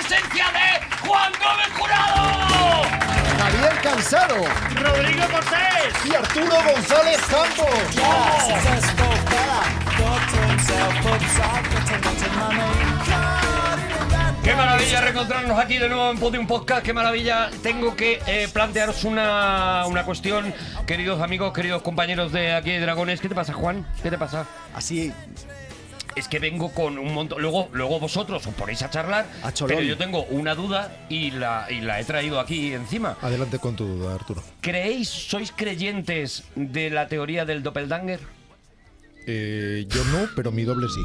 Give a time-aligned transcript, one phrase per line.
[0.00, 2.82] Presencia de Juan Gómez Jurado,
[3.38, 4.36] Javier Cansado
[4.76, 7.66] Rodrigo Cortés, y Arturo González Campos.
[14.44, 17.50] Qué maravilla reencontrarnos aquí de nuevo en Podium Podcast, qué maravilla.
[17.62, 20.54] Tengo que eh, plantearos una, una cuestión,
[20.86, 23.20] queridos amigos, queridos compañeros de Aquí hay Dragones.
[23.20, 23.84] ¿Qué te pasa, Juan?
[24.02, 24.46] ¿Qué te pasa?
[24.74, 25.12] Así,
[26.18, 27.40] Es que vengo con un montón.
[27.40, 31.66] Luego, luego vosotros os ponéis a charlar, A pero yo tengo una duda y la,
[31.70, 33.16] y la he traído aquí encima.
[33.22, 34.42] Adelante con tu duda, Arturo.
[34.60, 38.18] ¿Creéis, sois creyentes de la teoría del doppelganger?
[39.26, 41.00] Eh, yo no, pero mi doble sí.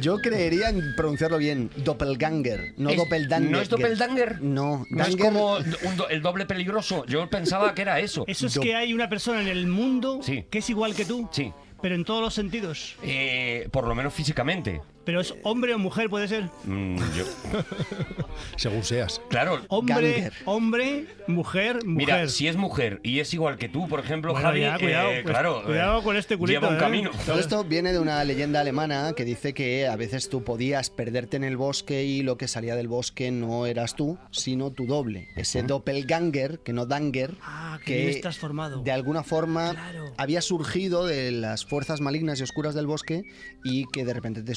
[0.00, 3.50] yo creería en pronunciarlo bien, doppelganger, no Es- doppeldanger.
[3.50, 4.42] ¿No es doppelganger?
[4.42, 7.06] No, No es como un do- el doble peligroso.
[7.06, 8.24] Yo pensaba que era eso.
[8.26, 10.44] Eso es Do- que hay una persona en el mundo Sí.
[10.50, 11.52] que es igual que tú, Sí.
[11.80, 12.96] Pero en todos los sentidos.
[13.02, 14.80] Eh, por lo menos físicamente.
[15.10, 16.44] Pero es hombre o mujer, puede ser.
[16.62, 17.24] Mm, yo-
[18.56, 19.20] Según seas.
[19.28, 19.60] claro.
[19.68, 20.32] Hombre, Ganger.
[20.44, 21.84] hombre, mujer, mujer.
[21.84, 25.10] Mira, si es mujer y es igual que tú, por ejemplo, Bueno, Javi, ya, cuidado,
[25.10, 26.78] eh, pues, claro, cuidado eh, con este culito, lleva un ¿eh?
[26.80, 27.10] camino.
[27.26, 31.36] Todo esto viene de una leyenda alemana que dice que a veces tú podías perderte
[31.36, 35.26] en el bosque y lo que salía del bosque no eras tú, sino tu doble.
[35.34, 38.82] Ese doppelganger, que no danger, Ah, que bien estás formado.
[38.84, 40.12] de alguna forma Claro.
[40.18, 43.22] había surgido de las fuerzas malignas y oscuras del bosque
[43.64, 44.54] y que de repente te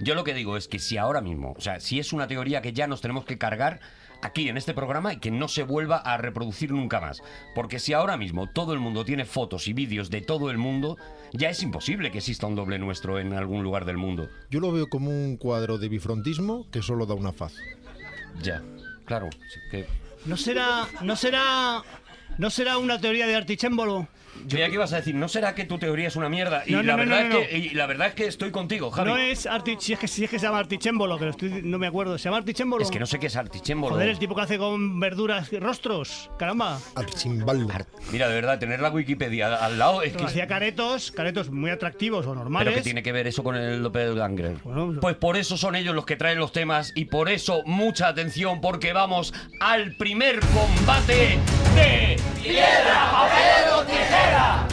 [0.00, 2.62] Yo lo que digo es que si ahora mismo, o sea, si es una teoría
[2.62, 3.80] que ya nos tenemos que cargar
[4.22, 7.22] aquí en este programa y que no se vuelva a reproducir nunca más.
[7.54, 10.96] Porque si ahora mismo todo el mundo tiene fotos y vídeos de todo el mundo,
[11.32, 14.28] ya es imposible que exista un doble nuestro en algún lugar del mundo.
[14.50, 17.54] Yo lo veo como un cuadro de bifrontismo que solo da una faz.
[18.42, 18.62] Ya,
[19.04, 19.28] claro.
[19.70, 19.86] que...
[20.26, 21.82] ¿No será, no será,
[22.36, 24.06] no será una teoría de Artichémbolo?
[24.46, 26.62] Yo ya que ibas a decir, ¿no será que tu teoría es una mierda?
[26.66, 27.38] Y, No, no, la, no, verdad no, no.
[27.40, 29.10] Es que, y la verdad es que estoy contigo, Javi.
[29.10, 31.78] No es Arti, si es que si es que se llama Artichémbolo, pero estoy, no
[31.78, 32.16] me acuerdo.
[32.18, 32.82] ¿Se llama Artichémbolo?
[32.82, 33.94] Es que no sé qué es artichémbolo.
[33.94, 36.30] Joder, el tipo que hace con verduras y rostros.
[36.38, 36.78] Caramba.
[36.94, 37.72] Archimbaldo.
[38.12, 40.24] Mira, de verdad, tener la Wikipedia al lado es que...
[40.24, 42.74] Hacía caretos, caretos muy atractivos o ¿Pero normales.
[42.74, 44.56] qué tiene que ver eso con el doppelganger?
[44.64, 48.08] Bueno, pues por eso son ellos los que traen los temas y por eso mucha
[48.08, 51.38] atención porque vamos al primer combate
[51.74, 54.66] de piedra, papel o tijera.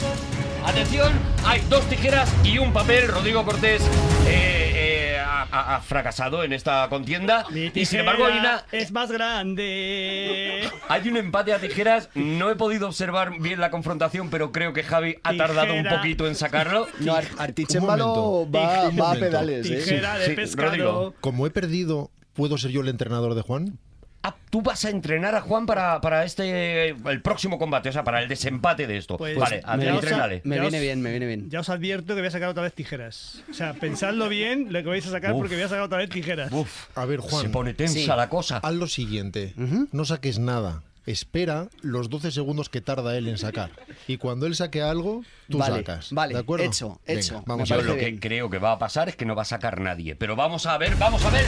[0.66, 1.14] Atención,
[1.46, 3.08] hay dos tijeras y un papel.
[3.08, 3.82] Rodrigo Cortés
[4.28, 9.10] eh, eh, ha, fracasado en esta contienda Mi y sin embargo hay una es más
[9.12, 10.70] grande.
[10.90, 12.10] hay un empate a tijeras.
[12.16, 16.28] No he podido observar bien la confrontación, pero creo que Javi ha tardado un poquito
[16.28, 16.88] en sacarlo.
[17.00, 18.52] No, Ar- Artichémbalo momento.
[18.52, 19.78] va, va a pedales, ¿eh?
[19.78, 20.68] Tijera de sí, pescado.
[20.70, 21.14] Rodrigo.
[21.22, 23.80] Como he perdido, ¿puedo ser yo el entrenador de Juan?
[24.24, 28.04] Ah, tú vas a entrenar a Juan para, para este el próximo combate, o sea,
[28.04, 29.16] para el desempate de esto.
[29.18, 30.42] Pues- vale, me- entrénale.
[30.44, 31.50] Me viene bien, me viene bien.
[31.50, 33.42] Ya os advierto que voy a sacar otra vez tijeras.
[33.50, 35.40] O sea, pensadlo bien lo que vais a sacar Uf.
[35.40, 36.52] porque voy a sacar otra vez tijeras.
[36.52, 38.06] Uf, A ver, se Juan, pone tensa Sí.
[38.08, 38.58] la cosa.
[38.58, 39.54] haz lo siguiente.
[39.92, 40.82] No saques nada.
[41.06, 43.70] Espera los 12 segundos que tarda él en sacar.
[44.10, 46.12] Y cuando él saque algo, tú Vale, sacas.
[46.12, 46.66] vale, ¿De acuerdo?
[46.66, 47.44] hecho, Venga, hecho.
[47.46, 49.44] Vamos Yo a parece lo que creo que va a pasar es que no va
[49.44, 50.18] a sacar nadie.
[50.18, 51.46] Pero vamos a ver, vamos a ver.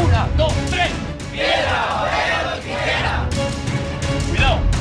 [0.00, 0.90] Una, dos, tres.
[1.34, 3.28] Piedra, papel o tijera.
[4.28, 4.73] Cuidado.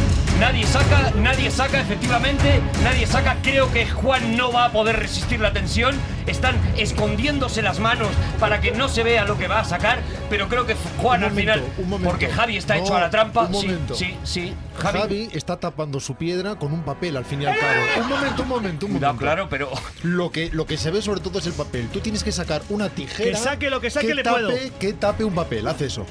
[0.44, 3.38] Nadie saca, nadie saca, efectivamente, nadie saca.
[3.42, 5.96] Creo que Juan no va a poder resistir la tensión.
[6.28, 8.10] Están escondiéndose las manos
[8.42, 10.00] para que no se vea lo que va a sacar.
[10.30, 12.10] Pero creo que Juan Un al final, un momento.
[12.10, 13.44] porque Javi está No, hecho a la trampa.
[13.44, 13.96] un sí, momento.
[13.96, 14.54] sí, sí.
[14.78, 15.30] Javi, Javi.
[15.32, 17.72] está tapando su piedra con un papel al fin y al cabo.
[18.02, 19.18] Un momento, un momento, un momento.
[19.18, 19.72] claro, pero
[20.04, 21.88] Lo que, lo que se ve sobre todo es el papel.
[21.88, 23.32] Tú tienes que sacar una tijera.
[23.32, 24.52] Que saque lo que saque, le tape, puedo.
[24.78, 25.66] Que tape un papel.
[25.70, 26.06] Haz eso.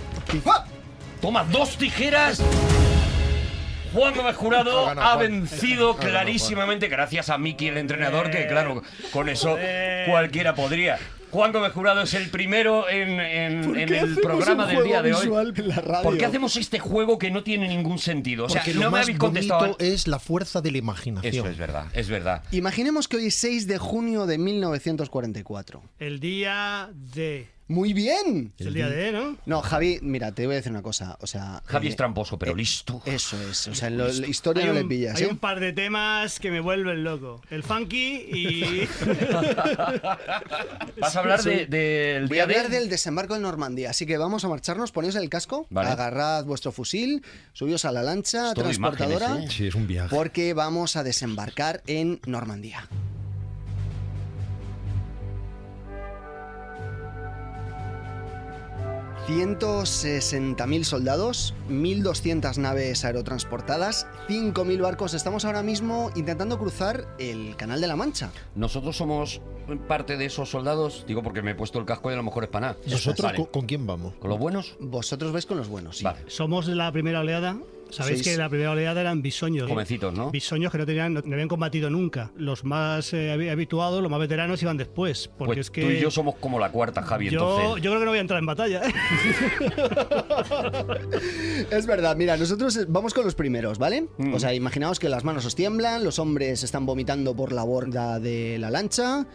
[1.20, 2.40] Toma dos tijeras.
[3.93, 8.31] Juan Gómez Ha Jurado ganado ha vencido Ha ganado clarísimamente gracias a Miki, el entrenador,
[8.31, 10.05] que claro, con eso Eh.
[10.09, 10.99] cualquiera podría.
[11.31, 15.00] Juan Gómez Jurado es el primero en, en- ¿Por en qué el programa del día
[15.00, 15.21] de hoy.
[15.23, 16.03] visual en la radio?
[16.03, 18.44] ¿Por qué hacemos este juego que no tiene ningún sentido?
[18.44, 19.77] O sea, Porque no lo me más habéis bonito contestado.
[19.95, 21.33] es la fuerza de la imaginación.
[21.35, 22.43] Eso es verdad, es verdad.
[22.50, 25.83] Imaginemos que hoy es 6 de junio de 1944.
[25.99, 27.49] El día de.
[27.73, 28.53] Muy bien.
[28.59, 29.37] Es el día de, ¿no?
[29.47, 31.17] No, Javi, mira, te voy a decir una cosa.
[31.21, 33.03] O sea, Javi eh, es tramposo, pero listo.
[33.07, 33.69] Eso es.
[33.69, 35.17] O sea, en lo- la historia Hay no un, le pillas.
[35.17, 35.29] hay ¿eh?
[35.29, 37.41] un par de temas que me vuelven loco.
[37.51, 38.89] El funky y...
[40.99, 42.81] Vas a hablar de- del Voy a día hablar de...
[42.81, 45.91] del desembarco en Normandía, así que vamos a marcharnos, ponéis el casco, Vale.
[45.91, 47.23] agarrad vuestro fusil,
[47.53, 49.55] subíos a la lancha transportadora, imágenes, ¿eh?
[49.57, 50.15] Sí, es un viaje.
[50.15, 52.89] porque vamos a desembarcar en Normandía.
[59.29, 65.15] ...160.000 soldados, 1.200 naves aerotransportadas, 5.000 barcos.
[65.15, 68.31] Estamos ahora mismo intentando cruzar el Canal de la Mancha.
[68.55, 69.41] Nosotros somos
[69.87, 72.45] parte de esos soldados, digo porque me he puesto el casco y a lo mejor
[72.45, 72.79] es para nada.
[72.87, 73.37] ¿Nosotros Vale.
[73.39, 74.15] con, con quién vamos?
[74.15, 74.77] ¿Con los buenos?
[74.81, 76.05] Vosotros vais con los buenos, sí.
[76.05, 76.19] Vale.
[76.27, 77.57] Somos de la primera oleada.
[77.93, 79.69] Sabéis Sois- que la primera oleada eran bisoños.
[79.69, 80.31] Jovencitos, ¿no?
[80.31, 82.31] Bisoños que no tenían, no, no habían combatido nunca.
[82.37, 85.29] Los más eh, habi- habituados, los más veteranos iban después.
[85.39, 87.83] Porque Pues es que tú y yo somos como la cuarta, Javi, yo, entonces.
[87.83, 88.83] yo creo que no voy a entrar en batalla.
[88.87, 88.93] ¿eh?
[91.71, 94.06] Es verdad, mira, nosotros eh, vamos con los primeros, ¿vale?
[94.19, 94.35] Mm.
[94.35, 98.21] O sea, imaginaos que las manos os tiemblan, los hombres están vomitando por la borda
[98.21, 99.27] de la lancha,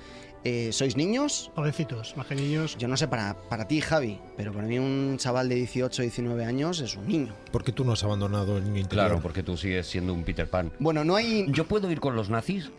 [0.47, 1.51] eh, sois niños.
[1.55, 2.77] Jovencitos, más que niños.
[2.77, 6.45] Yo no sé para, para ti, Javi, pero para mí un chaval de 18 19
[6.45, 7.33] años es un niño.
[7.51, 9.07] Porque tú no has abandonado el niño interior.
[9.07, 10.71] Claro, porque tú sigues siendo un Peter Pan.
[10.79, 11.45] Bueno, no hay...
[11.49, 12.71] ¿Yo puedo ir con los nazis?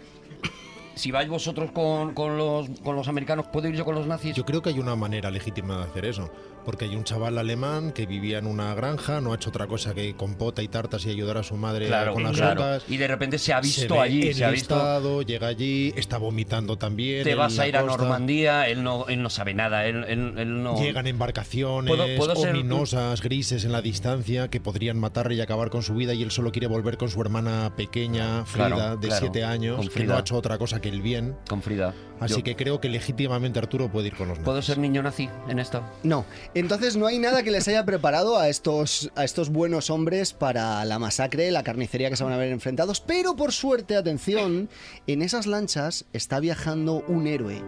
[0.94, 4.35] Si vais vosotros con, con los, con los americanos, ¿puedo ir yo con los nazis?
[4.35, 6.29] Yo creo que hay una manera legítima de hacer eso.
[6.69, 9.94] Porque hay un chaval alemán que vivía en una granja, no ha hecho otra cosa
[9.94, 12.61] que compota y tartas y ayudar a su madre claro, con las claro.
[12.61, 12.85] vacas.
[12.91, 15.23] Y de repente se ha visto allí, se ha visto.
[15.23, 17.25] llega allí, está vomitando también.
[17.25, 17.82] Te vas a ir a.
[17.85, 20.79] Normandía, él no, él no sabe nada, él, él- él no.
[20.79, 25.71] Llegan embarcaciones ¿Puedo- puedo ser- ominosas, grises en la distancia, que podrían matarle y acabar
[25.71, 29.09] con su vida, y él solo quiere volver con su hermana pequeña, Frida, Claro, de
[29.09, 30.06] claro, 7 años, con que Frida.
[30.12, 31.35] no ha hecho otra cosa que el bien.
[31.49, 31.94] Con Frida.
[32.21, 34.67] Así Yo- que creo que legítimamente Arturo puede ir con los ¿Puedo nazis.
[34.75, 35.82] ser niño nazi en esto?
[36.03, 36.26] No,
[36.59, 40.85] entonces no hay nada que les haya preparado a estos, a estos buenos hombres para
[40.85, 44.69] la masacre, la carnicería que se van a ver enfrentados, pero por suerte, atención,
[45.07, 47.63] en esas lanchas está viajando un héroe,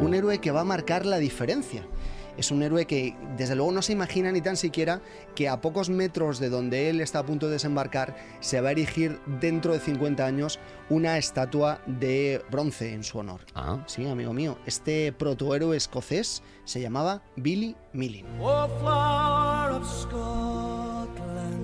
[0.00, 1.86] un héroe que va a marcar la diferencia.
[2.36, 5.00] Es un héroe que desde luego no se imagina ni tan siquiera
[5.34, 8.72] que a pocos metros de donde él está a punto de desembarcar se va a
[8.72, 13.40] erigir dentro de 50 años una estatua de bronce en su honor.
[13.54, 13.82] Ah.
[13.86, 18.26] Sí, amigo mío, este protohéroe escocés se llamaba Billy Millin.
[18.40, 21.60] O flower of Scotland,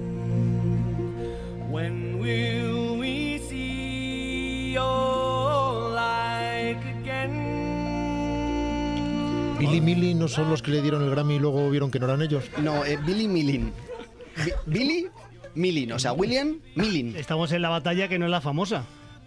[1.70, 5.35] when will we see your
[9.58, 12.06] Billy Milly no son los que le dieron el Grammy y luego vieron que no
[12.06, 12.44] eran ellos.
[12.62, 13.72] No, eh, Billy Millin.
[14.44, 15.06] Bi- Billy
[15.54, 17.16] Millin, o sea, William Millin.
[17.16, 18.84] Estamos en la batalla que no es la famosa.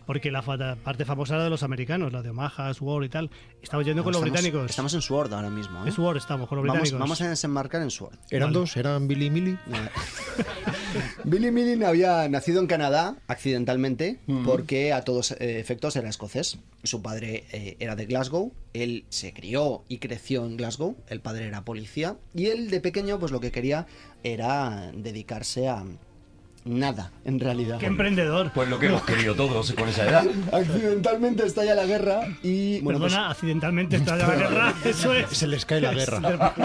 [0.09, 3.29] Porque la parte famosa era de los americanos, la de Omaha, Sword y tal.
[3.61, 4.67] Estamos yendo con los Estamos- británicos.
[4.71, 5.85] Estamos en Sword ahora mismo.
[5.85, 5.89] ¿eh?
[5.89, 6.99] Es Sword, estamos con los Vamos, británicos.
[6.99, 8.17] vamos a desembarcar en Sword.
[8.31, 8.75] ¿Eran dos?
[8.75, 9.59] ¿Eran Billy y Milly?
[11.25, 16.57] Billy Millin había nacido en Canadá accidentalmente porque a todos eh, efectos era escocés.
[16.83, 21.45] Su padre eh, era de Glasgow, él se crió y creció en Glasgow, el padre
[21.45, 23.85] era policía y él de pequeño pues lo que quería
[24.23, 25.85] era dedicarse a
[26.69, 27.77] nada en realidad.
[27.79, 28.51] ¡Qué emprendedor!
[28.53, 30.25] Pues lo que hemos querido todos con esa edad.
[30.53, 34.73] Accidentalmente estalla la guerra y bueno, pues, Perdona, accidentalmente está la guerra.
[34.85, 35.29] Eso es.
[35.29, 36.19] Se les cae la guerra.
[36.19, 36.29] De,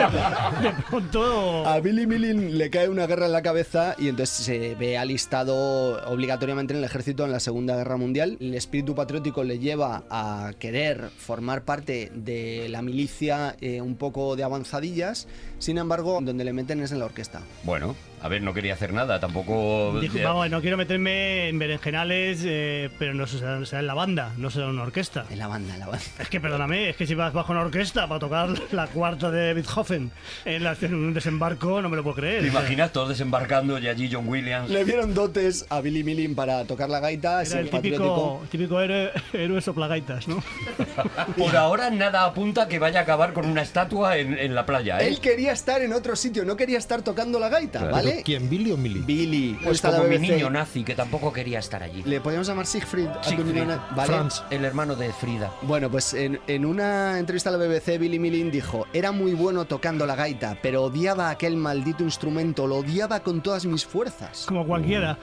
[0.62, 1.66] de- de pronto.
[1.66, 6.02] A Billy Millin le cae una guerra en la cabeza y entonces se ve alistado
[6.10, 8.36] obligatoriamente en el ejército en la Segunda Guerra Mundial.
[8.40, 14.36] El espíritu patriótico le lleva a querer formar parte de la milicia eh, un poco
[14.36, 15.26] de avanzadillas,
[15.64, 17.40] sin embargo, donde le meten es en la orquesta.
[17.62, 19.98] Bueno, a ver, no quería hacer nada, tampoco.
[20.00, 24.32] Dijo, vamos, no quiero meterme en berenjenales, eh, pero no será, será en la banda,
[24.38, 25.24] no será una orquesta.
[25.30, 26.04] En la banda, en la banda.
[26.18, 29.54] Es que perdóname, es que si vas bajo una orquesta para tocar la cuarta de
[29.54, 30.10] Beethoven
[30.44, 32.42] en, la- en un desembarco, no me lo puedo creer.
[32.42, 34.68] ¿Te imaginas todos desembarcando y allí John Williams?
[34.70, 39.10] Le dieron dotes a Billy Millin para tocar la gaita, Era el típico, típico héroe,
[39.32, 40.42] héroe soplagaitas, ¿no?
[41.38, 45.00] Por ahora nada apunta que vaya a acabar con una estatua en, en la playa,
[45.00, 45.08] ¿eh?
[45.08, 47.94] Él quería estar en otro sitio, no quería estar tocando la gaita, Claro.
[47.94, 48.22] ¿vale?
[48.24, 49.00] ¿Quién, Billy o Milly?
[49.00, 49.58] Billy.
[49.64, 52.02] Pues la como mi niño nazi, que tampoco quería estar allí.
[52.04, 53.06] Le podemos llamar Siegfried.
[53.08, 53.54] a tu Siegfried.
[53.54, 54.06] niño ¿vale?
[54.12, 54.42] Franz.
[54.50, 55.52] El hermano de Frida.
[55.62, 59.64] Bueno, pues en, en una entrevista a la BBC, Billy Millin dijo: Era muy bueno
[59.64, 64.44] tocando la gaita, pero odiaba aquel maldito instrumento, lo odiaba con todas mis fuerzas.
[64.46, 65.18] Como cualquiera.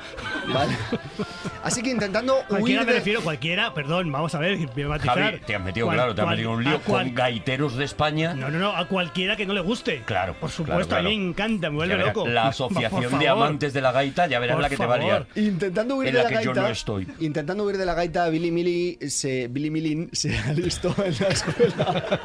[0.54, 0.74] ¿Vale?
[1.64, 5.18] Así que intentando Cualquiera huir me de- refiero, cualquiera, perdón, vamos a ver, a matizar.
[5.20, 7.86] Javi, te has metido, Cual- claro, te has metido un lío cual- con gaiteros de
[7.86, 8.34] España.
[8.34, 10.04] No, no, no, a cualquiera que no le guste.
[10.12, 12.28] Claro, Por claro, supuesto, a mí me encanta, me vuelve loco.
[12.28, 13.44] La asociación de favor.
[13.46, 15.26] amantes de la gaita, ya verás Por la que te va a liar.
[15.28, 15.38] favor.
[15.48, 17.08] Intentando huir En de la la, que yo no estoy.
[17.22, 22.20] intentando huir de la gaita, Billy Milly se, Billy Millin se alistó en la escuela.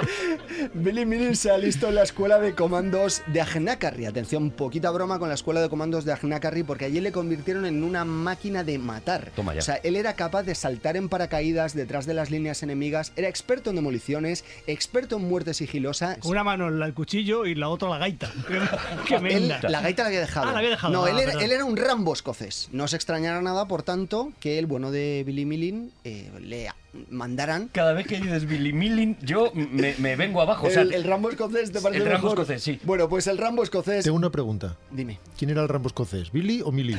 [0.74, 4.06] Billy Milling se alistó en la escuela de comandos de Ajnacarry.
[4.06, 7.82] Atención, poquita broma con la escuela de comandos de Ajnacarry porque allí le convirtieron en
[7.84, 9.30] una máquina de matar.
[9.36, 9.60] Toma ya.
[9.60, 13.28] O sea, él era capaz de saltar en paracaídas detrás de las líneas enemigas, era
[13.28, 16.16] experto en demoliciones, experto en muerte sigilosa.
[16.20, 18.30] Con una mano el cuchillo y la otra la gaita.
[19.08, 20.48] Qué Él, la gaita la había dejado.
[20.48, 20.92] Ah, la había dejado.
[20.92, 21.42] No, Ah, él, era, perdón.
[21.44, 22.68] él era un Rambo escocés.
[22.72, 26.68] No se extrañará nada, por tanto, que el bueno de Billy Milling eh, le
[27.08, 27.68] mandaran.
[27.68, 30.66] Cada vez que dices Billy Milling, yo me, me vengo abajo.
[30.66, 32.40] O sea, el, Rambo escocés, ¿te parece el Rambo mejor?
[32.40, 32.80] escocés, sí.
[32.84, 34.04] Bueno, pues el Rambo escocés.
[34.04, 34.76] Tengo una pregunta.
[34.90, 35.18] Dime.
[35.38, 36.32] ¿Quién era el Rambo escocés?
[36.32, 36.98] ¿Billy o Millie?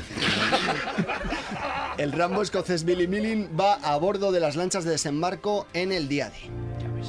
[1.98, 6.08] El Rambo escocés Billy Milling va a bordo de las lanchas de desembarco en el
[6.08, 6.36] día D.
[6.82, 7.08] Ya ves.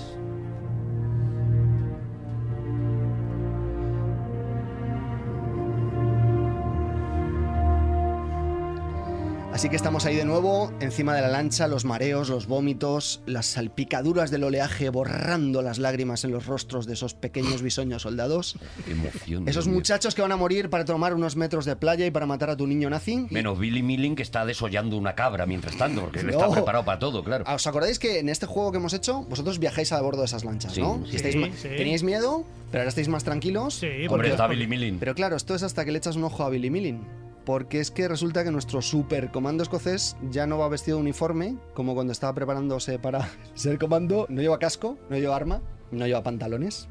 [9.53, 13.45] Así que estamos ahí de nuevo, encima de la lancha, los mareos, los vómitos, las
[13.47, 18.57] salpicaduras del oleaje borrando las lágrimas en los rostros de esos pequeños bisoños soldados.
[18.87, 19.47] Qué emoción.
[19.47, 22.49] Esos muchachos que van a morir para tomar unos metros de playa y para matar
[22.49, 23.27] a tu niño nazi.
[23.31, 26.99] Menos Billy Milling que está desollando una cabra mientras tanto, porque él está preparado para
[26.99, 27.45] todo, claro.
[27.47, 30.45] ¿Os acordáis que en este juego que hemos hecho, vosotros viajáis a bordo de esas
[30.45, 31.05] lanchas, Sí, ¿no?
[31.09, 31.17] sí.
[31.17, 31.69] Estáis Sí.
[31.69, 33.75] Teníais miedo, pero ahora estáis más tranquilos.
[33.75, 34.99] Sí, Hombre, porque- está Billy Milling.
[34.99, 37.03] Pero claro, esto es hasta que le echas un ojo a Billy Milling.
[37.45, 41.57] Porque es que resulta que nuestro super comando escocés ya no va vestido de uniforme,
[41.75, 44.27] como cuando estaba preparándose para ser comando.
[44.29, 46.89] No lleva casco, no lleva arma, no lleva pantalones.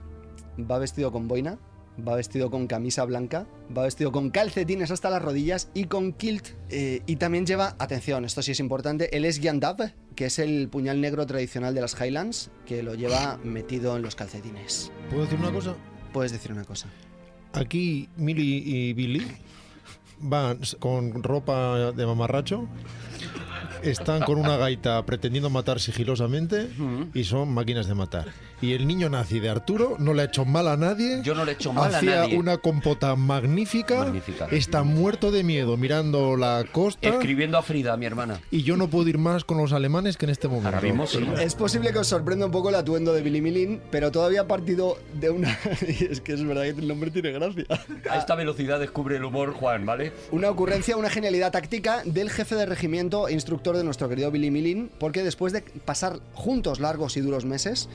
[0.60, 1.58] Va vestido con boina,
[2.08, 6.50] va vestido con camisa blanca, va vestido con calcetines hasta las rodillas y con kilt.
[6.70, 11.00] Eh, y también lleva, atención, esto sí es importante, el Esgiandab, que es el puñal
[11.02, 14.92] negro tradicional de las Highlands, que lo lleva metido en los calcetines.
[15.10, 15.76] ¿Puedo decir una cosa?
[16.12, 16.90] Puedes decir una cosa.
[17.54, 19.28] Aquí Millie y Billy
[20.22, 22.68] van con ropa de mamarracho,
[23.84, 26.68] están con una gaita pretendiendo matar sigilosamente
[27.14, 28.28] y son máquinas de matar.
[28.62, 31.22] Y el niño nazi de Arturo no le ha hecho mal a nadie.
[31.24, 32.38] Yo no le he hecho mal a Hacía nadie.
[32.38, 34.48] una compota magnífica, Magnífica.
[34.52, 37.10] Está muerto de miedo mirando la costa.
[37.10, 38.40] Escribiendo a Frida, mi hermana.
[38.52, 40.68] Y yo no puedo ir más con los alemanes que en este momento.
[40.70, 41.28] Ahora mismo sí.
[41.42, 44.48] Es posible que os sorprenda un poco el atuendo de Billy Milling, pero todavía ha
[44.48, 45.58] partido de una...
[45.88, 47.66] y es que es verdad que el nombre tiene gracia.
[48.10, 50.12] A esta velocidad descubre el humor Juan, ¿vale?
[50.32, 54.52] Una ocurrencia, una genialidad táctica del jefe de regimiento e instructor de nuestro querido Billy
[54.52, 57.90] Milling, porque después de pasar juntos largos y duros meses,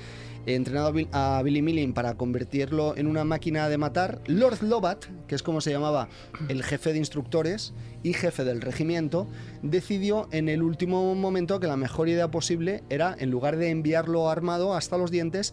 [0.47, 4.63] he entrenado a Bill- a Billy Milling para convertirlo en una máquina de matar, Lord
[4.63, 6.09] Lovat, que es como se llamaba
[6.49, 7.73] el jefe de instructores
[8.05, 9.27] y jefe del regimiento,
[9.63, 14.31] decidió en el último momento que la mejor idea posible era, en lugar de enviarlo
[14.31, 15.53] armado hasta los dientes,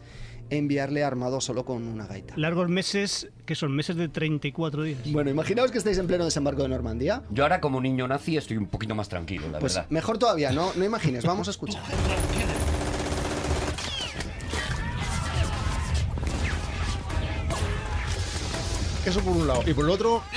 [0.58, 2.34] enviarle armado solo con una gaita.
[2.38, 5.00] Largos meses, que son meses de 34 días.
[5.12, 7.24] Bueno, imaginaos que estáis en pleno desembarco de Normandía.
[7.30, 9.90] Yo ahora como niño nazi estoy un poquito más tranquilo, la Pues verdad.
[9.90, 11.82] mejor todavía, no, no imagines, vamos a escuchar.
[19.06, 19.64] Eso por un lado.
[19.66, 20.24] Y por el otro,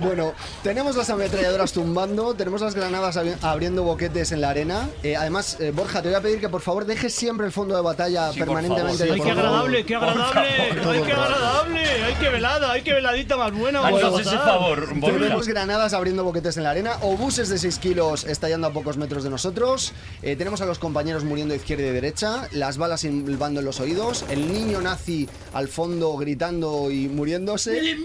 [0.00, 4.88] Bueno, tenemos las ametralladoras tumbando, tenemos las granadas abriendo boquetes en la arena.
[5.02, 7.74] Eh, además, eh, Borja, te voy a pedir que por favor dejes siempre el fondo
[7.74, 8.98] de batalla Sí, por permanentemente.
[9.06, 9.46] favor, ¡Ay, sí, qué por favor.
[9.46, 10.40] agradable, qué agradable!
[10.40, 11.80] ¡Ay, qué agradable!
[12.04, 12.72] ¡Ay, qué velada!
[12.72, 13.86] ¡Ay, qué veladita más buena!
[13.86, 15.18] Haznos ese favor, Borja.
[15.18, 19.24] Tenemos granadas abriendo boquetes en la arena, obuses de 6 kilos estallando a pocos metros
[19.24, 19.92] de nosotros.
[20.22, 24.24] Eh, tenemos a los compañeros muriendo izquierda y derecha, las balas silbando en los oídos,
[24.28, 27.96] el niño nazi al fondo gritando y muriéndose.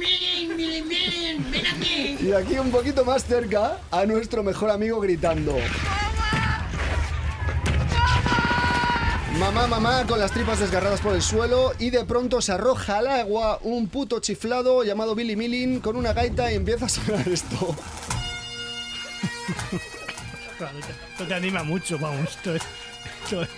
[2.21, 5.57] Y aquí un poquito más cerca a nuestro mejor amigo gritando.
[9.39, 13.07] Mamá, mamá, con las tripas desgarradas por el suelo y de pronto se arroja al
[13.07, 17.75] agua un puto chiflado llamado Billy Milling con una gaita y empieza a sonar esto.
[21.11, 22.29] Esto te anima mucho, vamos.
[22.29, 22.61] Esto es,
[23.23, 23.49] esto es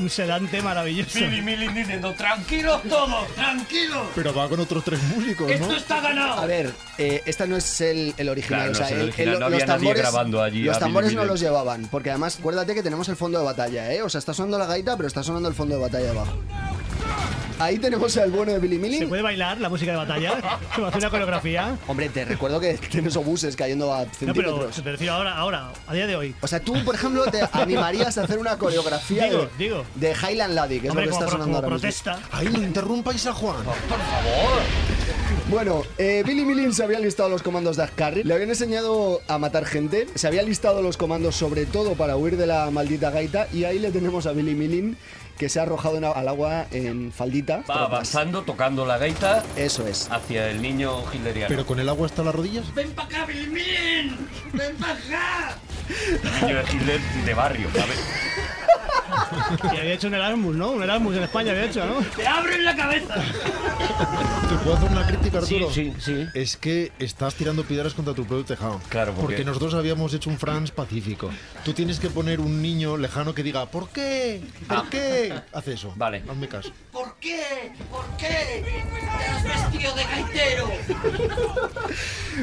[0.00, 1.18] un sedante maravilloso.
[1.18, 4.06] Billy Milling diciendo, tranquilos todos, tranquilos.
[4.14, 5.54] pero va con otros tres músicos, ¿no?
[5.54, 6.40] Esto está ganado.
[6.40, 8.70] A ver, eh, esta no es el, el original.
[8.70, 10.78] Claro, o sea, el el- original, el- no los había nadie tambores, grabando allí los
[10.78, 14.02] tambores no los llevaban, porque además acuérdate que tenemos el fondo de batalla, ¿eh?
[14.02, 16.36] O sea, está sonando la gaita, pero está sonando el fondo de batalla abajo.
[17.58, 19.08] Ahí tenemos al bueno de Billy ¿Se Milling.
[19.08, 20.30] puede bailar la música de batalla?
[20.74, 21.78] ¿Se va a hacer una coreografía?
[21.86, 24.82] Hombre, te recuerdo que tienes obuses cayendo a No, pero centímetros.
[24.82, 26.34] te refiero ahora, ahora, a día de hoy.
[26.40, 29.84] O sea, tú, por ejemplo, te animarías a hacer una coreografía Digo, de, digo.
[29.94, 31.80] de Highland Laddie, que es Hombre, lo que está pro- sonando ahora mismo.
[31.80, 32.18] protesta.
[32.32, 33.56] Ay, no interrumpáis a Juan.
[35.50, 39.38] Bueno, eh, Billy Milling se había listado los comandos de Ascarry, le habían enseñado a
[39.38, 43.46] matar gente, se había listado los comandos sobre todo para huir de la maldita gaita
[43.52, 44.96] y ahí le tenemos a Billy Milling
[45.38, 47.58] que se ha arrojado en- al agua en faldita.
[47.58, 47.82] Va tropas.
[47.86, 50.08] avanzando, tocando la gaita Eso es.
[50.10, 51.48] hacia el niño hitleriano.
[51.48, 52.72] Pero con el agua hasta las rodillas.
[52.74, 54.16] ¡Ven para acá, Billy Milling!
[54.52, 55.58] ¡Ven para acá!
[55.88, 57.98] Un niño de Hitler de barrio, ¿sabes?
[59.72, 60.70] Y había hecho un Erasmus, ¿no?
[60.72, 62.00] Un Erasmus en España había hecho, ¿no?
[62.16, 63.14] ¡Te abren la cabeza!
[63.14, 65.72] ¿Te puedo hacer una crítica, Sí, Arturo?
[65.72, 66.26] sí, sí.
[66.34, 68.80] Es que estás tirando piedras contra tu propio tejado.
[68.88, 71.30] Claro, porque- porque nosotros habíamos hecho un France pacífico.
[71.64, 74.40] Tú tienes que poner un niño lejano que diga, ¿por qué?
[74.68, 74.84] ¿Por Ah.
[74.90, 75.34] qué?
[75.52, 75.92] Haz eso.
[75.96, 76.22] Vale.
[76.28, 76.70] Hazme caso.
[76.92, 77.72] ¿Por qué?
[77.90, 78.64] ¿Por qué?
[78.64, 80.70] ¿Te has vestido de gaitero?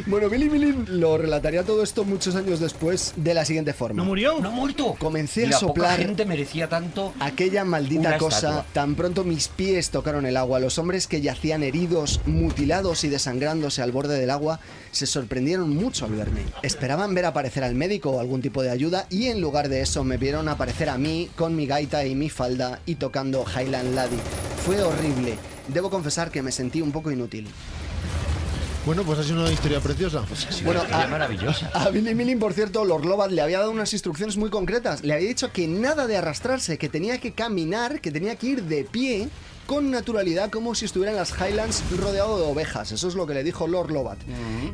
[0.06, 3.98] Bueno, Billy Millin lo relataría todo esto muchos años después de la siguiente forma.
[3.98, 4.40] ¿No murió?
[4.40, 4.96] ¡No ha muerto!
[5.00, 7.14] Comencé a soplar- Poca gente merecía tanto.
[7.20, 8.66] Aquella maldita Una cosa, estatua.
[8.74, 13.82] tan pronto mis pies tocaron el agua, los hombres que yacían heridos, mutilados y desangrándose
[13.82, 14.60] al borde del agua,
[14.92, 16.42] se sorprendieron mucho al verme.
[16.64, 20.04] Esperaban ver aparecer al médico o algún tipo de ayuda y en lugar de eso
[20.04, 24.20] me vieron aparecer a mí con mi gaita y mi falda y tocando Highland Laddie.
[24.66, 25.38] Fue horrible.
[25.68, 27.48] Debo confesar que me sentí un poco inútil.
[28.86, 30.24] Bueno, pues ha sido una historia preciosa.
[30.66, 31.70] Bueno, Historia a- maravillosa.
[31.74, 35.04] A Billy Millin, por cierto, Lord Lobat le había dado unas instrucciones muy concretas.
[35.04, 38.64] Le había dicho que nada de arrastrarse, que tenía que caminar, que tenía que ir
[38.64, 39.30] de pie
[39.68, 42.92] con naturalidad como si estuviera en las Highlands rodeado de ovejas.
[42.92, 44.18] Eso es lo que le dijo Lord Lobat.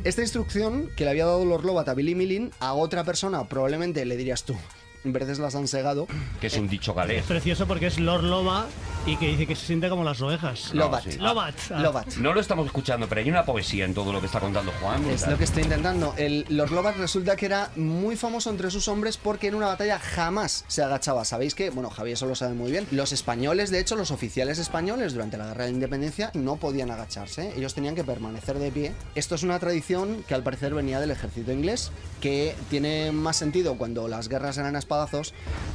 [0.04, 4.04] Esta instrucción que le había dado Lord Lobat a Billy Millin, a otra persona probablemente
[4.06, 4.56] le dirías tú,
[5.04, 6.06] veces las han segado.
[6.40, 7.24] Que es un dicho galés.
[7.24, 8.66] Precioso porque es Lord Loba
[9.06, 10.72] y que dice que se siente como las ovejas.
[10.74, 11.04] No, Lobat.
[11.04, 11.18] sí.
[11.18, 11.54] Lobat.
[11.70, 11.80] Ah.
[11.80, 12.16] Lobat.
[12.16, 15.04] No lo estamos escuchando, pero hay una poesía en todo lo que está contando Juan.
[15.06, 16.14] Es lo que estoy intentando.
[16.16, 19.98] El Lord Lobat resulta que era muy famoso entre sus hombres porque en una batalla
[19.98, 21.24] jamás se agachaba.
[21.24, 22.86] Sabéis que, bueno, Javier eso lo sabe muy bien.
[22.90, 26.90] Los españoles, de hecho, los oficiales españoles durante la Guerra de la Independencia no podían
[26.90, 27.52] agacharse.
[27.56, 28.92] Ellos tenían que permanecer de pie.
[29.14, 31.90] Esto es una tradición que al parecer venía del ejército inglés,
[32.20, 34.78] que tiene más sentido cuando las guerras eran a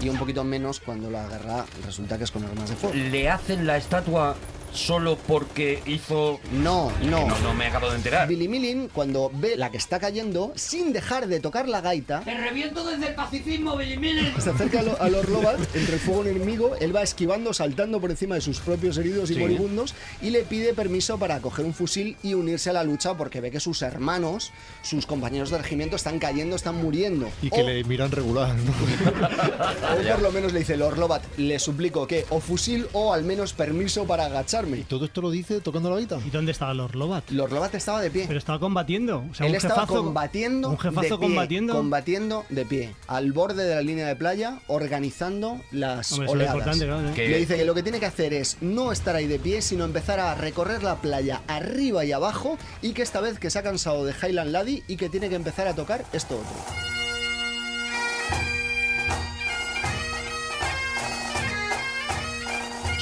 [0.02, 2.96] y un poquito menos cuando la guerra resulta que es con armas de fuego.
[2.96, 4.36] ¿Le hacen la estatua
[4.74, 6.40] solo porque hizo...
[6.52, 7.28] No, no.
[7.28, 8.28] No, no me acabo de enterar.
[8.28, 12.34] Billy Millin, cuando ve la que está cayendo, sin dejar de tocar la gaita, Te
[12.36, 14.34] reviento desde el pacifismo, Billy Miller.
[14.42, 18.00] Se acerca a, lo- a Lord Lobat entre el fuego enemigo, él va esquivando, saltando
[18.02, 19.40] por encima de sus propios heridos y Sí.
[19.40, 23.42] moribundos y le pide permiso para coger un fusil y unirse a la lucha porque
[23.42, 24.52] ve que sus hermanos,
[24.82, 27.30] sus compañeros de regimiento están cayendo, están muriendo.
[27.42, 28.72] Y que o, le miran regular, ¿no?
[29.94, 33.24] o por lo menos le dice Lord Lobat, le suplico que o fusil o al
[33.24, 34.30] menos permiso para
[34.64, 34.86] agacharme.
[34.88, 36.20] Todo esto lo dice tocando la gaita.
[36.26, 37.30] ¿Y dónde estaba Lord Lobat?
[37.32, 38.26] Lord Lobat estaba de pie.
[38.28, 39.24] Pero estaba combatiendo.
[39.30, 41.74] O sea, Él un estaba jefazo, combatiendo Un jefazo de pie, combatiendo.
[41.74, 46.56] combatiendo de pie, al borde de la línea de playa, organizando las Hombre, es oleadas.
[46.56, 47.14] importante, claro, ¿eh?
[47.14, 49.62] Que- Le dice que lo que tiene que hacer es no estar ahí de pie,
[49.62, 53.60] sino empezar a recorrer la playa arriba y abajo y que esta vez que se
[53.60, 56.93] ha cansado de Highland Laddie y que tiene que empezar a tocar esto otro.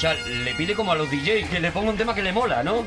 [0.01, 2.63] Sea, le pide como a los DJs que le ponga un tema que le mola,
[2.63, 2.85] ¿no?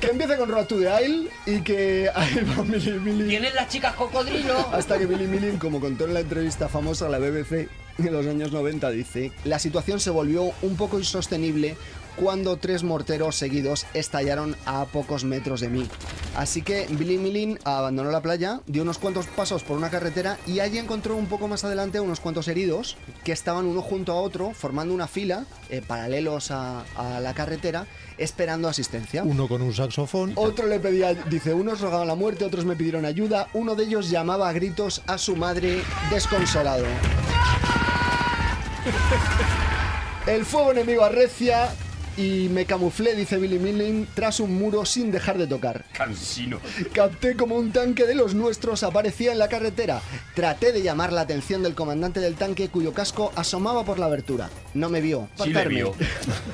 [0.00, 3.28] Que empiece con Road to the Isle y que ahí va Billy Billy.
[3.28, 4.68] ¿Tienes las chicas cocodrilo?
[4.72, 8.26] Hasta que Billy Millin, como contó en la entrevista famosa a la BBC en los
[8.26, 11.76] años 90, dice, la situación se volvió un poco insostenible
[12.20, 15.88] cuando tres morteros seguidos estallaron a pocos metros de mí.
[16.36, 20.60] Así que Billy Millin abandonó la playa, dio unos cuantos pasos por una carretera y
[20.60, 24.52] allí encontró un poco más adelante unos cuantos heridos que estaban uno junto a otro
[24.52, 27.86] formando una fila eh, paralelos a, a la carretera
[28.18, 29.22] esperando asistencia.
[29.24, 30.32] Uno con un saxofón.
[30.34, 34.10] Otro le pedía, dice, unos rogaban la muerte, otros me pidieron ayuda, uno de ellos
[34.10, 36.84] llamaba a gritos a su madre desconsolado.
[40.26, 41.70] El fuego enemigo arrecia
[42.16, 45.84] y me camuflé, dice Billy Millin, tras un muro sin dejar de tocar.
[45.92, 46.58] Cansino.
[46.92, 50.00] Capté como un tanque de los nuestros aparecía en la carretera.
[50.34, 54.50] Traté de llamar la atención del comandante del tanque cuyo casco asomaba por la abertura.
[54.74, 55.28] No me vio.
[55.36, 55.74] Sí Apartarme.
[55.74, 55.94] vio.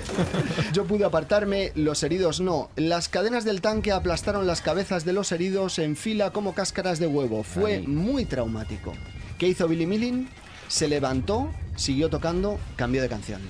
[0.73, 2.71] Yo pude apartarme, los heridos no.
[2.77, 7.07] Las cadenas del tanque aplastaron las cabezas de los heridos en fila como cáscaras de
[7.07, 7.43] huevo.
[7.43, 7.87] Fue Ay.
[7.87, 8.93] muy traumático.
[9.39, 10.29] ¿Qué hizo Billy Millin?
[10.69, 13.41] Se levantó, siguió tocando, cambió de canción.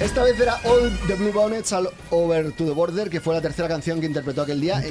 [0.00, 3.42] Esta vez era All the Blue Bonnets All Over to the Border, que fue la
[3.42, 4.82] tercera canción que interpretó aquel día.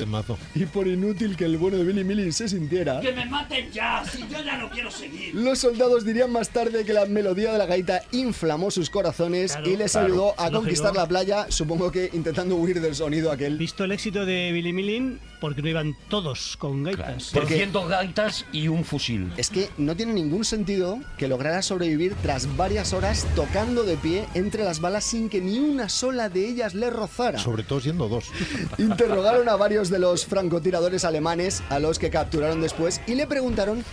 [0.53, 4.03] Y por inútil que el bueno de Billy Millin se sintiera, ¡Que me maten ya!
[4.05, 5.33] Si yo ya no quiero seguir.
[5.33, 9.69] los soldados dirían más tarde que la melodía de la gaita inflamó sus corazones Claro,
[9.71, 13.57] y les claro, ayudó a conquistar la playa, supongo que intentando huir del sonido aquel.
[13.57, 17.31] Visto el éxito de Billy Millin, porque no iban todos con gaitas.
[17.33, 19.31] Porque- 300 gaitas y un fusil.
[19.37, 24.25] Es que no tiene ningún sentido que lograra sobrevivir tras varias horas tocando de pie
[24.33, 27.39] entre las balas sin que ni una sola de ellas le rozara.
[27.39, 28.25] Sobre todo siendo dos.
[28.77, 33.83] Interrogaron a varios de los francotiradores alemanes a los que capturaron después y le preguntaron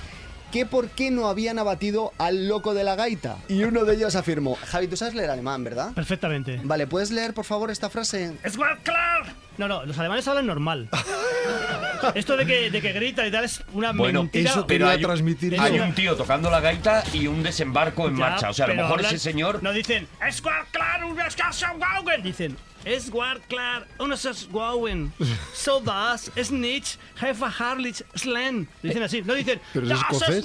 [0.53, 3.37] que por qué no habían abatido al loco de la gaita.
[3.49, 5.93] Y uno de ellos afirmó, Javi, tú sabes leer alemán, ¿verdad?
[5.93, 6.61] Perfectamente.
[6.63, 8.37] Vale, ¿puedes leer por favor esta frase?
[8.45, 9.35] ¡Es klar!
[9.59, 10.89] No, no, los alemanes hablan normal.
[12.15, 14.51] Esto de que, de que grita y tal es una Bueno, mentira.
[14.51, 18.17] eso pero hay, un- transmitir hay un tío tocando la gaita y un desembarco en
[18.17, 18.51] Ya, marcha.
[18.51, 19.63] O sea, a lo mejor hablan- ese señor.
[19.63, 20.41] No dicen, es
[20.71, 21.17] claro, un
[21.81, 22.23] Gaugen.
[22.23, 23.11] Dicen, es
[23.49, 25.13] klar, unos Gaugen.
[25.55, 28.69] So das, es nicht, Hefer Harlich, Slen.
[28.83, 30.37] Dicen así, no dicen, Pero es das escocés.
[30.37, 30.45] es.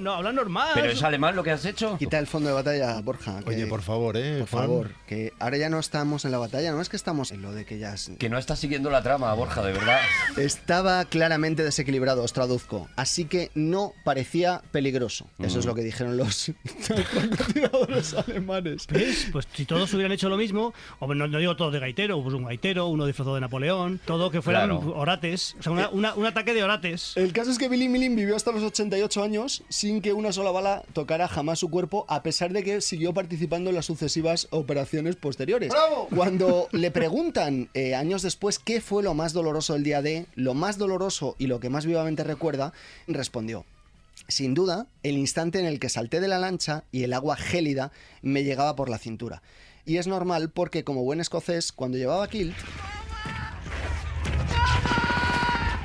[0.00, 0.70] No, hablan normal.
[0.74, 1.98] Pero es alemán lo que has hecho.
[1.98, 3.40] Quita el fondo de batalla, Borja.
[3.42, 4.38] que- Oye, por favor, ¿eh?
[4.40, 4.62] Por Juan?
[4.64, 7.52] favor, que ahora ya no estamos en la batalla, no es que estamos en lo
[7.52, 7.92] de que ya...
[7.94, 10.00] s- Que no estás siguiendo la trama, Borja, de verdad.
[10.38, 12.88] Estaba claramente desequilibrado, os traduzco.
[12.96, 15.28] Así que no parecía peligroso.
[15.38, 15.68] Eso es Mm.
[15.68, 18.86] lo que dijeron los francotiradores alemanes.
[18.88, 19.28] ¿Ves?
[19.32, 22.34] Pues si todos hubieran hecho lo mismo, o no, no digo todos de gaitero, pues
[22.34, 24.94] un gaitero, uno disfrazado de Napoleón, todo que fueran Claro.
[24.96, 27.12] orates, o sea, una- una- un ataque de orates.
[27.16, 30.50] El caso es que Billy Milling vivió hasta los 88 años sin que una sola
[30.50, 35.16] bala tocara jamás su cuerpo, a pesar de que siguió participando en las sucesivas operaciones
[35.16, 35.72] posteriores.
[36.14, 40.54] Cuando le preguntan eh, años después qué fue lo más doloroso del día D, lo
[40.54, 42.72] más doloroso y lo que más vivamente recuerda,
[43.08, 43.64] respondió.
[44.26, 47.92] Sin duda, el instante en el que salté de la lancha y el agua gélida
[48.20, 49.42] me llegaba por la cintura.
[49.88, 52.54] Y es normal porque, como buen escocés, cuando llevaba kilt,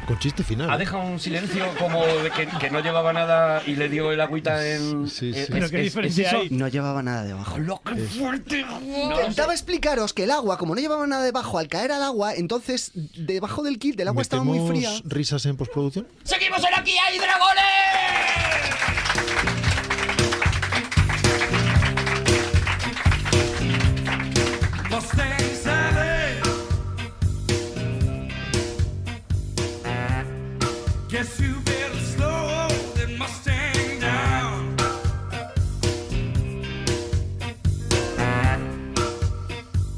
[0.05, 0.69] Con chiste final.
[0.69, 4.19] Ha dejado un silencio como de que, que no llevaba nada y le dio el
[4.19, 5.07] agüita en.
[5.09, 5.39] Sí, sí.
[5.39, 6.41] es- Pero qué es- diferencia es eso.
[6.41, 6.49] hay.
[6.49, 7.57] no llevaba nada debajo.
[7.57, 8.65] ¡Lo que fuerte!
[8.65, 12.33] No Intentaba explicaros que el agua, como no llevaba nada debajo, al caer al agua,
[12.35, 14.89] entonces debajo del kit el agua estaba muy fría.
[14.91, 16.05] ¿Metemos risas en postproducción?
[16.25, 19.02] ¡Seguimos en Aquí hay dragones!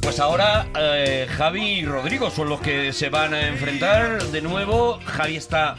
[0.01, 4.99] Pues ahora eh, Javi y Rodrigo son los que se van a enfrentar de nuevo.
[5.05, 5.77] Javi está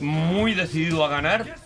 [0.00, 1.63] muy decidido a ganar.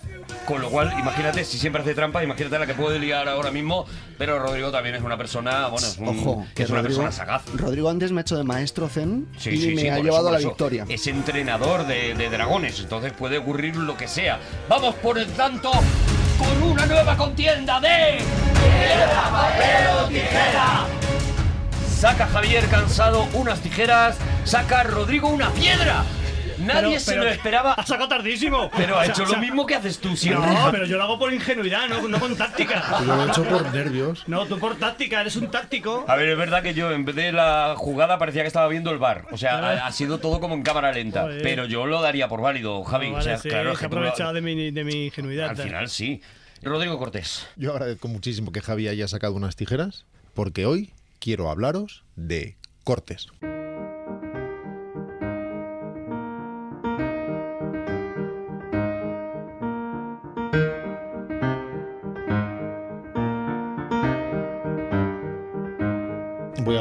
[0.48, 3.84] Con lo cual, imagínate, si siempre hace trampa, imagínate la que puede liar ahora mismo.
[4.16, 7.42] Pero Rodrigo también es una persona, bueno, es, un- Ojo, que es una persona sagaz.
[7.54, 10.08] Rodrigo antes me ha hecho de maestro zen Sí, y sí, me sí, ha llevado
[10.08, 10.86] eso, a por la victoria.
[10.88, 14.38] Es entrenador de, de dragones, entonces puede ocurrir lo que sea.
[14.70, 18.18] Vamos por el tanto con una nueva contienda de
[18.54, 20.86] piedra, papel o tijera.
[21.94, 26.04] Saca Javier cansado unas tijeras, saca Rodrigo una piedra.
[26.68, 28.70] Nadie Pero- se pero- lo esperaba, Ha sacado tardísimo.
[28.76, 30.50] pero ha O sea, hecho o lo sea, mismo que haces tú siempre.
[30.52, 33.00] No, pero yo lo hago por ingenuidad, no, no con táctica.
[33.04, 34.24] Lo he hecho por nervios.
[34.28, 36.04] No, tú por táctica, eres un táctico.
[36.06, 38.90] A ver, es verdad que yo en vez de la jugada parecía que estaba viendo
[38.90, 39.26] el bar.
[39.32, 41.22] O sea, ha, ha sido todo como en cámara lenta.
[41.22, 41.42] Joder.
[41.42, 43.06] Pero yo lo daría por válido, Javi.
[43.06, 45.50] No, o vale, sea, sí, claro, se lo- aprovechado de mi, de mi ingenuidad.
[45.50, 46.20] Al final sí.
[46.62, 47.46] Rodrigo Cortés.
[47.56, 53.28] Yo agradezco muchísimo que Javi haya sacado unas tijeras, porque hoy quiero hablaros de cortes.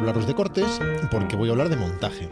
[0.07, 0.79] Hablaros de cortes
[1.11, 2.29] porque voy a hablar de montaje.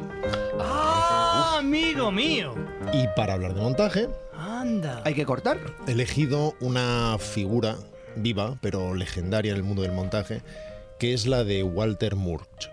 [0.62, 2.56] ¡Ah, amigo mío!
[2.94, 5.02] Y para hablar de montaje, Anda.
[5.04, 5.58] Hay que cortar.
[5.86, 7.76] he elegido una figura
[8.16, 10.42] viva, pero legendaria en el mundo del montaje,
[11.00, 12.72] que es la de Walter Murch.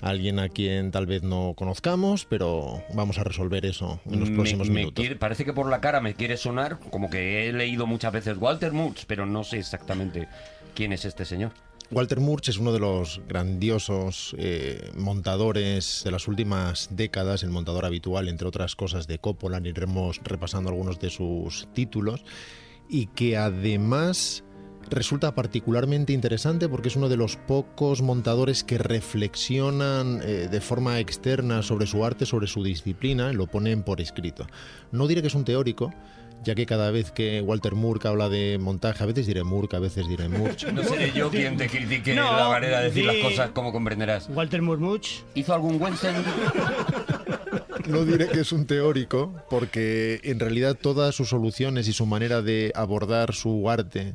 [0.00, 4.36] Alguien a quien tal vez no conozcamos, pero vamos a resolver eso en los Me-
[4.36, 5.02] próximos me minutos.
[5.02, 8.38] quiere- parece que por la cara me quiere sonar como que he leído muchas veces
[8.38, 10.26] Walter Murch, pero no sé exactamente
[10.74, 11.50] quién es este señor.
[11.90, 17.86] Walter Murch es uno de los grandiosos eh, montadores de las últimas décadas, el montador
[17.86, 19.58] habitual, entre otras cosas, de Coppola.
[19.64, 22.24] Iremos repasando algunos de sus títulos.
[22.90, 24.44] Y que además
[24.90, 30.98] resulta particularmente interesante porque es uno de los pocos montadores que reflexionan eh, de forma
[30.98, 34.46] externa sobre su arte, sobre su disciplina, lo ponen por escrito.
[34.92, 35.92] No diré que es un teórico,
[36.44, 39.78] ya que cada vez que Walter Murch habla de montaje, a veces diré Murch, a
[39.78, 40.66] veces diré Murch.
[40.72, 44.28] No seré yo quien te critique No, la manera de decir las cosas, como comprenderás.
[44.28, 45.22] Walter Murmuch.
[45.34, 46.16] ¿Hizo algún western?
[47.86, 52.42] No diré que es un teórico, porque en realidad todas sus soluciones y su manera
[52.42, 54.14] de abordar su arte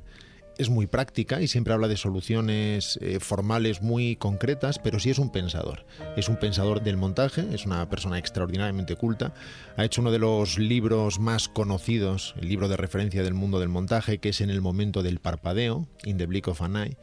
[0.57, 5.19] es muy práctica y siempre habla de soluciones eh, formales muy concretas, pero sí es
[5.19, 5.85] un pensador.
[6.15, 9.33] Es un pensador del montaje, es una persona extraordinariamente culta.
[9.77, 13.69] Ha hecho uno de los libros más conocidos, el libro de referencia del mundo del
[13.69, 16.97] montaje, que es En el momento del parpadeo, In the Blink of an Eye.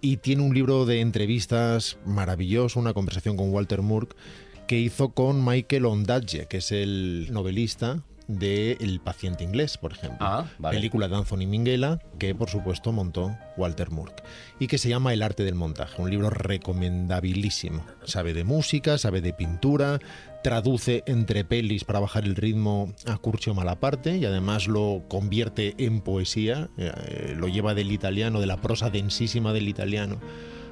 [0.00, 4.16] Y tiene un libro de entrevistas maravilloso, una conversación con Walter Murch,
[4.66, 8.02] que hizo con Michael Ondaatje, que es el novelista
[8.38, 10.18] de El paciente inglés, por ejemplo.
[10.20, 10.76] Ah, vale.
[10.76, 14.14] Película de Anthony Minghella, que por supuesto montó Walter Murch.
[14.58, 17.84] Y que se llama El arte del montaje, un libro recomendabilísimo.
[18.04, 19.98] Sabe de música, sabe de pintura,
[20.42, 26.00] traduce entre pelis para bajar el ritmo a Curcio Malaparte y además lo convierte en
[26.00, 30.18] poesía, eh, lo lleva del italiano, de la prosa densísima del italiano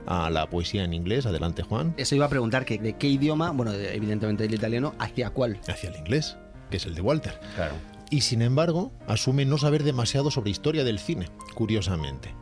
[0.06, 1.26] a la poesía en inglés.
[1.26, 1.92] Adelante, Juan.
[1.98, 3.50] Eso iba a preguntar, que ¿de qué idioma?
[3.50, 5.60] Bueno, de- evidentemente del italiano, ¿hacia cuál?
[5.68, 7.38] Hacia el inglés, que es el de Walter.
[7.56, 7.74] Claro.
[8.10, 12.34] y sin embargo asume no saber demasiado sobre historia del cine, curiosamente.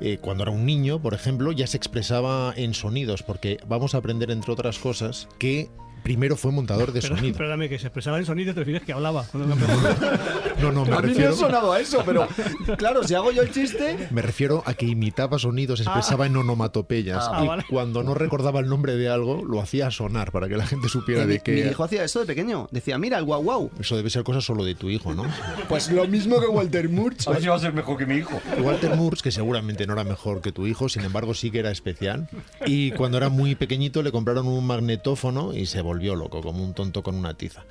[0.00, 3.98] Eh, cuando era un niño, por ejemplo, ya se expresaba en sonidos, porque vamos a
[3.98, 5.70] aprender, entre otras cosas, que
[6.04, 7.36] primero fue montador de Perdón, sonido.
[7.36, 9.24] Perdóname, que se expresaba en sonido, te refieres que hablaba.
[9.34, 12.26] No, no, me A mí me refiero, ha sonado a eso, pero
[12.78, 14.08] claro, si hago yo el chiste...
[14.10, 17.28] me refiero a que imitaba sonidos, expresaba en onomatopeyas.
[17.30, 17.64] Ah, y vale.
[17.68, 21.22] cuando no recordaba el nombre de algo, lo hacía sonar para que la gente supiera
[21.22, 21.68] Mi, de mi qué.
[21.70, 22.68] hijo hacía eso de pequeño.
[22.70, 23.70] Decía, mira, el guau guau.
[23.80, 25.24] Eso debe ser cosa solo de tu hijo, ¿no?
[25.68, 27.26] Pues lo mismo que Walter Murch.
[27.26, 28.40] A ver si va a ser mejor que mi hijo.
[28.60, 31.70] Walter Murs, que seguramente no era mejor que tu hijo, sin embargo sí que era
[31.70, 32.28] especial.
[32.64, 36.74] Y cuando era muy pequeñito le compraron un magnetófono y se volvió loco, como un
[36.74, 37.64] tonto con una tiza.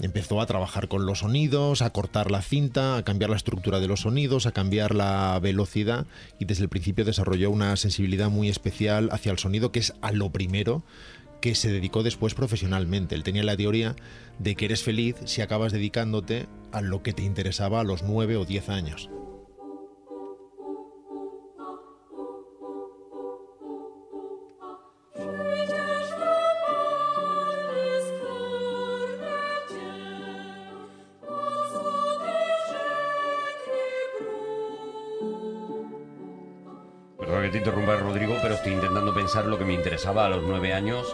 [0.00, 3.88] Empezó a trabajar con los sonidos, a cortar la cinta, a cambiar la estructura de
[3.88, 6.06] los sonidos, a cambiar la velocidad
[6.38, 10.12] y desde el principio desarrolló una sensibilidad muy especial hacia el sonido, que es a
[10.12, 10.84] lo primero
[11.40, 13.16] que se dedicó después profesionalmente.
[13.16, 13.96] Él tenía la teoría
[14.38, 18.36] de que eres feliz si acabas dedicándote a lo que te interesaba a los 9
[18.36, 19.10] o 10 años.
[37.38, 40.42] Perdón que te interrumpa, Rodrigo, pero estoy intentando pensar lo que me interesaba a los
[40.42, 41.06] nueve años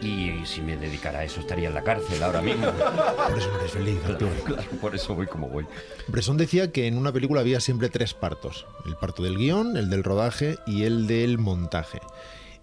[0.00, 2.66] y si me dedicara a eso estaría en la cárcel ahora mismo.
[2.66, 4.30] Por eso no eres feliz, Arturo.
[4.46, 5.66] Claro, por eso voy como voy.
[6.08, 9.90] Bresson decía que en una película había siempre tres partos: el parto del guion, el
[9.90, 12.00] del rodaje y el del montaje.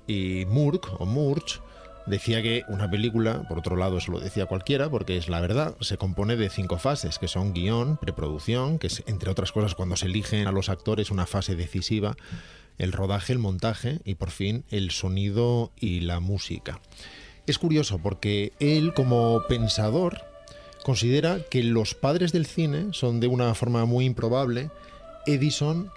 [0.07, 1.61] Y Murk o Murch
[2.07, 5.75] decía que una película, por otro lado, eso lo decía cualquiera, porque es la verdad,
[5.81, 9.95] se compone de cinco fases, que son guion, preproducción, que es entre otras cosas cuando
[9.97, 12.15] se eligen a los actores una fase decisiva,
[12.77, 16.79] el rodaje, el montaje y por fin el sonido y la música.
[17.45, 20.21] Es curioso porque él como pensador
[20.83, 24.69] considera que los padres del cine son de una forma muy improbable
[25.25, 25.91] Edison,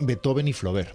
[0.00, 0.94] Beethoven y Flaubert,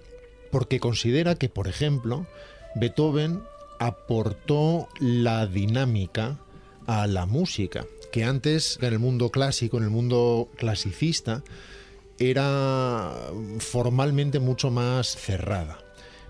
[0.51, 2.27] porque considera que, por ejemplo,
[2.75, 3.41] Beethoven
[3.79, 6.37] aportó la dinámica
[6.85, 11.43] a la música, que antes en el mundo clásico, en el mundo clasicista,
[12.19, 13.13] era
[13.59, 15.79] formalmente mucho más cerrada,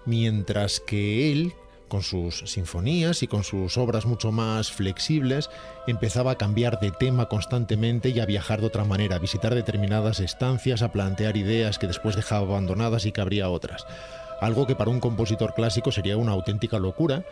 [0.05, 1.53] mientras que él,
[1.87, 5.49] con sus sinfonías y con sus obras mucho más flexibles,
[5.87, 10.19] empezaba a cambiar de tema constantemente y a viajar de otra manera, a visitar determinadas
[10.19, 13.87] estancias, a plantear ideas que después dejaba abandonadas y que habría otras.
[14.39, 17.25] Algo que para un compositor clásico sería una auténtica locura,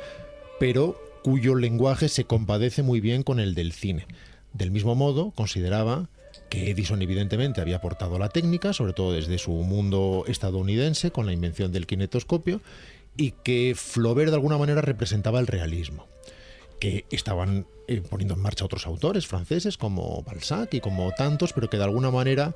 [0.59, 4.07] pero cuyo lenguaje se compadece muy bien con el del cine.
[4.53, 6.09] Del mismo modo, consideraba
[6.49, 11.33] que Edison evidentemente había aportado la técnica, sobre todo desde su mundo estadounidense, con la
[11.33, 12.61] invención del kinetoscopio,
[13.15, 16.07] y que Flaubert de alguna manera representaba el realismo,
[16.79, 21.69] que estaban eh, poniendo en marcha otros autores franceses como Balzac y como tantos, pero
[21.69, 22.55] que de alguna manera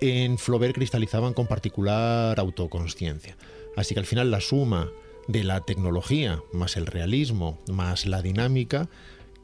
[0.00, 3.36] en Flaubert cristalizaban con particular autoconsciencia.
[3.76, 4.90] Así que al final la suma
[5.28, 8.88] de la tecnología más el realismo más la dinámica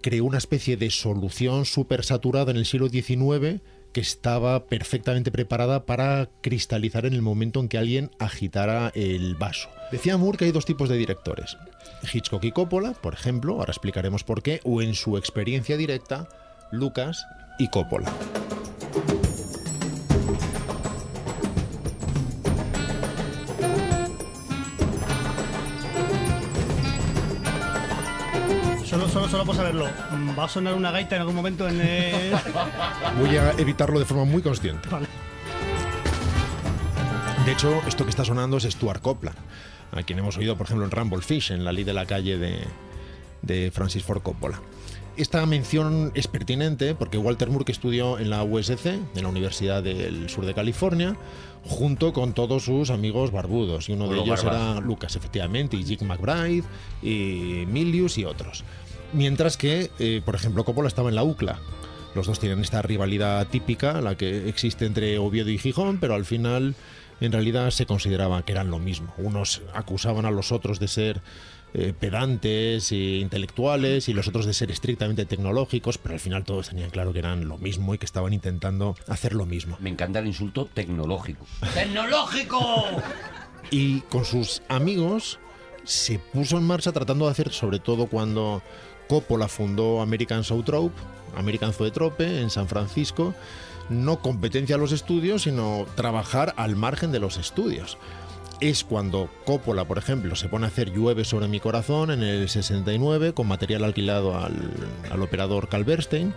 [0.01, 3.61] creó una especie de solución súper saturada en el siglo XIX
[3.95, 9.71] que estaba perfectamente preparada para cristalizar en el momento en que alguien agitara el vaso.
[9.93, 11.57] Decía Moore que hay dos tipos de directores.
[12.13, 16.29] Hitchcock y Coppola, por ejemplo, ahora explicaremos por qué, o en su experiencia directa,
[16.73, 17.25] Lucas
[17.59, 18.13] y Coppola.
[28.95, 29.89] Solo, solo, solo por saberlo.
[30.13, 32.31] mm, ¿Va a sonar una gaita en algún momento en el...
[33.19, 34.89] Voy a evitarlo de forma muy consciente.
[34.89, 35.09] Vale.
[37.45, 39.37] De hecho, esto que está sonando es Stuart Copland,
[39.91, 42.39] a quien hemos oído, por ejemplo, en Rumble Fish, en la ley de la calle
[42.39, 42.69] de,
[43.43, 44.61] de Francis Ford Coppola.
[45.17, 49.83] Esta mención es pertinente porque Walter Moore que estudió en la USC, en la Universidad
[49.83, 51.17] del Sur de California,
[51.65, 53.89] junto con todos sus amigos barbudos.
[53.89, 56.65] Y uno de Los ellos era Lucas, efectivamente, y Jig McBride,
[57.01, 58.65] y Milius y otros.
[59.15, 61.59] Mientras que, eh, por ejemplo, Coppola estaba en la UCLA.
[62.15, 66.25] Los dos tienen esta rivalidad típica, la que existe entre Oviedo y Gijón, pero al
[66.25, 66.75] final
[67.21, 69.15] en realidad se consideraba que eran lo mismo.
[69.19, 71.23] Unos acusaban a los otros de ser
[71.75, 76.71] eh, pedantes e intelectuales y los otros de ser estrictamente tecnológicos, pero al final todos
[76.71, 79.77] tenían claro que eran lo mismo y que estaban intentando hacer lo mismo.
[79.81, 81.47] Me encanta el insulto tecnológico.
[81.73, 82.85] ¡Tecnológico!
[83.71, 85.39] y con sus amigos
[85.85, 88.63] se puso en marcha tratando de hacer, sobre todo cuando
[89.09, 90.95] Coppola fundó American Zoetrope,
[91.37, 93.35] American Zoetrope en San Francisco,
[93.89, 97.99] no competencia a los estudios, sino trabajar al margen de los estudios.
[98.61, 102.49] Es cuando Coppola, por ejemplo, se pone a hacer Llueve sobre mi corazón en el
[102.49, 104.71] 69 con material alquilado al,
[105.11, 106.33] al operador Cal Bernstein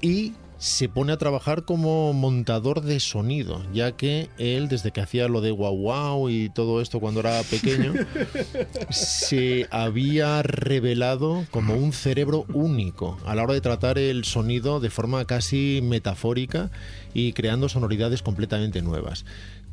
[0.00, 5.28] y se pone a trabajar como montador de sonido, ya que él, desde que hacía
[5.28, 7.92] lo de Wow Wow y todo esto cuando era pequeño,
[8.90, 14.90] se había revelado como un cerebro único a la hora de tratar el sonido de
[14.90, 16.70] forma casi metafórica
[17.12, 19.24] y creando sonoridades completamente nuevas.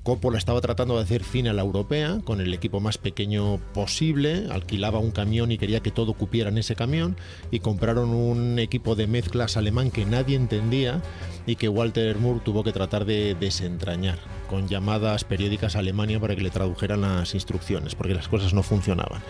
[0.03, 4.47] Coppola estaba tratando de hacer cine a la europea con el equipo más pequeño posible,
[4.51, 7.15] alquilaba un camión y quería que todo cupiera en ese camión
[7.51, 11.01] y compraron un equipo de mezclas alemán que nadie entendía
[11.47, 16.35] y que Walter Moore tuvo que tratar de desentrañar con llamadas periódicas a Alemania para
[16.35, 19.21] que le tradujeran las instrucciones porque las cosas no funcionaban.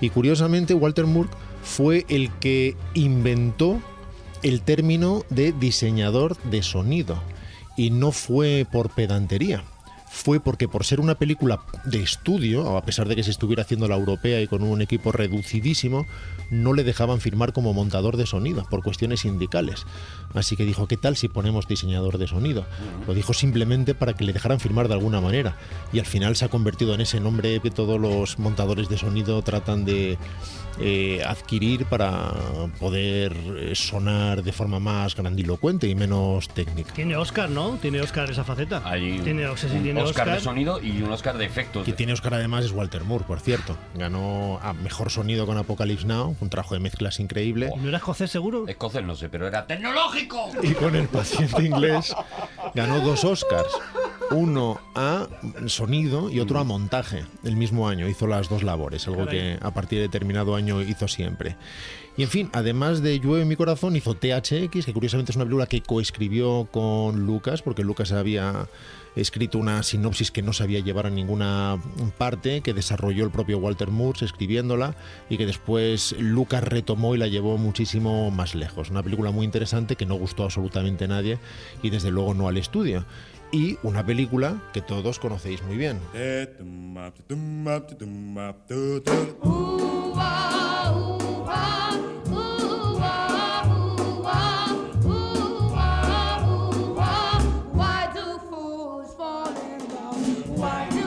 [0.00, 1.28] Y curiosamente Walter Moore
[1.62, 3.78] fue el que inventó
[4.42, 7.22] el término de diseñador de sonido
[7.76, 9.64] y no fue por pedantería
[10.14, 13.88] fue porque por ser una película de estudio, a pesar de que se estuviera haciendo
[13.88, 16.06] la europea y con un equipo reducidísimo,
[16.50, 19.84] no le dejaban firmar como montador de sonido por cuestiones sindicales.
[20.32, 22.64] Así que dijo, ¿qué tal si ponemos diseñador de sonido?
[23.08, 25.56] Lo dijo simplemente para que le dejaran firmar de alguna manera.
[25.92, 29.42] Y al final se ha convertido en ese nombre que todos los montadores de sonido
[29.42, 30.16] tratan de
[30.80, 32.32] eh, adquirir para
[32.80, 36.92] poder eh, sonar de forma más grandilocuente y menos técnica.
[36.92, 37.78] Tiene Oscar, ¿no?
[37.80, 38.82] Tiene Oscar esa faceta.
[38.84, 40.38] Hay tiene, sé si un tiene Oscar, Oscar.
[40.38, 41.84] de sonido y un Oscar de efectos.
[41.84, 43.76] Que tiene Oscar además es Walter Moore, por cierto.
[43.94, 47.70] Ganó a mejor sonido con Apocalypse Now, un trabajo de mezclas increíble.
[47.74, 48.66] ¿Y ¿No era escocés seguro?
[48.66, 50.50] Escocés no sé, pero era tecnológico.
[50.62, 52.14] Y con el paciente inglés
[52.74, 53.70] ganó dos Oscars.
[54.30, 55.28] Uno a
[55.66, 58.08] sonido y otro a montaje el mismo año.
[58.08, 61.56] Hizo las dos labores, algo que a partir de determinado año hizo siempre.
[62.16, 65.44] Y en fin, además de Llueve en mi corazón, hizo THX, que curiosamente es una
[65.44, 68.68] película que coescribió con Lucas, porque Lucas había
[69.16, 71.80] escrito una sinopsis que no sabía llevar a ninguna
[72.18, 74.96] parte, que desarrolló el propio Walter Moore escribiéndola
[75.28, 78.90] y que después Lucas retomó y la llevó muchísimo más lejos.
[78.90, 81.38] Una película muy interesante que no gustó absolutamente a nadie
[81.82, 83.04] y desde luego no al estudio.
[83.52, 86.00] Y una película que todos conocéis muy bien.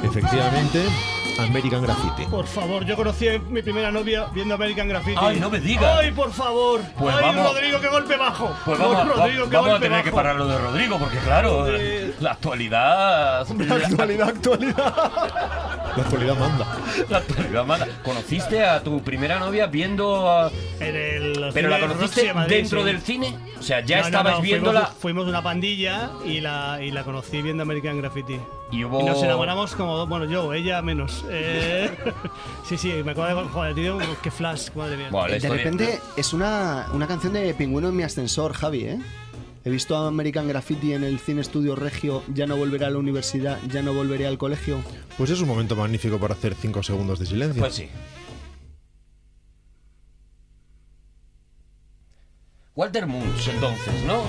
[0.04, 0.84] Efectivamente,
[1.40, 2.26] American Graffiti.
[2.30, 5.18] Por favor, yo conocí a mi primera novia viendo American Graffiti.
[5.20, 5.98] Ay, no me digas.
[6.00, 6.82] Ay, por favor.
[6.98, 8.52] Pues Ay, vamos- Rodrigo, qué golpe bajo.
[8.66, 10.16] Pues vamos, Rodrigo, qué vamos a golpe tener que bajo.
[10.18, 12.16] parar lo de Rodrigo, porque claro, Joder.
[12.20, 13.42] la actualidad.
[13.42, 14.94] Actualidad, actualidad.
[15.98, 16.78] La actualidad manda.
[17.10, 17.88] La actualidad manda.
[18.04, 22.56] ¿Conociste a tu primera novia viendo a- En el ¿Pero la conociste Roxy de Madrid,
[22.56, 22.86] dentro sí.
[22.86, 23.36] del cine?
[23.60, 27.04] O sea, ya No, no, no, viéndola Fuimos, fuimos una pandilla y la, y la
[27.04, 28.40] conocí viendo American Graffiti.
[28.72, 29.02] y hubo.
[29.02, 31.26] Y nos enamoramos como, bueno, yo, ella menos.
[31.30, 31.90] Eh,
[32.68, 35.10] sí, sí, me acuerdo de, joder, tío, qué flash, madre mía.
[35.12, 39.00] La De repente es una, una canción de Pingüino en mi ascensor, Javi, ¿eh?
[39.68, 43.00] He visto a American Graffiti en el Cine Estudio Regio, ya no volveré a la
[43.00, 44.82] universidad, ya no volveré al colegio.
[45.18, 47.60] Pues es un momento magnífico para hacer 5 segundos de silencio.
[47.60, 47.90] Pues sí.
[52.78, 54.22] Walter Munch, entonces, ¿no?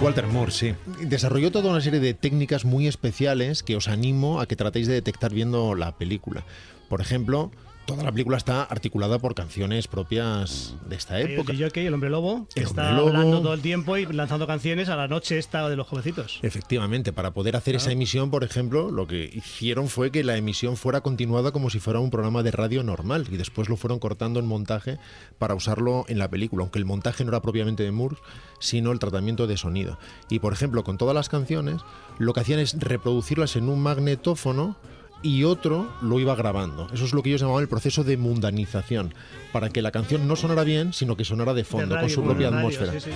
[0.00, 0.74] Walter Moore, sí.
[1.02, 4.94] Desarrolló toda una serie de técnicas muy especiales que os animo a que tratéis de
[4.94, 6.46] detectar viendo la película.
[6.88, 7.50] Por ejemplo,
[7.86, 11.52] toda la película está articulada por canciones propias de esta época.
[11.52, 13.08] El DJ, el hombre lobo, que El está lobo.
[13.08, 16.38] hablando todo el tiempo y lanzando canciones a la noche esta de los jovencitos.
[16.42, 20.76] Efectivamente, para poder hacer esa emisión, por ejemplo, lo que hicieron fue que la emisión
[20.76, 24.40] fuera continuada como si fuera un programa de radio normal y después lo fueron cortando
[24.40, 24.98] en montaje
[25.38, 28.16] para usarlo en la película, aunque el montaje no era propiamente de Moore,
[28.58, 29.98] sino el tratamiento de sonido.
[30.30, 31.80] Y por ejemplo, con todas las canciones,
[32.18, 34.76] lo que hacían es reproducirlas en un magnetófono
[35.22, 36.88] y otro lo iba grabando.
[36.92, 39.14] Eso es lo que ellos llamaban el proceso de mundanización,
[39.52, 42.22] para que la canción no sonara bien, sino que sonara de fondo, De con su
[42.22, 43.10] propia radio, atmósfera sí,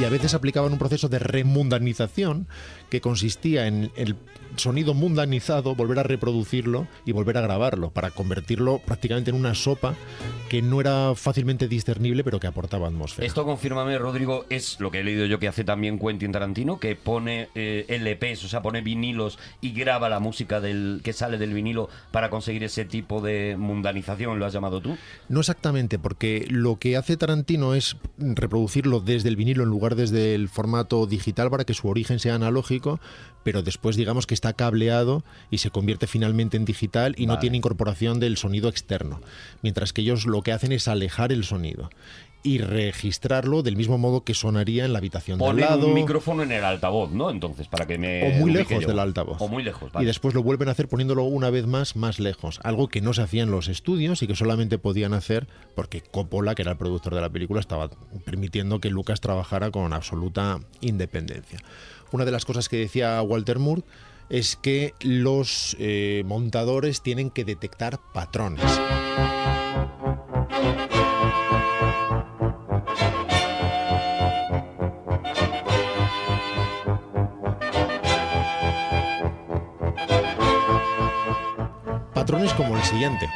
[0.00, 2.48] y a veces aplicaban un proceso de remundanización
[2.90, 4.16] que consistía en el
[4.56, 9.94] sonido mundanizado, volver a reproducirlo y volver a grabarlo para convertirlo prácticamente en una sopa
[10.48, 13.26] que no era fácilmente discernible pero que aportaba atmósfera.
[13.26, 16.96] Esto, confírmame, Rodrigo, es lo que he leído yo que hace también Quentin Tarantino, que
[16.96, 21.42] pone eh, LPs, o sea, pone vinilos y graba la música del que sale del
[21.42, 24.96] del vinilo para conseguir ese tipo de mundanización, lo has llamado tú.
[25.28, 30.34] No exactamente, porque lo que hace Tarantino es reproducirlo desde el vinilo en lugar desde
[30.34, 33.00] el formato digital para que su origen sea analógico,
[33.42, 37.56] pero después digamos que está cableado y se convierte finalmente en digital y no tiene
[37.56, 39.20] incorporación del sonido externo.
[39.62, 41.90] Mientras que ellos lo que hacen es alejar el sonido
[42.44, 45.86] y registrarlo del mismo modo que sonaría en la habitación de al Ponen lado.
[45.86, 47.30] un micrófono en el altavoz, ¿no?
[47.30, 48.26] Entonces, para que me.
[48.26, 48.88] o muy lejos yo.
[48.88, 49.40] del altavoz.
[49.40, 50.06] O muy lejos, Y vale.
[50.06, 52.58] después lo vuelven a hacer poniéndolo una vez más más lejos.
[52.64, 56.54] Algo que no se hacía en los estudios y que solamente podían hacer porque Coppola,
[56.54, 57.88] que era el productor de la película, estaba
[58.24, 61.58] permitiendo que Lucas trabajara con absoluta independencia.
[62.10, 63.82] Una de las cosas que decía Walter Moore
[64.28, 68.62] es que los eh, montadores tienen que detectar patrones.
[82.32, 83.28] Patrones como el siguiente,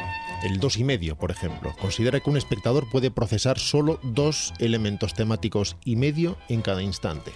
[0.42, 1.74] el dos y medio, por ejemplo.
[1.82, 7.30] Considera que un espectador puede procesar solo dos elementos temáticos y medio en cada instante.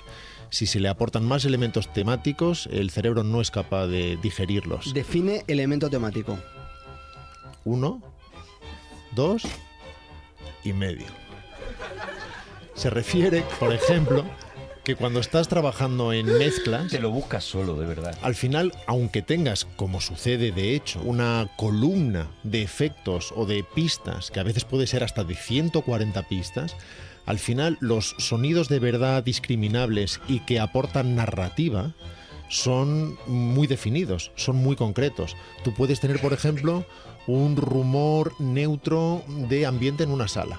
[0.49, 4.95] Si se le aportan más elementos temáticos, el cerebro no es capaz de digerirlos.
[4.95, 6.39] Define elemento temático.
[7.67, 8.01] Uno,
[9.15, 9.43] dos
[10.65, 11.09] y medio.
[12.73, 14.25] Se refiere, por ejemplo,
[14.85, 18.17] que cuando estás trabajando en mezclas, Te lo buscas solo, de verdad.
[18.23, 24.31] al final, aunque tengas, como sucede de hecho, una columna de efectos o de pistas,
[24.31, 26.77] que a veces puede ser hasta de 140 pistas,
[27.27, 31.95] al final los sonidos de verdad discriminables y que aportan narrativa
[32.49, 35.37] son muy definidos, son muy concretos.
[35.63, 36.85] Tú puedes tener, por ejemplo,
[37.27, 40.59] un rumor neutro de ambiente en una sala.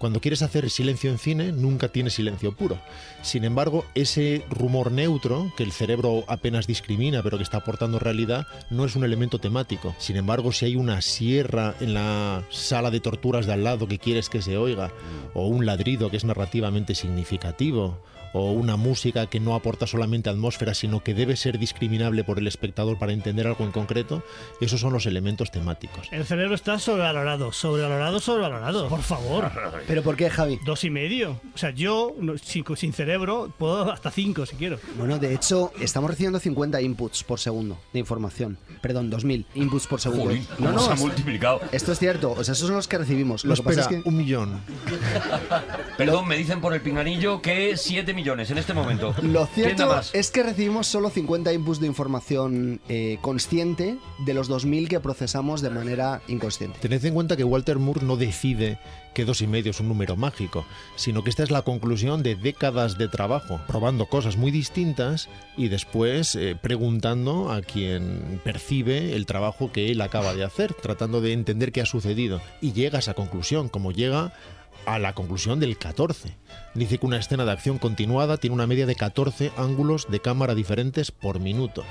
[0.00, 2.80] Cuando quieres hacer silencio en cine, nunca tienes silencio puro.
[3.20, 8.46] Sin embargo, ese rumor neutro, que el cerebro apenas discrimina, pero que está aportando realidad,
[8.70, 9.94] no es un elemento temático.
[9.98, 13.98] Sin embargo, si hay una sierra en la sala de torturas de al lado que
[13.98, 14.90] quieres que se oiga,
[15.34, 20.74] o un ladrido que es narrativamente significativo, o una música que no aporta solamente atmósfera,
[20.74, 24.22] sino que debe ser discriminable por el espectador para entender algo en concreto,
[24.60, 26.08] esos son los elementos temáticos.
[26.12, 28.88] El cerebro está sobrevalorado, sobrevalorado, sobrevalorado.
[28.88, 29.50] Por favor.
[29.86, 30.58] ¿Pero por qué, Javi?
[30.64, 31.40] Dos y medio.
[31.54, 34.78] O sea, yo sin, sin cerebro puedo hasta cinco si quiero.
[34.96, 38.58] Bueno, de hecho, estamos recibiendo 50 inputs por segundo de información.
[38.80, 40.34] Perdón, 2000 inputs por segundo.
[40.58, 41.60] No, se no, ha multiplicado.
[41.72, 42.32] esto es cierto.
[42.32, 43.44] O sea, esos son los que recibimos.
[43.44, 44.60] Lo que pasa es que un millón.
[45.96, 49.14] Perdón, me dicen por el pinganillo que 7 millones en este momento.
[49.22, 50.14] Lo ¿Quién da cierto más?
[50.14, 53.96] es que recibimos solo 50 inputs de información eh, consciente
[54.26, 56.78] de los 2000 que procesamos de manera inconsciente.
[56.80, 58.78] Tened en cuenta que Walter Moore no decide
[59.14, 60.66] que dos y medio es un número mágico,
[60.96, 65.68] sino que esta es la conclusión de décadas de trabajo, probando cosas muy distintas y
[65.68, 71.32] después eh, preguntando a quien percibe el trabajo que él acaba de hacer, tratando de
[71.32, 72.40] entender qué ha sucedido.
[72.60, 74.32] Y llega a esa conclusión, como llega
[74.86, 76.36] a la conclusión del 14.
[76.74, 80.54] Dice que una escena de acción continuada tiene una media de 14 ángulos de cámara
[80.54, 81.84] diferentes por minuto.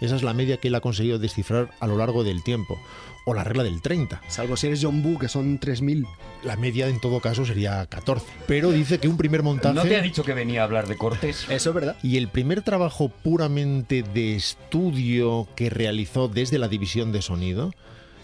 [0.00, 2.78] Esa es la media que él ha conseguido descifrar a lo largo del tiempo.
[3.26, 4.20] O la regla del 30.
[4.28, 6.04] Salvo si eres John Boo, que son 3000.
[6.42, 8.26] La media en todo caso sería 14.
[8.46, 9.74] Pero dice que un primer montaje...
[9.74, 11.46] ¿No te ha dicho que venía a hablar de Cortés?
[11.48, 11.96] Eso es verdad.
[12.02, 17.72] Y el primer trabajo puramente de estudio que realizó desde la división de sonido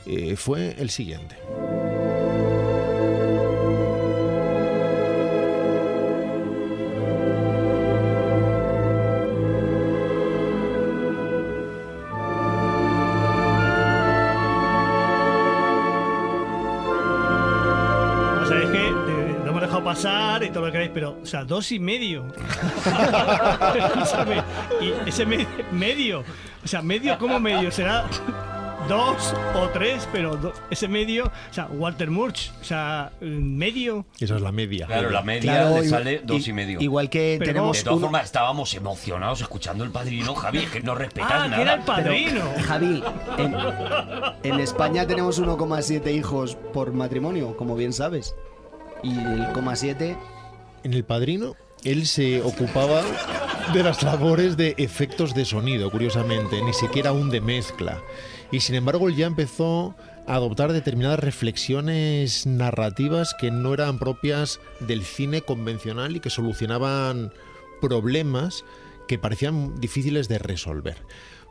[0.05, 1.37] eh, fue el siguiente.
[19.95, 22.25] Pasar y todo lo que queráis, pero, o sea, dos y medio.
[23.77, 24.43] Escúchame,
[24.81, 26.21] y ese me- medio,
[26.65, 28.05] o sea, medio como medio, será
[28.89, 30.39] dos o tres, pero
[30.71, 34.05] ese medio, o sea, Walter Murch, o sea, medio.
[34.19, 34.87] Esa es la media.
[34.87, 36.81] Claro, la media Claro, le igual- sale dos y medio.
[36.81, 40.81] Igual que Pero tenemos de todas uno- formas, estábamos emocionados escuchando el padrino, Javi, que
[40.81, 41.57] no respetas Ah, nada.
[41.57, 42.43] que era el Pero, padrino.
[42.67, 43.03] Javi,
[43.39, 43.55] en,
[44.55, 48.35] en España tenemos 1,7 hijos por matrimonio, como bien sabes.
[49.03, 50.17] Y el coma 7
[50.85, 53.03] En El Padrino, él se ocupaba
[53.73, 58.03] de las labores de efectos de sonido, curiosamente, ni siquiera un de mezcla.
[58.51, 59.95] Y sin embargo, él ya empezó
[60.27, 67.33] a adoptar determinadas reflexiones narrativas que no eran propias del cine convencional y que solucionaban
[67.81, 68.65] problemas
[69.07, 70.97] que parecían difíciles de resolver.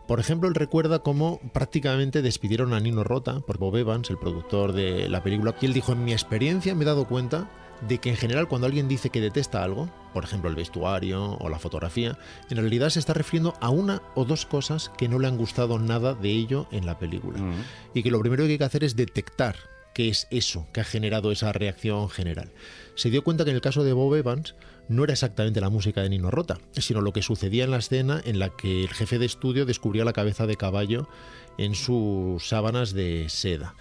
[0.10, 4.74] Por ejemplo, él recuerda cómo prácticamente despidieron a Nino Rota por Bob Evans, el productor
[4.74, 7.48] de la película, y él dijo, en mi experiencia me he dado cuenta
[7.88, 11.48] de que en general cuando alguien dice que detesta algo, por ejemplo el vestuario o
[11.48, 12.18] la fotografía,
[12.50, 15.78] en realidad se está refiriendo a una o dos cosas que no le han gustado
[15.78, 17.38] nada de ello en la película.
[17.38, 17.64] Mm.
[17.94, 19.58] Y que lo primero que hay que hacer es detectar
[19.94, 22.52] qué es eso que ha generado esa reacción general.
[22.96, 24.56] Se dio cuenta que en el caso de Bob Evans
[24.90, 28.22] no era exactamente la música de Nino Rota, sino lo que sucedía en la escena
[28.26, 31.08] en la que el jefe de estudio descubría la cabeza de caballo
[31.58, 33.76] en sus sábanas de seda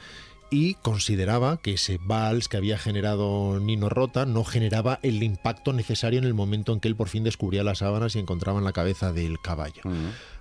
[0.51, 6.19] y consideraba que ese vals que había generado Nino Rota no generaba el impacto necesario
[6.19, 8.73] en el momento en que él por fin descubría las sábanas y encontraba en la
[8.73, 9.83] cabeza del caballo.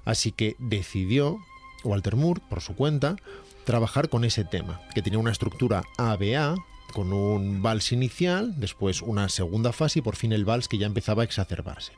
[0.05, 1.39] Así que decidió
[1.83, 3.17] Walter Moore, por su cuenta,
[3.65, 6.55] trabajar con ese tema, que tenía una estructura ABA,
[6.93, 10.87] con un vals inicial, después una segunda fase y por fin el vals que ya
[10.87, 11.93] empezaba a exacerbarse.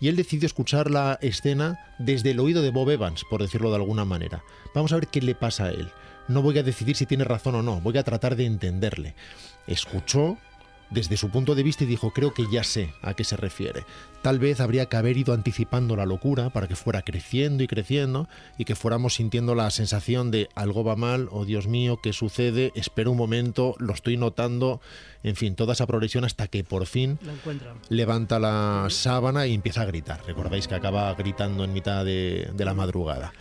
[0.00, 3.76] Y él decidió escuchar la escena desde el oído de Bob Evans, por decirlo de
[3.76, 4.44] alguna manera.
[4.74, 5.90] Vamos a ver qué le pasa a él.
[6.28, 9.14] No voy a decidir si tiene razón o no, voy a tratar de entenderle.
[9.66, 10.38] Escuchó
[10.90, 13.84] desde su punto de vista y dijo, creo que ya sé a qué se refiere.
[14.22, 18.28] Tal vez habría que haber ido anticipando la locura para que fuera creciendo y creciendo
[18.58, 22.72] y que fuéramos sintiendo la sensación de algo va mal, oh Dios mío, ¿qué sucede?
[22.74, 24.80] Espera un momento, lo estoy notando,
[25.22, 27.18] en fin, toda esa progresión hasta que por fin
[27.88, 30.22] levanta la sábana y empieza a gritar.
[30.26, 33.32] Recordáis que acaba gritando en mitad de, de la madrugada.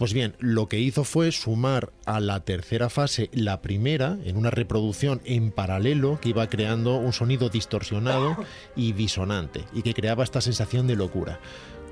[0.00, 4.48] Pues bien, lo que hizo fue sumar a la tercera fase la primera en una
[4.48, 8.34] reproducción en paralelo que iba creando un sonido distorsionado
[8.74, 11.38] y disonante y que creaba esta sensación de locura.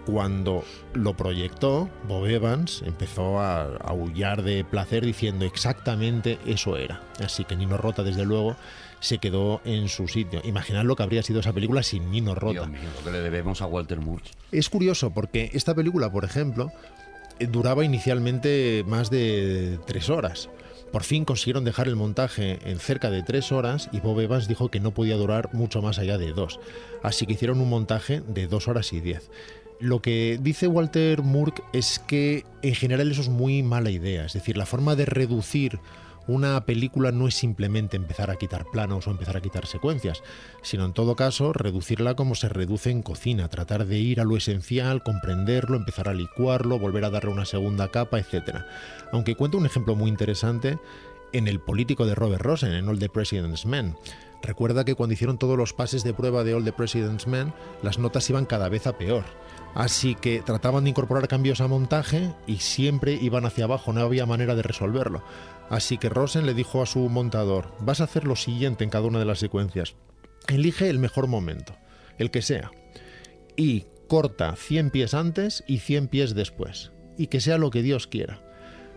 [0.06, 7.02] Cuando lo proyectó, Bob Evans empezó a aullar de placer diciendo exactamente eso era.
[7.22, 8.56] Así que Nino Rota, desde luego,
[9.00, 10.40] se quedó en su sitio.
[10.44, 12.52] Imaginad lo que habría sido esa película sin Nino Rota.
[12.52, 14.24] Dios mío, lo que le debemos a Walter Moore.
[14.50, 16.72] Es curioso porque esta película, por ejemplo,
[17.47, 20.49] duraba inicialmente más de tres horas.
[20.93, 24.70] Por fin consiguieron dejar el montaje en cerca de tres horas y Bob Evans dijo
[24.70, 26.61] que no podía durar mucho más allá de dos.
[27.03, 29.30] Así que hicieron un montaje de dos horas y diez.
[29.80, 34.24] Lo que dice Walter Moore es que en general eso es muy mala idea.
[34.24, 35.78] Es decir, la forma de reducir
[36.29, 40.22] una película no es simplemente empezar a quitar planos o empezar a quitar secuencias,
[40.62, 44.37] sino en todo caso reducirla como se reduce en cocina, tratar de ir a lo
[44.37, 48.59] esencial, comprenderlo, empezar a licuarlo, volver a darle una segunda capa, etc.
[49.11, 50.79] Aunque cuento un ejemplo muy interesante
[51.33, 53.97] en el político de Robert Rosen, en All the President's Men.
[54.43, 57.53] Recuerda que cuando hicieron todos los pases de prueba de All the President's Men,
[57.83, 59.24] las notas iban cada vez a peor.
[59.74, 64.26] Así que trataban de incorporar cambios a montaje y siempre iban hacia abajo, no había
[64.26, 65.22] manera de resolverlo.
[65.70, 69.06] Así que Rosen le dijo a su montador, vas a hacer lo siguiente en cada
[69.06, 69.96] una de las secuencias.
[70.46, 71.76] Elige el mejor momento,
[72.16, 72.70] el que sea,
[73.56, 78.06] y corta 100 pies antes y 100 pies después, y que sea lo que Dios
[78.06, 78.40] quiera.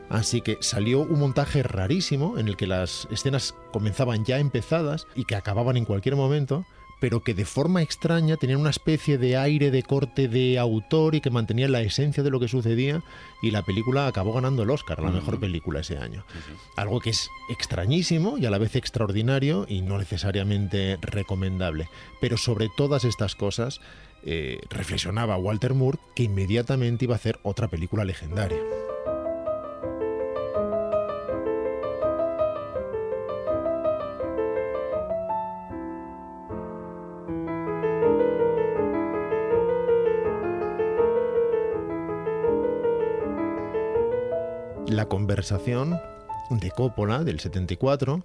[0.09, 5.25] Así que salió un montaje rarísimo en el que las escenas comenzaban ya empezadas y
[5.25, 6.65] que acababan en cualquier momento,
[7.01, 11.19] pero que de forma extraña tenían una especie de aire de corte de autor y
[11.19, 13.01] que mantenía la esencia de lo que sucedía
[13.41, 16.23] y la película acabó ganando el Oscar, a la mejor película ese año.
[16.77, 21.89] Algo que es extrañísimo y a la vez extraordinario y no necesariamente recomendable.
[22.21, 23.81] Pero sobre todas estas cosas
[24.23, 28.59] eh, reflexionaba Walter Moore que inmediatamente iba a hacer otra película legendaria.
[45.01, 45.99] La conversación
[46.51, 48.23] de Coppola del 74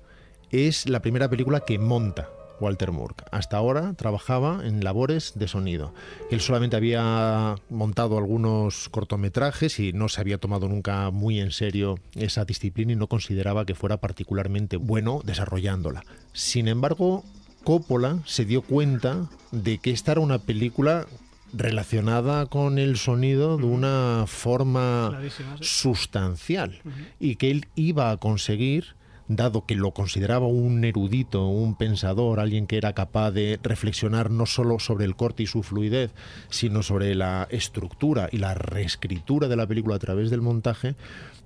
[0.50, 2.28] es la primera película que monta
[2.60, 3.14] Walter Moore.
[3.30, 5.94] Hasta ahora trabajaba en labores de sonido.
[6.30, 11.98] Él solamente había montado algunos cortometrajes y no se había tomado nunca muy en serio
[12.14, 16.04] esa disciplina y no consideraba que fuera particularmente bueno desarrollándola.
[16.34, 17.24] Sin embargo,
[17.64, 21.06] Coppola se dio cuenta de que esta era una película
[21.52, 25.42] relacionada con el sonido de una forma sí.
[25.60, 26.80] sustancial
[27.20, 28.96] y que él iba a conseguir
[29.28, 34.46] dado que lo consideraba un erudito, un pensador, alguien que era capaz de reflexionar no
[34.46, 36.12] solo sobre el corte y su fluidez,
[36.48, 40.94] sino sobre la estructura y la reescritura de la película a través del montaje,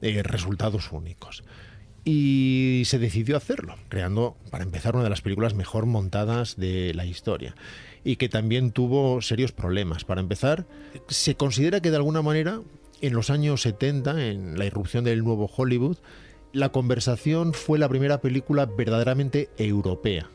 [0.02, 1.42] eh, resultados únicos.
[2.04, 7.04] Y se decidió hacerlo, creando, para empezar, una de las películas mejor montadas de la
[7.04, 7.54] historia.
[8.04, 10.04] Y que también tuvo serios problemas.
[10.04, 10.66] Para empezar,
[11.08, 12.60] se considera que de alguna manera,
[13.00, 15.98] en los años 70, en la irrupción del nuevo Hollywood,
[16.52, 20.28] la conversación fue la primera película verdaderamente europea.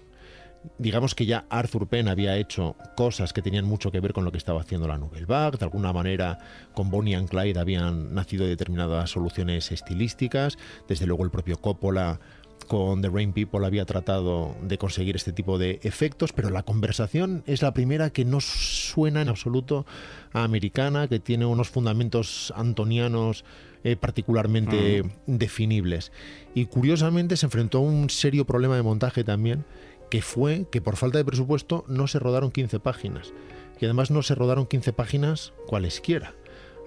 [0.77, 4.31] Digamos que ya Arthur Penn había hecho cosas que tenían mucho que ver con lo
[4.31, 5.57] que estaba haciendo la Nouvelle Vague.
[5.57, 6.39] De alguna manera,
[6.73, 10.57] con Bonnie and Clyde habían nacido determinadas soluciones estilísticas.
[10.87, 12.19] Desde luego, el propio Coppola
[12.67, 17.43] Con The Rain People había tratado de conseguir este tipo de efectos, pero la conversación
[17.45, 19.85] es la primera que no suena en absoluto
[20.33, 23.45] a americana, que tiene unos fundamentos antonianos
[23.83, 26.11] eh, particularmente definibles.
[26.55, 29.63] Y curiosamente se enfrentó a un serio problema de montaje también,
[30.09, 33.31] que fue que por falta de presupuesto no se rodaron 15 páginas.
[33.79, 36.33] Y además no se rodaron 15 páginas cualesquiera.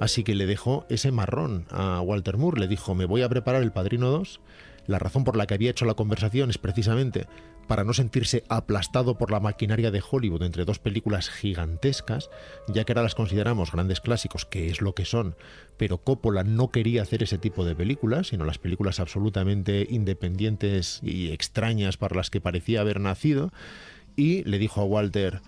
[0.00, 2.60] Así que le dejó ese marrón a Walter Moore.
[2.60, 4.40] Le dijo, me voy a preparar El Padrino 2.
[4.89, 7.26] La razón por la que había hecho la conversación es precisamente
[7.68, 12.30] para no sentirse aplastado por la maquinaria de Hollywood entre dos películas gigantescas,
[12.68, 15.36] ya que ahora las consideramos grandes clásicos, que es lo que son,
[15.76, 21.32] pero Coppola no quería hacer ese tipo de películas, sino las películas absolutamente independientes y
[21.32, 23.53] extrañas para las que parecía haber nacido,
[24.16, 25.43] y le dijo a Walter,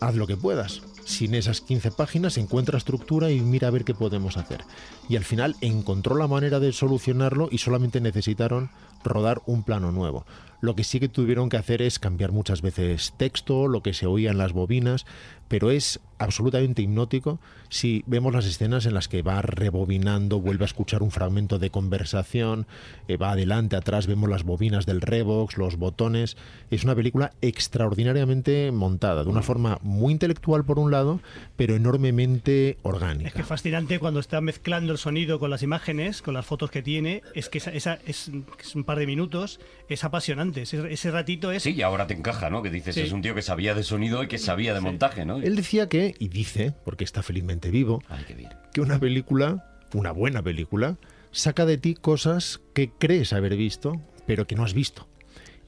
[0.00, 0.82] haz lo que puedas.
[1.04, 4.64] Sin esas 15 páginas encuentra estructura y mira a ver qué podemos hacer.
[5.08, 8.70] Y al final encontró la manera de solucionarlo y solamente necesitaron
[9.04, 10.24] rodar un plano nuevo.
[10.62, 14.06] Lo que sí que tuvieron que hacer es cambiar muchas veces texto, lo que se
[14.06, 15.04] oía en las bobinas,
[15.48, 20.66] pero es absolutamente hipnótico si vemos las escenas en las que va rebobinando, vuelve a
[20.66, 22.66] escuchar un fragmento de conversación,
[23.08, 26.36] eh, va adelante, atrás, vemos las bobinas del Revox, los botones.
[26.70, 31.20] Es una película extraordinariamente montada, de una forma muy intelectual por un lado,
[31.56, 33.28] pero enormemente orgánica.
[33.28, 36.82] Es que fascinante cuando está mezclando el sonido con las imágenes, con las fotos que
[36.82, 39.58] tiene, es que esa, esa- es, es un par de minutos,
[39.88, 40.51] es apasionante.
[40.60, 41.62] Ese, ese ratito es...
[41.62, 42.62] Sí, y ahora te encaja, ¿no?
[42.62, 43.00] Que dices, Sí.
[43.00, 45.38] es un tío que sabía de sonido y que sabía de montaje, ¿no?
[45.38, 48.50] Él decía que, y dice, porque está felizmente vivo, Ay, qué bien.
[48.74, 50.96] que una película, una buena película,
[51.30, 55.08] saca de ti cosas que crees haber visto, pero que no has visto.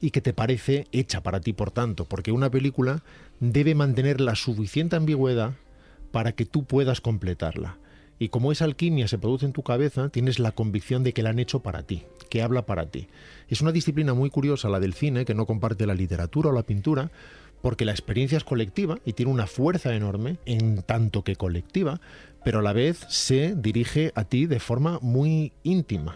[0.01, 3.01] Y que te parece hecha para ti, por tanto, porque una película
[3.39, 5.53] debe mantener la suficiente ambigüedad
[6.11, 7.77] para que tú puedas completarla.
[8.17, 11.31] Y como esa alquimia se produce en tu cabeza, tienes la convicción de que la
[11.31, 13.07] han hecho para ti, que habla para ti.
[13.49, 16.63] Es una disciplina muy curiosa la del cine, que no comparte la literatura o la
[16.63, 17.11] pintura,
[17.61, 21.99] porque la experiencia es colectiva y tiene una fuerza enorme en tanto que colectiva,
[22.43, 26.15] pero a la vez se dirige a ti de forma muy íntima.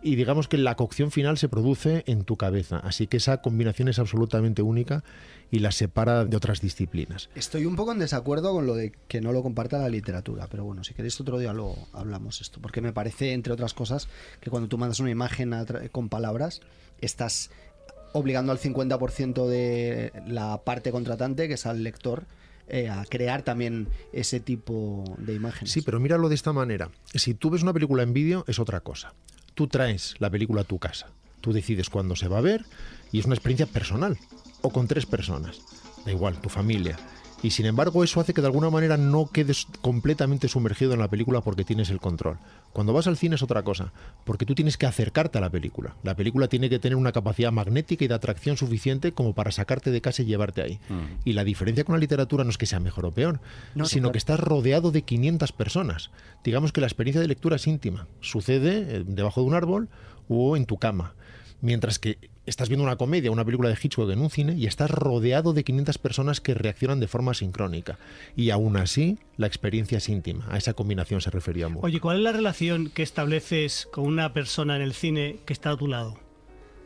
[0.00, 3.88] Y digamos que la cocción final se produce en tu cabeza, así que esa combinación
[3.88, 5.02] es absolutamente única
[5.50, 7.30] y la separa de otras disciplinas.
[7.34, 10.64] Estoy un poco en desacuerdo con lo de que no lo comparta la literatura, pero
[10.64, 14.08] bueno, si queréis otro día lo hablamos esto, porque me parece, entre otras cosas,
[14.40, 15.52] que cuando tú mandas una imagen
[15.90, 16.60] con palabras,
[17.00, 17.50] estás
[18.12, 22.26] obligando al 50% de la parte contratante, que es al lector,
[22.68, 25.72] eh, a crear también ese tipo de imágenes.
[25.72, 26.90] Sí, pero míralo de esta manera.
[27.14, 29.14] Si tú ves una película en vídeo es otra cosa.
[29.58, 31.08] Tú traes la película a tu casa.
[31.40, 32.64] Tú decides cuándo se va a ver
[33.10, 34.16] y es una experiencia personal.
[34.62, 35.58] O con tres personas.
[36.04, 36.96] Da igual, tu familia.
[37.42, 41.08] Y sin embargo eso hace que de alguna manera no quedes completamente sumergido en la
[41.08, 42.38] película porque tienes el control.
[42.78, 43.92] Cuando vas al cine es otra cosa,
[44.24, 45.96] porque tú tienes que acercarte a la película.
[46.04, 49.90] La película tiene que tener una capacidad magnética y de atracción suficiente como para sacarte
[49.90, 50.78] de casa y llevarte ahí.
[51.24, 53.40] Y la diferencia con la literatura no es que sea mejor o peor,
[53.74, 56.12] No, sino que estás rodeado de 500 personas.
[56.44, 58.06] Digamos que la experiencia de lectura es íntima.
[58.20, 59.88] Sucede eh, debajo de un árbol
[60.28, 61.16] o en tu cama.
[61.60, 64.90] Mientras que estás viendo una comedia, una película de Hitchcock en un cine y estás
[64.90, 67.98] rodeado de 500 personas que reaccionan de forma sincrónica.
[68.36, 70.46] Y aún así, la experiencia es íntima.
[70.50, 71.86] A esa combinación se refería Moore.
[71.86, 75.70] Oye, ¿cuál es la relación que estableces con una persona en el cine que está
[75.70, 76.27] a tu lado?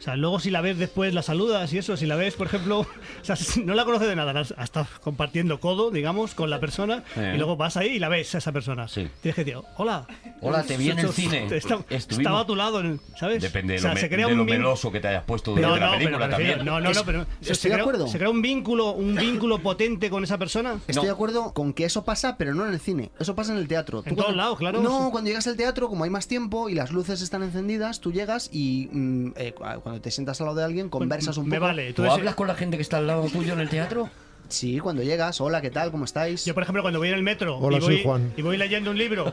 [0.03, 2.49] O sea, luego si la ves después la saludas y eso, si la ves, por
[2.49, 2.81] ejemplo,
[3.23, 6.59] o sea, si no la conoces de nada, la estás compartiendo codo, digamos, con la
[6.59, 7.33] persona Eh.
[7.35, 8.89] y luego vas ahí y la ves a esa persona.
[8.89, 9.09] Sí.
[9.21, 10.09] Tienes que decir, hola.
[10.41, 11.45] Hola, te vi en el cine.
[11.45, 13.41] Está- Estuvimos- estaba a tu lado, en- ¿sabes?
[13.43, 15.23] Depende de, O sea, lo, me- se crea de un lo meloso que te hayas
[15.23, 16.65] puesto No, durante la no, pero película también.
[16.65, 18.09] No, no, Es- no, pero se, estoy se de crea, acuerdo.
[18.09, 20.81] se crea un vínculo, un vínculo potente con esa persona.
[20.89, 21.03] Estoy No.
[21.05, 23.13] de acuerdo con que eso pasa, pero no en el cine.
[23.21, 24.03] Eso pasa en el teatro.
[24.03, 24.81] Tú En cuando- todos lados, claro.
[24.83, 28.11] No, cuando llegas al teatro, como hay más tiempo y las luces están encendidas, tú
[28.13, 29.63] llegas y mm, eh, cu-
[29.93, 31.67] cuando te sientas al lado de alguien, conversas un me poco.
[31.67, 31.93] vale.
[31.93, 34.09] ¿Tú hablas con la gente que está al lado tuyo en el teatro?
[34.53, 35.91] Sí, cuando llegas, hola, ¿qué tal?
[35.91, 36.45] ¿Cómo estáis?
[36.45, 38.33] Yo, por ejemplo, cuando voy en el metro Hola, y, voy, soy Juan.
[38.37, 39.33] y voy leyendo un libro,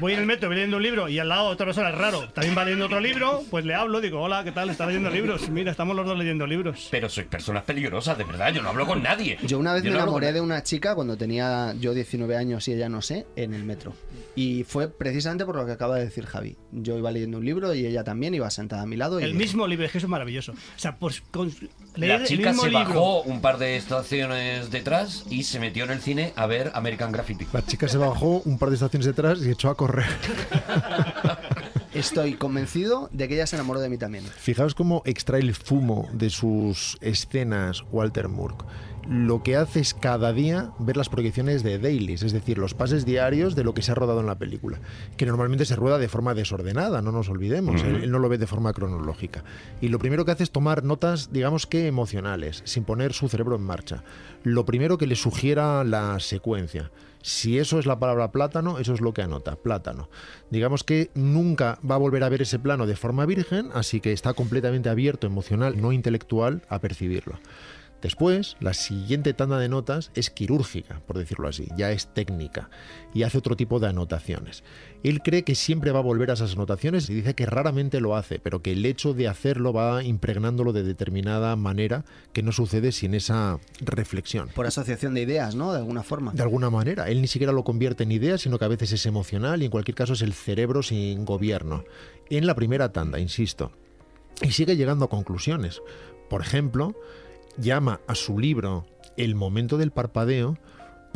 [0.00, 2.28] voy en el metro, voy leyendo un libro y al lado otra persona es raro,
[2.30, 4.70] también va leyendo otro libro, pues le hablo, digo, hola, ¿qué tal?
[4.70, 5.48] ¿Estás leyendo libros?
[5.50, 6.88] Mira, estamos los dos leyendo libros.
[6.90, 8.52] Pero sois personas peligrosas, de verdad.
[8.52, 9.36] Yo no hablo con nadie.
[9.46, 11.92] Yo una vez Yo me no hablo con enamoré de una chica cuando tenía yo
[11.92, 13.92] 19 años y ella no sé, en el metro.
[14.34, 16.56] Y fue precisamente por lo que acaba de decir Javi.
[16.72, 19.20] Yo iba leyendo un libro y ella también iba sentada a mi lado.
[19.20, 20.52] Y El mismo libro, es que eso es maravilloso.
[20.52, 21.48] O sea, pues con,
[21.94, 22.84] leer La el chica mismo se libro.
[22.88, 27.12] bajó un par de estaciones detrás y se metió en el cine a ver American
[27.12, 27.46] Graffiti.
[27.52, 30.06] La chica se bajó un par de estaciones detrás y echó a correr.
[31.94, 34.24] Estoy convencido de que ella se enamoró de mí también.
[34.24, 38.56] Fijaos cómo extrae el fumo de sus escenas Walter Moore.
[39.08, 43.04] Lo que hace es cada día ver las proyecciones de dailies, es decir, los pases
[43.04, 44.80] diarios de lo que se ha rodado en la película,
[45.16, 48.38] que normalmente se rueda de forma desordenada, no nos olvidemos, él, él no lo ve
[48.38, 49.44] de forma cronológica.
[49.80, 53.56] Y lo primero que hace es tomar notas, digamos que emocionales, sin poner su cerebro
[53.56, 54.02] en marcha.
[54.42, 56.90] Lo primero que le sugiera la secuencia.
[57.22, 60.08] Si eso es la palabra plátano, eso es lo que anota, plátano.
[60.50, 64.12] Digamos que nunca va a volver a ver ese plano de forma virgen, así que
[64.12, 67.40] está completamente abierto, emocional, no intelectual, a percibirlo.
[68.02, 72.68] Después, la siguiente tanda de notas es quirúrgica, por decirlo así, ya es técnica,
[73.14, 74.64] y hace otro tipo de anotaciones.
[75.02, 78.16] Él cree que siempre va a volver a esas anotaciones y dice que raramente lo
[78.16, 82.92] hace, pero que el hecho de hacerlo va impregnándolo de determinada manera que no sucede
[82.92, 84.50] sin esa reflexión.
[84.54, 85.72] Por asociación de ideas, ¿no?
[85.72, 86.32] De alguna forma.
[86.32, 89.06] De alguna manera, él ni siquiera lo convierte en ideas, sino que a veces es
[89.06, 91.84] emocional y en cualquier caso es el cerebro sin gobierno.
[92.28, 93.72] En la primera tanda, insisto.
[94.42, 95.80] Y sigue llegando a conclusiones.
[96.28, 96.94] Por ejemplo,
[97.58, 98.86] llama a su libro
[99.16, 100.58] El momento del parpadeo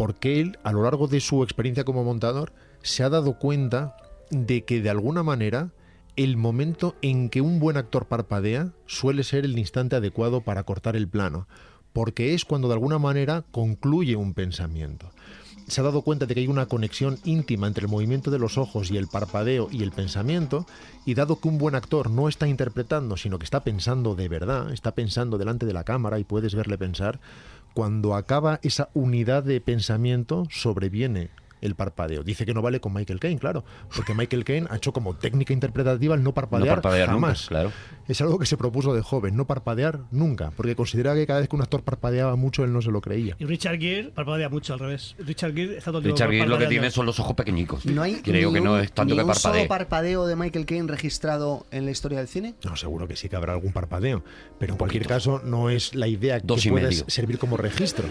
[0.01, 3.97] porque él, a lo largo de su experiencia como montador, se ha dado cuenta
[4.31, 5.73] de que de alguna manera
[6.17, 10.97] el momento en que un buen actor parpadea suele ser el instante adecuado para cortar
[10.97, 11.49] el plano,
[11.93, 15.11] porque es cuando de alguna manera concluye un pensamiento.
[15.71, 18.59] Se ha dado cuenta de que hay una conexión íntima entre el movimiento de los
[18.59, 20.67] ojos y el parpadeo y el pensamiento,
[21.07, 24.73] y dado que un buen actor no está interpretando, sino que está pensando de verdad,
[24.73, 27.21] está pensando delante de la cámara y puedes verle pensar,
[27.73, 31.31] cuando acaba esa unidad de pensamiento sobreviene
[31.61, 32.23] el parpadeo.
[32.23, 35.53] Dice que no vale con Michael Caine, claro, porque Michael Caine ha hecho como técnica
[35.53, 37.47] interpretativa el no parpadear, No parpadear nunca, jamás.
[37.49, 37.73] claro.
[38.09, 41.49] Es algo que se propuso de joven, no parpadear nunca, porque considera que cada vez
[41.49, 43.37] que un actor parpadeaba mucho él no se lo creía.
[43.39, 45.15] Y Richard Gere parpadea mucho al revés.
[45.19, 47.87] Richard Gere está todo Richard Gere lo que tiene son los ojos pequeñicos.
[47.87, 49.69] ¿No hay Creo que no es tanto ni que un solo parpadee.
[49.69, 52.55] parpadeo de Michael Caine registrado en la historia del cine?
[52.65, 54.25] No, seguro que sí que habrá algún parpadeo,
[54.59, 58.07] pero en cualquier caso no es la idea que pueda servir como registro.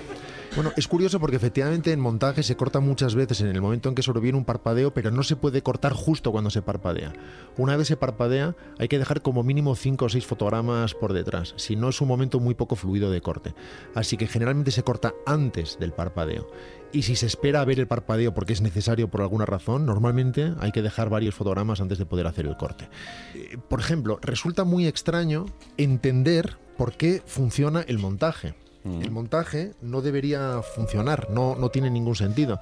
[0.56, 3.96] Bueno, es curioso porque efectivamente en montaje se corta muchas veces en el momento en
[3.96, 7.14] que sobreviene un parpadeo, pero no se puede cortar justo cuando se parpadea.
[7.56, 11.54] Una vez se parpadea, hay que dejar como mínimo 5 o 6 fotogramas por detrás,
[11.56, 13.54] si no es un momento muy poco fluido de corte.
[13.94, 16.48] Así que generalmente se corta antes del parpadeo.
[16.92, 20.54] Y si se espera a ver el parpadeo porque es necesario por alguna razón, normalmente
[20.60, 22.90] hay que dejar varios fotogramas antes de poder hacer el corte.
[23.36, 25.46] Eh, Por ejemplo, resulta muy extraño
[25.78, 28.56] entender por qué funciona el montaje.
[28.86, 32.60] El montaje no debería funcionar, no, no tiene ningún sentido,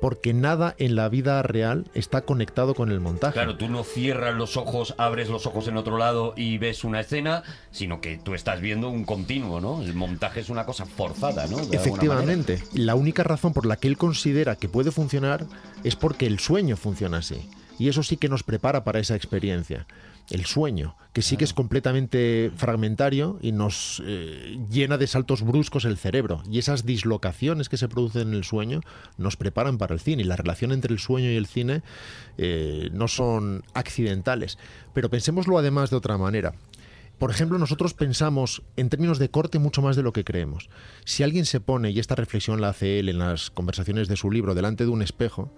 [0.00, 3.34] porque nada en la vida real está conectado con el montaje.
[3.34, 7.00] Claro, tú no cierras los ojos, abres los ojos en otro lado y ves una
[7.00, 9.82] escena, sino que tú estás viendo un continuo, ¿no?
[9.82, 11.58] El montaje es una cosa forzada, ¿no?
[11.58, 11.76] De.
[11.76, 15.46] Efectivamente, la única razón por la que él considera que puede funcionar
[15.84, 17.48] es porque el sueño funciona así.
[17.78, 19.86] Y eso sí que nos prepara para esa experiencia.
[20.30, 25.84] El sueño, que sí que es completamente fragmentario y nos eh, llena de saltos bruscos
[25.84, 26.42] el cerebro.
[26.50, 28.82] Y esas dislocaciones que se producen en el sueño
[29.16, 30.22] nos preparan para el cine.
[30.22, 31.82] Y la relación entre el sueño y el cine
[32.36, 34.58] eh, no son accidentales.
[34.92, 36.54] Pero pensémoslo además de otra manera.
[37.18, 40.70] Por ejemplo, nosotros pensamos en términos de corte mucho más de lo que creemos.
[41.04, 44.30] Si alguien se pone, y esta reflexión la hace él en las conversaciones de su
[44.30, 45.52] libro, delante de un espejo,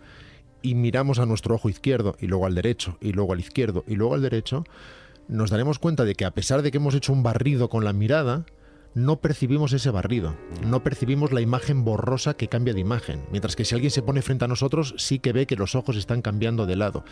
[0.63, 3.97] y miramos a nuestro ojo izquierdo, y luego al derecho, y luego al izquierdo, y
[3.97, 4.65] luego al derecho,
[5.29, 7.93] nos daremos cuenta de que a pesar de que hemos hecho un barrido con la
[7.93, 8.45] mirada,
[8.95, 10.35] no percibimos ese barrido,
[10.65, 14.21] no percibimos la imagen borrosa que cambia de imagen, mientras que si alguien se pone
[14.23, 17.05] frente a nosotros sí que ve que los ojos están cambiando de lado.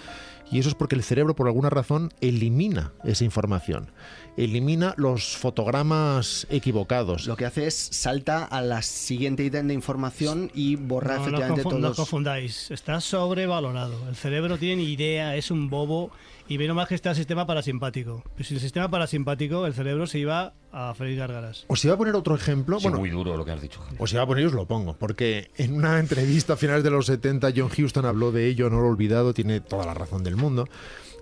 [0.50, 3.92] Y eso es porque el cerebro por alguna razón elimina esa información,
[4.36, 7.26] elimina los fotogramas equivocados.
[7.26, 11.62] Lo que hace es salta a la siguiente ítem de información y borra No, efectivamente
[11.62, 11.96] confun- no todos.
[11.96, 12.70] confundáis.
[12.70, 14.08] Está sobrevalorado.
[14.08, 16.10] El cerebro tiene idea, es un bobo.
[16.50, 18.24] Y menos más que está el sistema parasimpático.
[18.34, 21.66] Pero sin el sistema parasimpático, el cerebro se iba a freír gárgaras.
[21.68, 22.78] Os iba a poner otro ejemplo.
[22.78, 23.80] Sí, bueno, muy duro lo que has dicho.
[23.80, 24.02] Javier.
[24.02, 26.90] Os iba a poner y os lo pongo, porque en una entrevista a finales de
[26.90, 30.24] los 70 John Huston habló de ello, no lo he olvidado, tiene toda la razón
[30.24, 30.66] del mundo,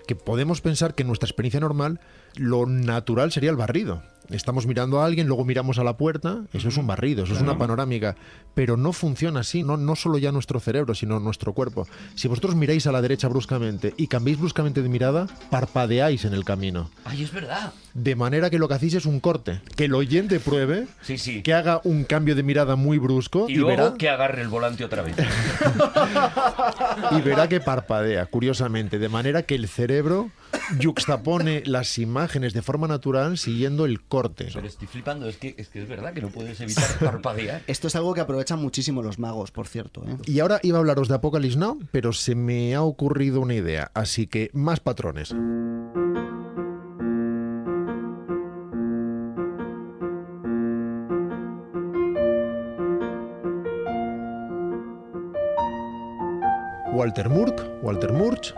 [0.06, 1.98] que podemos pensar que nuestra experiencia normal
[2.36, 4.02] lo natural sería el barrido.
[4.30, 7.40] Estamos mirando a alguien, luego miramos a la puerta, eso es un barrido, eso es
[7.40, 8.16] una panorámica,
[8.54, 11.86] pero no funciona así, no, no solo ya nuestro cerebro, sino nuestro cuerpo.
[12.16, 16.44] Si vosotros miráis a la derecha bruscamente y cambiáis bruscamente de mirada, parpadeáis en el
[16.44, 16.90] camino.
[17.04, 17.72] Ay, es verdad.
[17.94, 19.60] De manera que lo que hacéis es un corte.
[19.76, 21.42] Que el oyente pruebe, Sí, sí.
[21.44, 24.48] que haga un cambio de mirada muy brusco Y, y, luego verá, que agarre el
[24.48, 25.14] volante otra vez.
[27.12, 28.98] y verá que parpadea, curiosamente.
[28.98, 30.30] De manera que el cerebro
[30.78, 34.48] yuxtapone las imágenes imágenes de forma natural siguiendo el corte.
[34.52, 37.62] Pero estoy flipando, es que, es verdad que no puedes evitar parpadear.
[37.68, 40.02] Esto es algo que aprovechan muchísimo los magos, por cierto.
[40.04, 40.16] ¿eh?
[40.26, 43.92] Y ahora iba a hablaros de Apocalypse Now, pero se me ha ocurrido una idea,
[43.94, 45.32] así que más patrones.
[56.92, 58.52] Walter Murch, Walter Murch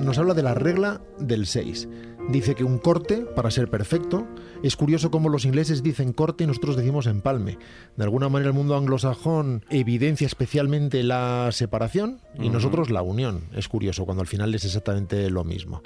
[0.00, 1.88] nos habla de la regla del 6.
[2.28, 4.26] Dice que un corte, para ser perfecto,
[4.62, 7.58] es curioso cómo los ingleses dicen corte y nosotros decimos empalme.
[7.96, 13.44] De alguna manera el mundo anglosajón evidencia especialmente la separación y nosotros la unión.
[13.54, 15.82] Es curioso cuando al final es exactamente lo mismo.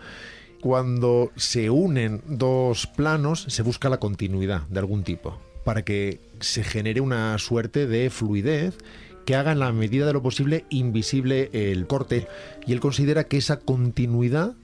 [0.60, 6.62] Cuando se unen dos planos se busca la continuidad de algún tipo para que se
[6.62, 8.76] genere una suerte de fluidez
[9.24, 12.28] que haga en la medida de lo posible invisible el corte.
[12.66, 14.54] Y él considera que esa continuidad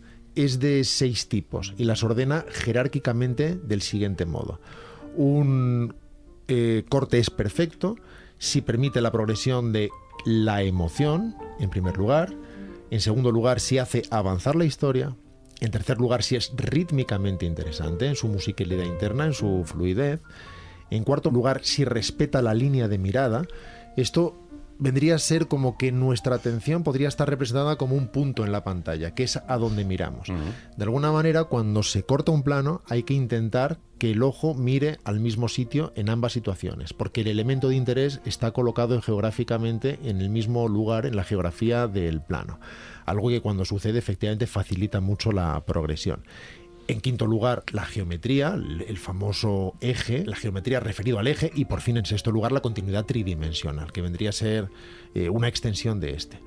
[0.44, 4.60] es de seis tipos y las ordena jerárquicamente del siguiente modo.
[5.16, 5.94] Un
[6.48, 7.96] eh, corte es perfecto
[8.38, 9.90] si permite la progresión de
[10.24, 12.34] la emoción, en primer lugar.
[12.90, 15.16] En segundo lugar, si hace avanzar la historia.
[15.60, 20.20] En tercer lugar, si es rítmicamente interesante en su musicalidad interna, en su fluidez.
[20.90, 23.46] En cuarto lugar, si respeta la línea de mirada.
[23.96, 24.49] Esto
[24.80, 28.64] vendría a ser como que nuestra atención podría estar representada como un punto en la
[28.64, 30.28] pantalla, que es a donde miramos.
[30.76, 34.98] De alguna manera, cuando se corta un plano, hay que intentar que el ojo mire
[35.04, 40.22] al mismo sitio en ambas situaciones, porque el elemento de interés está colocado geográficamente en
[40.22, 42.58] el mismo lugar en la geografía del plano.
[43.04, 46.24] Algo que cuando sucede efectivamente facilita mucho la progresión.
[46.88, 51.80] En quinto lugar, la geometría, el famoso eje, la geometría referido al eje, y por
[51.80, 54.70] fin en sexto lugar, la continuidad tridimensional, que vendría a ser
[55.14, 56.40] eh, una extensión de este.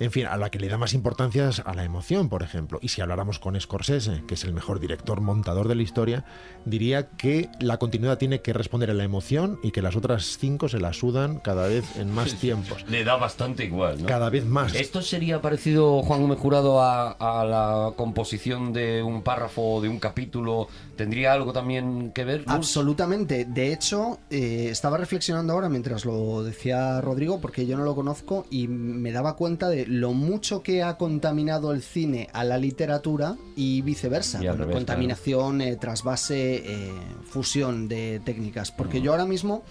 [0.00, 2.80] En fin, a la que le da más importancia es a la emoción, por ejemplo.
[2.82, 6.24] Y si habláramos con Scorsese, que es el mejor director montador de la historia,
[6.64, 10.68] diría que la continuidad tiene que responder a la emoción y que las otras cinco
[10.68, 12.84] se la sudan cada vez en más tiempos.
[12.88, 14.08] Le da bastante igual, ¿no?
[14.08, 14.74] Cada vez más.
[14.74, 20.00] ¿Esto sería parecido, Juan Gómez Jurado, a, a la composición de un párrafo, de un
[20.00, 20.66] capítulo?
[20.96, 22.40] ¿Tendría algo también que ver?
[22.40, 22.48] Luz?
[22.48, 23.44] Absolutamente.
[23.44, 28.46] De hecho, eh, estaba reflexionando ahora mientras lo decía Rodrigo, porque yo no lo conozco
[28.50, 33.36] y me daba cuenta de lo mucho que ha contaminado el cine a la literatura
[33.56, 34.38] y viceversa.
[34.42, 36.92] Y al Bueno, revés, contaminación, eh, trasvase, eh,
[37.24, 38.70] fusión de técnicas.
[38.72, 39.62] Porque yo ahora mismo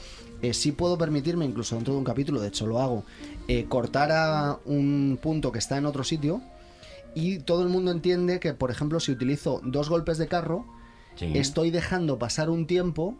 [0.41, 3.03] eh, sí puedo permitirme, incluso dentro de un capítulo, de hecho lo hago,
[3.47, 6.41] eh, cortar a un punto que está en otro sitio
[7.15, 10.65] y todo el mundo entiende que, por ejemplo, si utilizo dos golpes de carro,
[11.15, 11.32] Sí.
[11.36, 13.15] estoy dejando pasar un tiempo,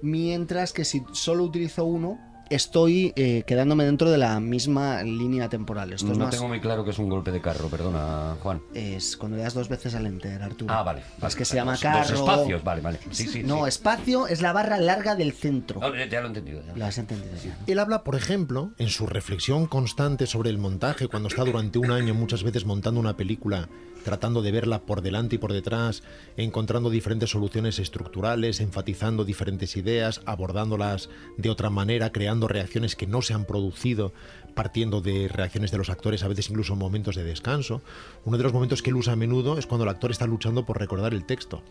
[0.00, 2.18] mientras que si solo utilizo uno,
[2.54, 5.92] estoy eh, quedándome dentro de la misma línea temporal.
[5.92, 6.34] Esto es no más...
[6.34, 8.60] tengo muy claro que es un golpe de carro, perdona, Juan.
[8.74, 10.72] Es cuando le das dos veces al enter, Arturo.
[10.74, 11.00] Ah, vale.
[11.00, 12.08] Es vale, que se vale, llama dos- carro.
[12.08, 12.98] Dos espacios, vale, vale.
[13.10, 13.42] Sí, sí.
[13.42, 13.68] no, sí.
[13.68, 15.80] espacio es la barra larga del centro.
[15.80, 16.62] No, ya lo he entendido.
[16.66, 16.74] ya.
[16.76, 17.56] Lo has entendido ya.
[17.66, 21.90] Él habla, por ejemplo, en su reflexión constante sobre el montaje, cuando está durante un
[21.90, 23.68] año muchas veces montando una película,
[24.04, 26.02] tratando de verla por delante y por detrás,
[26.36, 33.22] encontrando diferentes soluciones estructurales, enfatizando diferentes ideas, abordándolas de otra manera, creando reacciones que no
[33.22, 34.12] se han producido,
[34.54, 37.82] partiendo de reacciones de los actores, a veces incluso en momentos de descanso.
[38.24, 40.66] Uno de los momentos que él usa a menudo es cuando el actor está luchando
[40.66, 41.62] por recordar el texto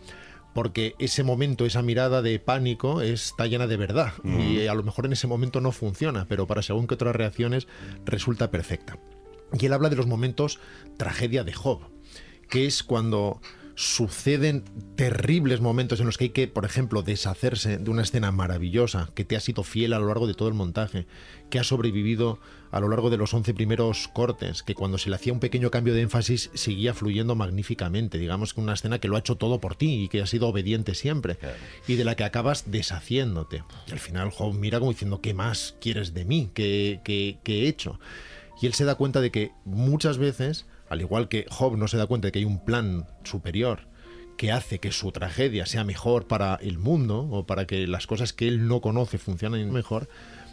[0.53, 5.05] porque ese momento, esa mirada de pánico está llena de verdad y a lo mejor
[5.05, 7.67] en ese momento no funciona, pero para según que otras reacciones
[8.05, 8.97] resulta perfecta.
[9.59, 10.59] Y él habla de los momentos
[10.97, 11.82] tragedia de Job,
[12.52, 13.41] que es cuando
[13.74, 14.64] suceden
[14.95, 19.26] terribles momentos en los que hay que, por ejemplo, deshacerse de una escena maravillosa que
[19.26, 21.08] te ha sido fiel a lo largo de todo el montaje,
[21.49, 22.39] que ha sobrevivido
[22.70, 25.72] a lo largo de los 11 primeros cortes, que cuando se le hacía un pequeño
[25.72, 29.60] cambio de énfasis seguía fluyendo magníficamente, digamos que una escena que lo ha hecho todo
[29.60, 31.38] por ti y que ha sido obediente siempre,
[31.88, 33.64] y de la que acabas deshaciéndote.
[33.88, 36.52] Y al final Job mira como diciendo, ¿qué más quieres de mí?
[36.54, 37.99] ¿Qué, qué- qué he hecho?
[38.62, 41.95] Y él se da cuenta de que muchas veces, al igual que Job no se
[41.95, 43.87] da cuenta de que hay un plan superior
[44.37, 48.33] que hace que su tragedia sea mejor para el mundo o para que las cosas
[48.33, 50.09] que él no conoce funcionen mejor,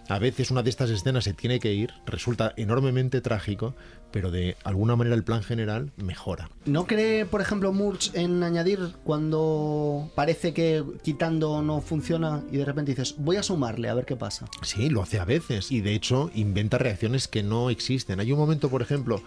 [0.09, 3.75] a veces una de estas escenas se tiene que ir, resulta enormemente trágico,
[4.11, 6.51] pero de alguna manera el plan general mejora.
[6.65, 12.65] ¿No cree, por ejemplo, Murch en añadir cuando parece que quitando no funciona y de
[12.65, 14.47] repente dices, voy a sumarle a ver qué pasa?
[14.63, 18.21] Sí, lo hace a veces y de hecho inventa reacciones que no existen.
[18.21, 19.23] Hay un momento, por ejemplo,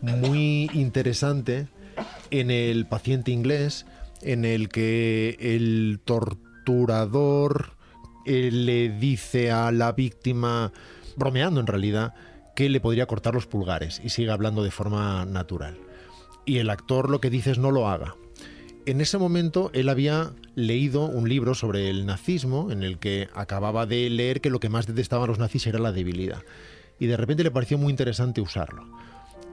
[0.00, 1.68] muy interesante
[2.30, 3.86] en el paciente inglés
[4.22, 7.76] en el que el torturador
[8.24, 10.72] eh, le dice a la víctima,
[11.16, 12.14] bromeando en realidad,
[12.54, 15.78] que le podría cortar los pulgares y sigue hablando de forma natural.
[16.44, 18.14] Y el actor lo que dice es no lo haga.
[18.84, 23.86] En ese momento él había leído un libro sobre el nazismo en el que acababa
[23.86, 26.42] de leer que lo que más detestaban los nazis era la debilidad.
[26.98, 28.84] Y de repente le pareció muy interesante usarlo.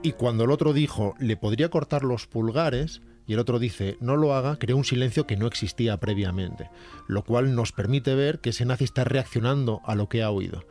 [0.02, 4.16] Y cuando el otro dijo, le podría cortar los pulgares, y el otro dice, no
[4.16, 6.70] lo haga, creó un silencio que no existía previamente,
[7.06, 10.64] lo cual nos permite ver que ese nazi está reaccionando a lo que ha oído.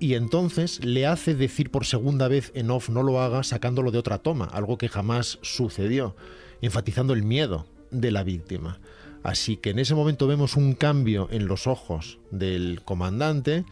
[0.00, 3.98] Y entonces le hace decir por segunda vez en off no lo haga sacándolo de
[3.98, 6.16] otra toma, algo que jamás sucedió,
[6.62, 8.80] enfatizando el miedo de la víctima.
[9.22, 13.64] Así que en ese momento vemos un cambio en los ojos del comandante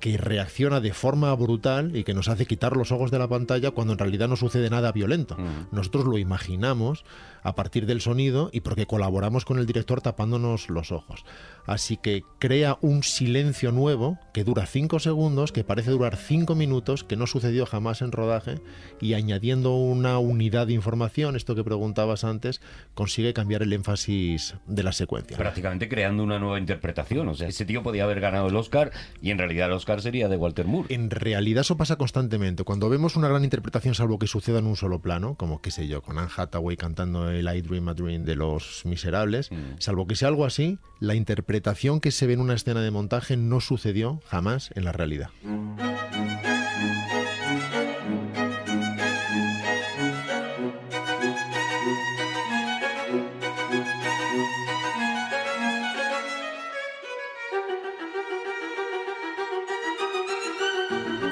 [0.00, 3.70] que reacciona de forma brutal y que nos hace quitar los ojos de la pantalla
[3.70, 5.36] cuando en realidad no sucede nada violento.
[5.72, 7.04] Nosotros lo imaginamos
[7.42, 11.24] a partir del sonido y porque colaboramos con el director tapándonos los ojos.
[11.66, 17.04] Así que crea un silencio nuevo que dura 5 segundos, que parece durar 5 minutos,
[17.04, 18.56] que no sucedió jamás en rodaje
[19.00, 22.60] y añadiendo una unidad de información, esto que preguntabas antes,
[22.94, 25.36] consigue cambiar el énfasis de la secuencia.
[25.36, 27.28] Prácticamente creando una nueva interpretación.
[27.28, 28.92] O sea, ese tío podía haber ganado el Oscar
[29.22, 30.94] y en realidad el Oscar sería de Walter Moore.
[30.94, 32.64] En realidad eso pasa constantemente.
[32.64, 35.88] Cuando vemos una gran interpretación, salvo que suceda en un solo plano, como qué sé
[35.88, 40.14] yo, con Anne Hathaway cantando el I Dream a Dream de Los Miserables, salvo que
[40.14, 44.20] sea algo así, la interpretación que se ve en una escena de montaje no sucedió
[44.26, 45.30] jamás en la realidad.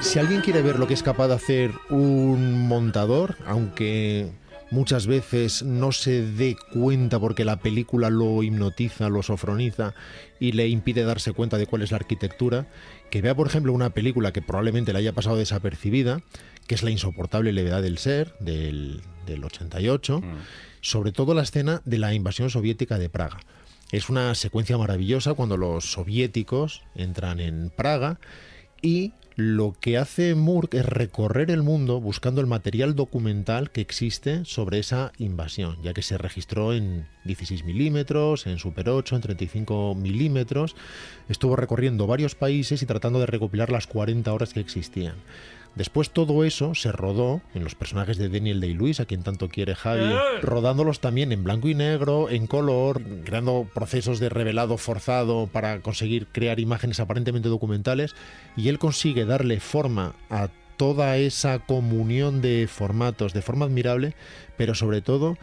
[0.07, 4.31] Si alguien quiere ver lo que es capaz de hacer un montador, aunque
[4.71, 9.93] muchas veces no se dé cuenta porque la película lo hipnotiza, lo sofroniza
[10.39, 12.67] y le impide darse cuenta de cuál es la arquitectura,
[13.09, 16.21] que vea por ejemplo una película que probablemente le haya pasado desapercibida,
[16.67, 20.21] que es La insoportable levedad del ser, del, del 88,
[20.79, 23.39] sobre todo la escena de la invasión soviética de Praga.
[23.91, 28.21] Es una secuencia maravillosa cuando los soviéticos entran en Praga
[28.81, 34.43] y lo que hace Moore es recorrer el mundo buscando el material documental que existe
[34.45, 39.93] sobre esa invasión, ya que se registró en 16 milímetros, en Super 8, en 35
[39.93, 40.75] milímetros.
[41.29, 45.13] Estuvo recorriendo varios países y tratando de recopilar las 40 horas que existían.
[45.77, 49.75] Después todo eso se rodó en los personajes de Daniel Day-Lewis, a quien tanto quiere
[49.75, 50.11] Javi,
[50.41, 56.25] rodándolos también en blanco y negro, en color, creando procesos de revelado forzado para conseguir
[56.31, 58.15] crear imágenes aparentemente documentales,
[58.55, 64.15] y él consigue darle forma a toda esa comunión de formatos de forma admirable,
[64.57, 65.37] pero sobre todo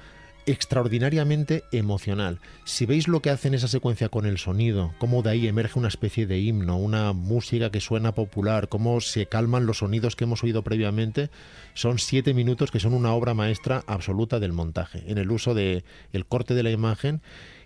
[0.46, 2.40] extraordinariamente emocional.
[2.64, 5.88] Si veis lo que hace esa secuencia con el sonido, cómo de ahí emerge una
[5.88, 10.42] especie de himno, una música que suena popular, cómo se calman los sonidos que hemos
[10.42, 11.30] oído previamente,
[11.74, 15.84] son siete minutos que son una obra maestra absoluta del montaje, en el uso de
[16.12, 17.22] el corte de la imagen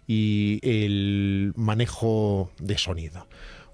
[0.06, 3.26] y el manejo de sonido.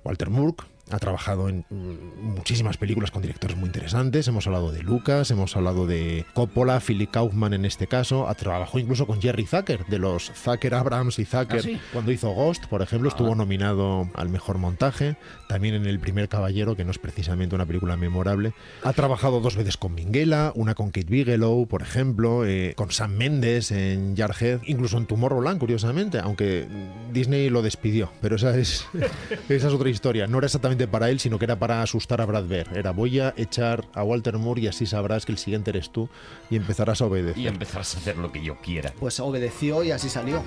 [0.04, 0.56] Walter Moore
[0.90, 4.28] ha trabajado en mm, muchísimas películas con directores muy interesantes.
[4.28, 8.28] Hemos hablado de Lucas, hemos hablado de Coppola, Philip Kaufman en este caso.
[8.28, 11.58] Ha trabajado incluso con Jerry Zucker, de los Zucker Abrams y Zucker.
[11.58, 11.80] ¿Ah, sí?
[11.92, 15.16] Cuando hizo Ghost, por ejemplo, estuvo nominado al mejor montaje.
[15.48, 18.52] También en El Primer Caballero, que no es precisamente una película memorable.
[18.82, 23.14] Ha trabajado dos veces con Minghella, una con Kate Bigelow, por ejemplo, eh, con Sam
[23.14, 26.66] Mendes en Jarhead, incluso en Tomorrowland, curiosamente, aunque
[27.12, 28.10] Disney lo despidió.
[28.20, 28.86] Pero esa es,
[29.48, 30.26] esa es otra historia.
[30.26, 32.76] No era exactamente para él, sino que era para asustar a Brad Bear.
[32.76, 36.08] Era voy a echar a Walter Moore y así sabrás que el siguiente eres tú
[36.50, 37.38] y empezarás a obedecer.
[37.42, 38.92] Y empezarás a hacer lo que yo quiera.
[38.98, 40.42] Pues obedeció y así salió.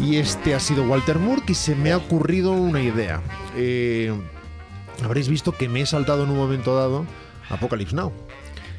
[0.00, 3.20] Y este ha sido Walter Moore y se me ha ocurrido una idea.
[3.56, 4.12] Eh,
[5.04, 7.06] habréis visto que me he saltado en un momento dado
[7.50, 8.12] Apocalypse Now,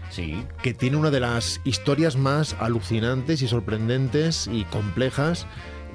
[0.09, 0.43] Sí.
[0.61, 5.45] que tiene una de las historias más alucinantes y sorprendentes y complejas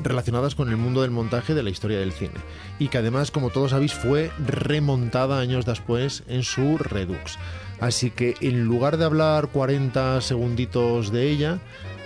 [0.03, 2.35] relacionadas con el mundo del montaje de la historia del cine.
[2.79, 7.39] Y que además, como todos sabéis, fue remontada años después en su Redux.
[7.81, 11.59] Así que en lugar de hablar 40 segunditos de ella,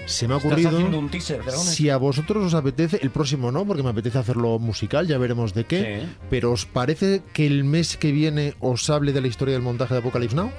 [0.07, 0.71] se me ha Estás ocurrido...
[0.71, 1.41] haciendo un teaser.
[1.51, 5.55] Si a vosotros os apetece, el próximo no, porque me apetece hacerlo musical, ya veremos
[5.55, 6.01] de qué.
[6.03, 6.17] Sí.
[6.29, 9.95] Pero ¿os parece que el mes que viene os hable de la historia del montaje
[9.95, 10.51] de Apocalypse Now?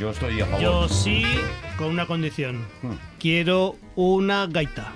[0.00, 0.60] Yo estoy a favor.
[0.60, 1.22] Yo sí,
[1.78, 2.66] con una condición.
[3.20, 4.92] Quiero una gaita.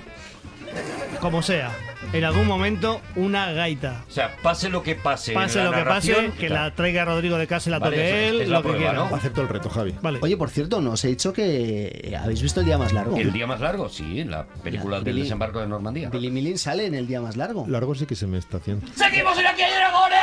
[1.21, 1.71] Como sea.
[2.15, 4.05] En algún momento, una gaita.
[4.09, 5.33] O sea, pase lo que pase.
[5.35, 8.41] Pase lo que pase, que la traiga Rodrigo de casa y la Vale, toque él,
[8.41, 9.09] es la lo que prueba, quiera.
[9.11, 9.15] ¿no?
[9.17, 9.95] Acepto el reto, Javi.
[10.01, 10.19] Vale.
[10.23, 13.17] Oye, por cierto, nos he dicho que habéis visto el día más largo.
[13.17, 16.09] El día más largo, sí, la película Ya, del Billy- desembarco de Normandía.
[16.09, 17.67] Billy Milling sale en el día más largo.
[17.69, 18.87] Largo sí que se me está haciendo.
[18.97, 20.21] ¡Seguimos en Aquí hay Dragones!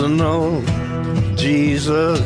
[0.00, 0.62] Personal
[1.36, 2.24] Jesus.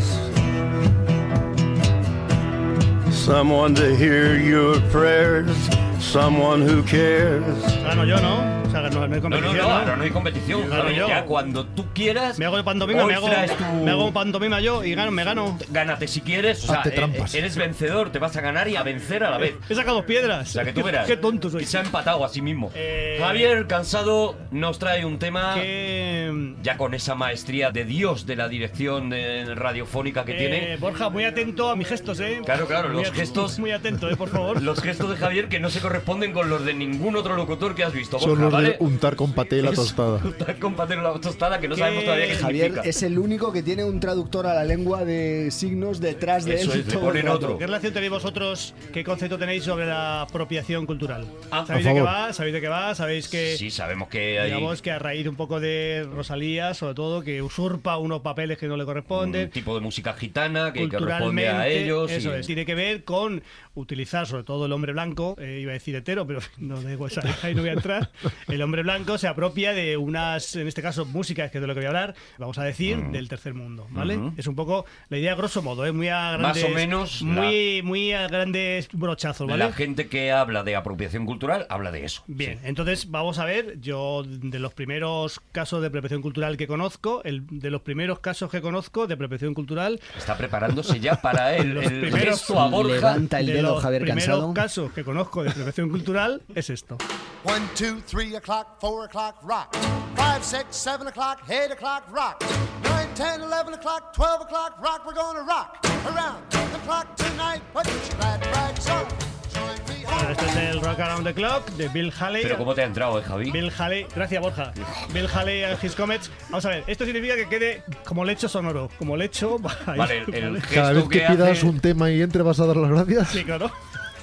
[3.11, 5.74] Someone to hear your prayers,
[6.05, 7.43] someone who cares.
[7.83, 8.65] Gano yo, ¿no?
[8.71, 9.57] sea, no, no hay No, no, competición.
[9.57, 10.69] no, ahora no hay competición.
[10.71, 11.09] Gano Javi, yo.
[11.09, 12.39] ya cuando tú quieras.
[12.39, 15.57] Me hago de pantomima, me hago, tu- me hago pantomima yo y gano, me gano.
[15.71, 16.65] Gánate si quieres.
[16.65, 17.35] O sea, Hazte eh, trampas.
[17.35, 19.55] eres vencedor, te vas a ganar y a vencer a la vez.
[19.69, 20.49] He sacado dos piedras.
[20.49, 21.07] O sea, que tú verás.
[21.07, 21.61] Qué tonto soy.
[21.61, 22.71] Que se ha empatado a sí mismo.
[22.75, 25.55] Eh, Javier Cansado nos trae un tema.
[25.55, 29.13] Que, Ya con esa maestría de Dios de la dirección
[29.55, 30.77] radiofónica que eh, tiene.
[30.79, 32.41] Borja, muy atento a mis gestos, ¿eh?
[32.45, 34.17] Claro, claro, Muy los gestos- Muy atento, ¿eh?
[34.17, 34.61] Por favor.
[34.65, 37.85] Los gestos de Javier que no se corresponden con los de ningún otro locutor que
[37.85, 38.19] has visto.
[38.19, 38.71] Son los ¿vale?
[38.71, 40.21] de untar con paté la tostada.
[40.25, 42.89] untar con paté la tostada que no sabemos todavía qué Javier significa.
[42.89, 46.73] es el único que tiene un traductor a la lengua de signos detrás de Eso
[46.73, 46.81] él.
[46.81, 47.59] es, todo ponen otro.
[47.59, 48.75] ¿Qué relación tenéis vosotros?
[48.93, 51.27] ¿Qué concepto tenéis sobre la apropiación cultural?
[51.51, 52.33] Ah, ¿Sabéis de qué va?
[52.33, 52.95] ¿Sabéis de qué va?
[52.95, 56.95] ¿Sabéis que Sí, sabemos que hay digamos que a raíz un poco de Rosalía, sobre
[56.95, 59.45] todo, que usurpa unos papeles que no le corresponden?
[59.47, 62.11] un tipo de música gitana que, que responde culturalmente, a ellos.
[62.11, 63.43] y- eso es, tiene que ver con
[63.75, 67.23] utilizar sobre todo el hombre blanco, eh, iba a decir hetero, pero no dejo esa,
[67.43, 68.11] ahí no voy a entrar.
[68.49, 71.75] El hombre blanco se apropia de unas, en este caso, músicas, que es de lo
[71.75, 74.19] que voy a hablar, vamos a decir, del tercer mundo, ¿vale?
[74.37, 75.93] Es un poco la idea grosso modo, ¿eh?
[75.93, 79.65] muy a Más grandes, o menos muy, muy a grandes brochazos, ¿vale?
[79.65, 82.23] La gente que habla de apropiación cultural habla de eso.
[82.27, 82.65] Bien, Sí.
[82.65, 87.45] entonces vamos a ver, yo de los primeros casos de apropiación cultural que conozco, el,
[87.51, 91.85] de los primeros casos que conozco de apropiación cultural, Está preparándose ya para el, Los
[91.87, 92.95] el primeros- gesto a Borja.
[92.95, 94.55] Levanta el de dedo, los Javier primeros Cansado.
[94.55, 96.97] casos que conozco de apropiación cultural es esto.
[97.45, 99.75] One, two, three o'clock, four o'clock, rock.
[100.17, 102.43] Five, six, seven o'clock, eight o'clock, rock.
[102.85, 105.05] Nine, ten, eleven o'clock, twelve o'clock, rock.
[105.07, 107.61] We're gonna rock around the clock tonight.
[107.75, 109.05] Put your glad rags on.
[109.53, 112.43] Join me Bueno, este es el Rock Around the Clock de Bill Haley.
[112.43, 113.51] Pero ¿cómo te ha entrado, eh, Javi?
[113.51, 114.73] Bill Haley, gracias Borja.
[115.13, 116.31] Bill Haley and His Comets.
[116.51, 118.89] Vamos a ver, esto significa que quede como lecho sonoro.
[118.99, 119.59] Como lecho.
[119.87, 122.67] Vale, el, el gesto Cada vez que hace- pidas un tema y entre vas a
[122.67, 123.29] dar las gracias.
[123.31, 123.71] Sí, claro.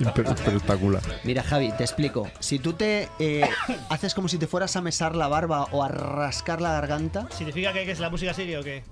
[0.01, 1.01] Espectacular.
[1.23, 2.29] Mira, Javi, te explico.
[2.39, 3.47] Si tú te eh,
[3.89, 7.73] haces como si te fueras a mesar la barba o a rascar la garganta, ¿Significa
[7.73, 8.83] que, que es la música sigue o qué?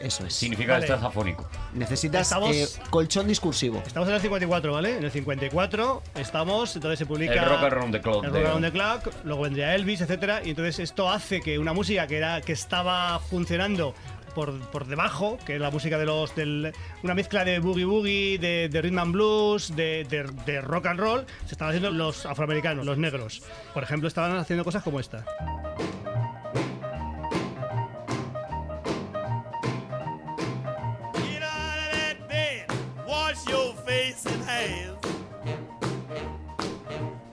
[0.00, 0.32] eso es.
[0.34, 0.86] Significa Vale.
[0.86, 1.46] que estás afónico.
[1.74, 3.82] Necesitas Estamos- eh, colchón discursivo.
[3.86, 4.96] Estamos en el 54, ¿vale?
[4.96, 7.34] En el 54 estamos, entonces se publica...
[7.34, 10.40] El Rock Around the Clock El de- Rock Around the Clock, luego vendría Elvis, etcétera,
[10.44, 13.94] y entonces esto hace que una música que, era, que estaba funcionando
[14.30, 16.34] por, por debajo, que es la música de los...
[16.34, 16.72] Del,
[17.02, 21.26] una mezcla de boogie boogie, de, rhythm and blues, de, de- de rock and roll,
[21.46, 23.42] se estaban haciendo los afroamericanos, los negros.
[23.74, 25.24] Por ejemplo, estaban haciendo cosas como esta.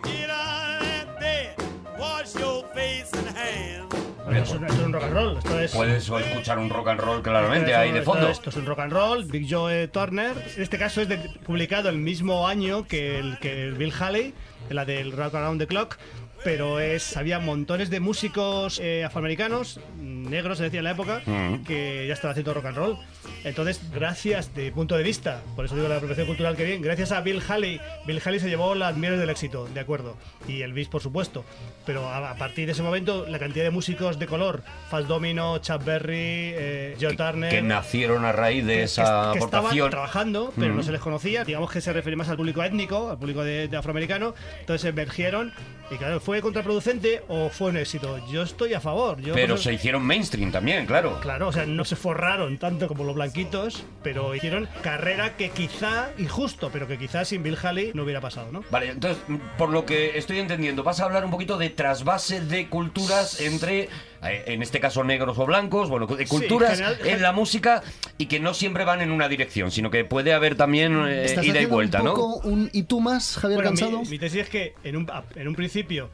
[0.04, 1.56] Get out of that bed,
[2.00, 3.97] wash your face and hands.
[4.38, 4.50] Hands.
[4.50, 5.72] Esto es, un- esto es un rock and roll, esto es...
[5.76, 8.30] Puedes escuchar un rock and roll claramente ahí de fondo.
[8.30, 10.34] Esto es un rock and roll, Big Joe Turner.
[10.56, 14.34] En este caso es de- publicado el mismo año que el, que Bill Haley,
[14.70, 15.98] la del Rock Around the Clock.
[16.44, 21.64] Pero es, había montones de músicos eh, afroamericanos, negros se decía en la época, Mm.
[21.64, 22.98] que ya estaban haciendo rock and roll.
[23.44, 27.12] Entonces, gracias de punto de vista, por eso digo la apropiación cultural que bien, gracias
[27.12, 30.18] a Bill Haley, Bill Haley se llevó las mieles del éxito, de acuerdo,
[30.48, 31.46] y Elvis por supuesto,
[31.86, 35.58] pero a, a partir de ese momento la cantidad de músicos de color, Fats Domino,
[35.60, 36.16] Chuck Berry,
[36.56, 39.90] eh, Joe Turner, Que nacieron a raíz de que- esa que, que estaban aportación.
[39.90, 40.86] trabajando, pero no Mm.
[40.86, 41.44] se les conocía.
[41.44, 44.34] Digamos que se refiere más al público étnico, al público de, de afroamericano.
[44.60, 45.54] Entonces emergieron.
[45.90, 48.20] Y claro, ¿fue contraproducente o fue un éxito?
[48.30, 49.22] Yo estoy a favor.
[49.22, 51.20] Yo Pero se hicieron mainstream también, claro.
[51.22, 56.12] Claro, o sea, no se forraron tanto como los blanquitos, pero hicieron carrera que quizá,
[56.18, 58.64] injusto, pero que quizá sin Bill Haley no hubiera pasado, ¿no?
[58.72, 59.22] Vale, entonces,
[59.58, 63.90] por lo que estoy entendiendo, vas a hablar un poquito de trasvase de culturas entre,
[64.24, 67.84] eh, en este caso, negros o blancos, bueno, de Sí, culturas general- en la música
[68.18, 71.62] y que no siempre van en una dirección, sino que puede haber también eh, ida
[71.62, 72.14] y vuelta, un ¿no?
[72.44, 74.04] un ¿y tú más, Javier Bueno, mi- Cansado?
[74.06, 76.10] Mi, tesis es que en un, en un principio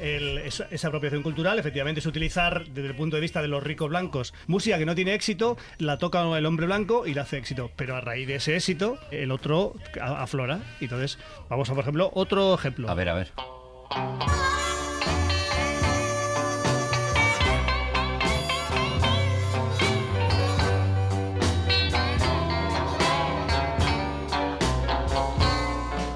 [0.00, 3.62] el- esa, esa apropiación cultural efectivamente es utilizar desde el punto de vista de los
[3.62, 7.38] ricos blancos música que no tiene éxito, la toca el hombre blanco y la hace
[7.38, 7.70] éxito.
[7.76, 10.60] Pero a raíz de ese éxito, el otro aflora.
[10.80, 11.18] Y Entonces,
[11.48, 12.88] vamos a, por ejemplo, otro ejemplo.
[12.88, 13.32] A ver, a ver.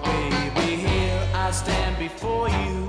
[0.05, 2.80] Baby, here I stand before you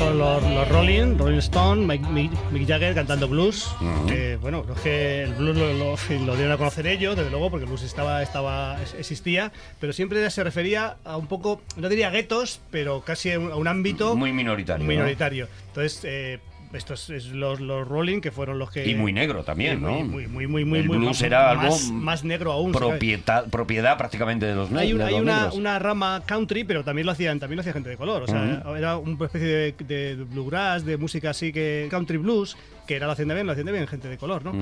[0.00, 3.68] Son los, los Rolling, Rolling Stone, Mick, Mick- Mick Jagger cantando blues.
[4.08, 7.30] que, bueno, no es que el blues lo, lo- lo dieron a conocer ellos, desde
[7.30, 11.90] luego, porque el blues estaba, estaba, existía, pero siempre se refería a un poco, no
[11.90, 14.84] diría guetos, pero casi a un, a un ámbito Muy minoritario.
[14.84, 14.88] ¿no?
[14.88, 15.48] minoritario.
[15.68, 16.38] Entonces, eh,
[16.72, 18.88] estos es los, los Rolling, que fueron los que...
[18.88, 20.00] Y muy negro también, ¿no?
[20.02, 22.72] Muy, muy, muy, muy, El muy- blues más- era algo más, más negro aún.
[22.72, 22.88] ¿sabes?
[22.88, 25.54] propiedad, propiedad prácticamente de los, Hay, un- de hay los una, negros.
[25.56, 28.22] una rama country, pero también lo hacían también lo hacía gente de color.
[28.22, 32.56] O sea, era una especie de, de bluegrass, de música así que country blues,
[32.86, 34.52] que era lo hacían bien, lo hacían bien gente de color, ¿no?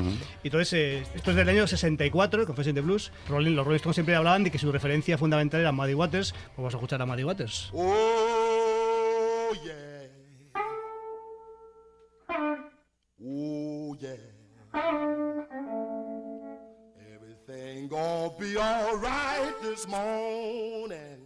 [0.43, 3.12] Y entonces, eh, esto es del año 64, Confession de Blues.
[3.28, 6.32] Rolling, los Rolling Stones siempre hablaban de que su referencia fundamental era Muddy Waters.
[6.32, 7.70] Pues vamos a escuchar a Muddy Waters.
[7.72, 8.77] Oh,
[13.20, 14.14] Oh, yeah.
[17.14, 21.18] Everything gonna be alright this morning.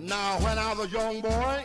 [0.00, 1.64] Now, when I was a young boy,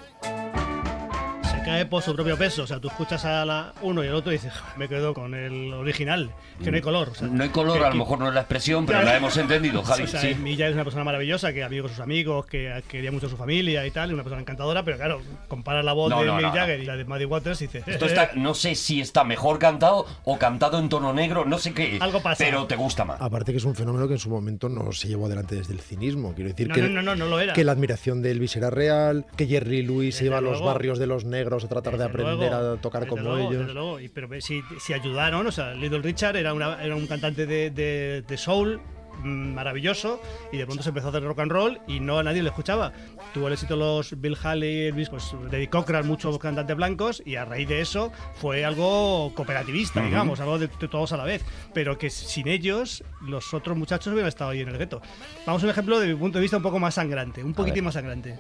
[1.68, 2.64] cae por su propio peso.
[2.64, 5.14] O sea, tú escuchas a la uno y el otro y dices, "Ja, me quedo
[5.14, 6.32] con el original,
[6.64, 7.10] que no hay color.
[7.10, 9.12] o sea, No hay color, que- a lo mejor no es la expresión, pero Claro.
[9.12, 10.04] la hemos entendido, Javi.
[10.04, 10.36] O sea, sí.
[10.36, 13.38] Milla es una persona maravillosa, que amigo con sus amigos, que quería mucho a su
[13.38, 16.34] familia y tal, y una persona encantadora, pero claro, comparas la voz No, de no,
[16.36, 16.56] Mick no, no.
[16.56, 19.60] Jagger y la de Muddy Waters y dices, Esto está, no sé si está mejor
[19.60, 21.98] cantado o cantado en tono negro, no sé qué.
[22.00, 22.44] Algo pasa.
[22.44, 23.22] Pero te gusta más.
[23.22, 25.80] Aparte que es un fenómeno que en su momento no se llevó adelante desde el
[25.82, 26.34] cinismo.
[26.34, 27.54] Quiero decir No, que, no, no, no, no lo era.
[27.54, 30.66] que la admiración de Elvis era real, que Jerry Lewis se iba a los luego.
[30.66, 33.50] barrios de los negros a tratar de Desde aprender luego, a tocar desde como luego,
[33.50, 33.60] ellos.
[33.62, 34.00] desde luego.
[34.00, 37.70] Y- pero si, si ayudaron, o sea, Little Richard era, una- era un cantante de,
[37.72, 38.80] de- de soul
[39.24, 40.22] mm, maravilloso
[40.52, 42.50] y de pronto se empezó a hacer rock and roll y no a nadie le
[42.50, 42.92] escuchaba.
[43.34, 47.44] Tuvo el éxito los Bill Haley, Elvis, pues David Cochran, muchos cantantes blancos y a
[47.44, 51.44] raíz de eso fue algo cooperativista, digamos, algo de, de todos a la vez.
[51.74, 55.02] Pero que sin ellos los otros muchachos hubieran estado ahí en el gueto.
[55.48, 57.84] Vamos a un ejemplo de mi punto de vista un poco más sangrante, un poquitín
[57.86, 58.38] más sangrante.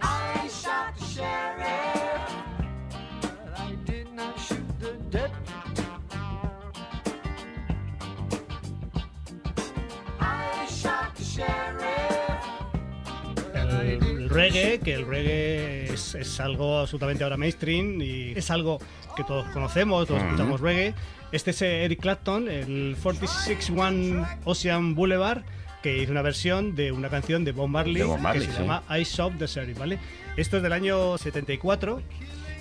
[14.28, 18.80] El, reggae, que el reggae es, es algo absolutamente ahora mainstream y es algo
[19.16, 20.94] que todos conocemos, todos escuchamos reggae.
[21.32, 25.44] Este es eh, Eric Clapton, el 461 Ocean Boulevard,
[25.82, 28.58] que hizo una versión de una canción de Bob Marley, De Bob Marley, que se
[28.58, 28.64] sí.
[28.64, 29.99] llama I Shop the Sheriff, ¿vale?
[30.36, 32.02] Esto es del año 74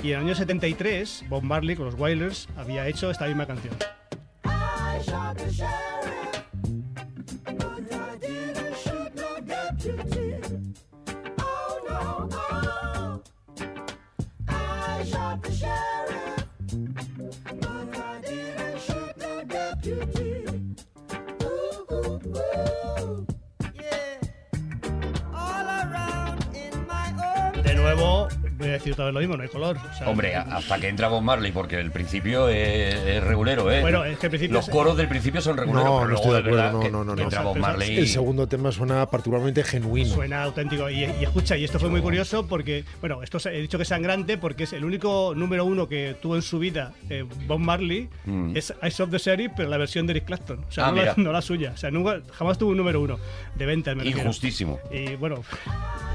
[0.02, 3.74] y en el año 73 Bob Marley con los Wailers había hecho esta misma canción.
[4.44, 6.35] I shot the sheriff,
[28.78, 29.76] decir otra vez lo mismo, no hay color.
[29.76, 33.80] o sea, Hombre, hasta que entra Bob Marley, porque el principio es, es regulero, ¿eh?
[33.80, 36.14] Bueno, es que el principio Los es- coros del principio son reguleros, No, pero no
[36.16, 37.98] estoy de acuerdo, verdad no, no, no, entra Bob Marley.
[37.98, 40.14] El segundo tema suena particularmente genuino.
[40.14, 40.88] Suena auténtico.
[40.90, 43.82] Y, y escucha, y esto fue muy curioso porque, bueno, esto se- he dicho que
[43.82, 47.58] es sangrante porque es el único número uno que tuvo en su vida eh, Bob
[47.60, 48.08] Marley.
[48.54, 50.60] Es Ice of the Sheriff, pero la versión de Eric Clapton.
[50.68, 50.88] O sea, Mm.
[50.88, 51.14] Ah, no, la, mira.
[51.16, 51.72] no la suya.
[51.74, 53.18] O sea, nunca, jamás tuvo un número uno
[53.56, 53.94] de venta.
[53.94, 54.06] me.
[54.06, 54.78] Injustísimo.
[54.92, 55.42] Y bueno,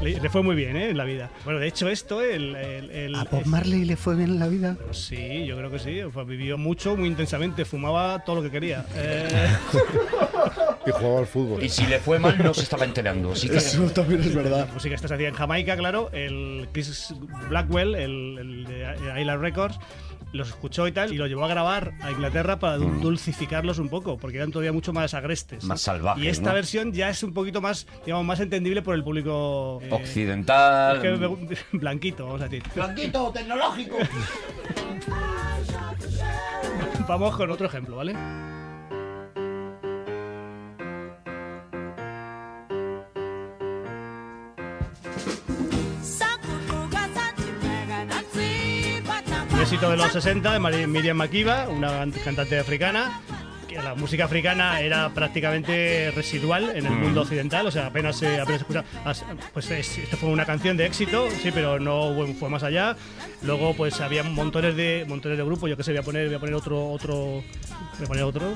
[0.01, 0.89] le, le fue muy bien ¿eh?
[0.89, 1.29] en la vida.
[1.45, 2.51] Bueno, de hecho, esto, el.
[2.56, 4.78] El- el- ¿A Bob Marley le fue bien en la vida?
[4.91, 5.99] Sí, yo creo que sí.
[6.26, 7.65] Vivió mucho, muy intensamente.
[7.65, 8.86] Fumaba todo lo que quería.
[8.95, 9.28] Eh,
[10.86, 11.64] Y jugaba al fútbol.
[11.64, 13.34] Y si le fue mal, no se estaba enterando.
[13.34, 14.65] Así que Eso también es verdad.
[14.68, 16.10] La música esta se hacía en Jamaica, claro.
[16.11, 17.14] El Chris
[17.49, 19.78] Blackwell, el, el de Island Records,
[20.34, 23.90] los escuchó y tal, y los llevó a grabar a Inglaterra para dul- dulcificarlos un
[23.90, 25.64] poco, porque eran todavía mucho más agrestes.
[25.64, 25.68] Mm.
[25.68, 26.56] Más salvajes, Y esta ¿no?
[26.56, 30.98] versión ya es un poquito más, digamos, más entendible por el público eh, occidental.
[30.98, 32.64] es que blanquito, vamos a decir.
[32.76, 33.98] Blanquito, tecnológico.
[37.08, 38.16] Vamos con otro ejemplo, ¿vale?
[49.61, 53.21] Éxito de los 60 de Miriam Makiba, una can- cantante africana.
[53.67, 58.27] que La música africana era prácticamente residual en el mundo occidental, o sea, apenas se
[58.41, 58.83] apenas se escucha.
[59.05, 59.23] as-
[59.53, 62.97] Pues es- esto fue una canción de éxito, sí, pero no fue, más allá.
[63.43, 65.69] Luego, pues había montones de montones de grupos.
[65.69, 68.53] Yo que sé, voy a poner, voy a poner otro, otro, voy a poner otro.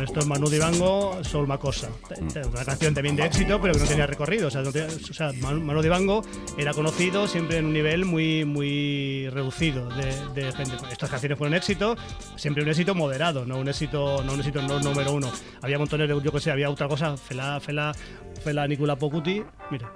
[0.00, 1.90] Bueno, esto es Manu Dibango, Sol Macosa.
[2.18, 4.48] Una canción también de éxito, pero que no tenía recorrido.
[4.48, 6.22] O sea, no tenía- o sea, Manu, Manu Dibango
[6.56, 10.72] era conocido siempre en un nivel muy, muy reducido de, de gente.
[10.90, 11.96] Estas canciones fueron éxito,
[12.36, 15.30] siempre un éxito moderado, no un éxito, no un éxito no número uno.
[15.60, 17.94] Había montones de, yo que sé, había otra cosa, Fela, Fela,
[18.42, 19.42] Fela Nicola Pocuti.
[19.70, 19.92] Mira.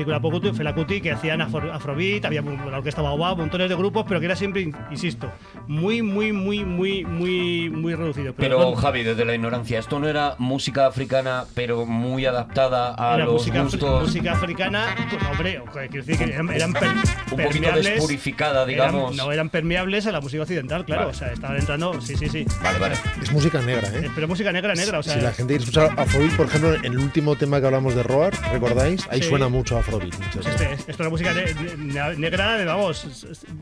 [0.00, 3.68] Entonces, Fela Nicola Pocuti, Fela Kuti, que hacían afro- afrobeat, había la orquesta Baobab, montones
[3.68, 5.30] de grupos, pero que era siempre, insisto,
[5.66, 8.34] muy, muy, muy, muy, muy, muy reducido.
[8.34, 13.14] Pero bueno, Javi, desde la ignorancia, esto no era música africana, pero muy adaptada a
[13.16, 14.02] era los música, gustos.
[14.02, 16.94] música africana, pues, hombre, quiero decir que eran, eran per- Un
[17.30, 17.84] poquito permeables.
[17.86, 19.16] despurificada, eran- digamos.
[19.16, 21.02] no eran permeables a la música occidental, claro.
[21.02, 21.12] Vale.
[21.12, 22.44] O sea, estaban entrando, sí, sí, sí.
[22.62, 22.94] Vale, vale.
[23.22, 24.06] Es música negra, ¿eh?
[24.06, 25.14] Eh, Pero música negra, negra, o sea.
[25.14, 28.02] si la gente quiere escuchar Afrobeat, por ejemplo, en el último tema que hablamos de
[28.02, 29.06] Roar, ¿recordáis?
[29.10, 29.28] Ahí Sí.
[29.28, 29.89] suena mucho Afrobeat.
[29.98, 33.06] Este, esto es música ne- ne- negra, vamos,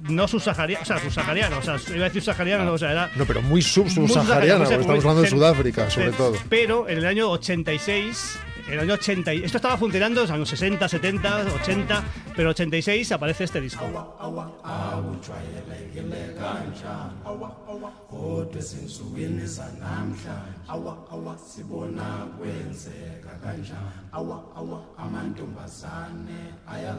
[0.09, 3.11] no subsahariana, o sea, subsahariana, o sea, iba a decir subsahariana, no, o sea, era
[3.17, 6.35] No, pero muy sub-subsahariana, porque estamos hablando de Sudáfrica, sobre todo.
[6.49, 8.39] Pero en el año 86,
[8.69, 12.05] en el año 80, y- esto estaba funcionando en los años 60, 70, 80,
[12.36, 13.85] pero 86 aparece este disco.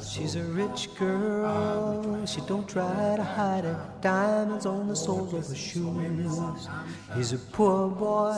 [0.01, 3.77] She's a rich girl, she don't try to hide it.
[4.01, 6.67] Diamonds on the soles of her shoes.
[7.15, 8.33] He's a poor boy,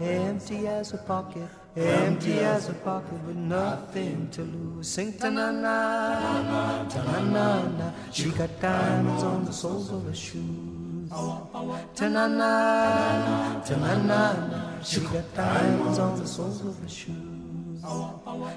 [0.00, 4.88] empty as a pocket, empty as a pocket with nothing to lose.
[4.88, 7.92] Sing ta na na, ta na na na.
[8.12, 11.10] She got diamonds on the soles of her shoes.
[11.10, 14.82] Ta na na, ta na na na.
[14.82, 17.82] She got diamonds on the soles of her shoes.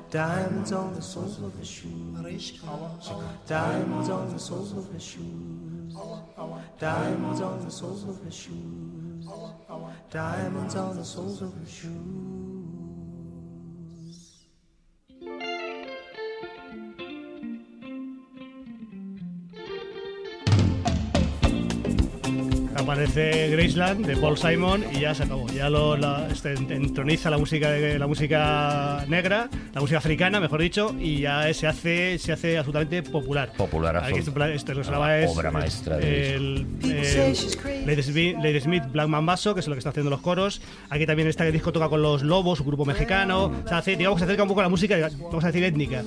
[0.09, 2.61] Diamonds on the soles of her shoes.
[3.47, 5.95] Diamonds on the soles of her shoes.
[6.79, 9.27] Diamonds on the soles of her shoes.
[10.11, 12.36] Diamonds on the soles of her shoes.
[23.01, 25.47] Aparece Graceland de Paul Simon y ya se acabó.
[25.49, 30.59] Ya lo la- este, entroniza la música de, la música negra, la música africana, mejor
[30.59, 33.53] dicho, y ya se hace se hace absolutamente popular.
[33.55, 33.97] Popular,
[34.83, 39.53] se Una llama es obra maestra de el, el- Lady Smith, Lady Smith, Black Mambazo,
[39.53, 40.59] que es lo que está haciendo los coros.
[40.89, 43.51] Aquí también está el disco toca con los Lobos, un grupo mexicano.
[43.63, 45.63] O sea, hace- digamos que se acerca un poco a la música, vamos a decir
[45.63, 46.03] étnica.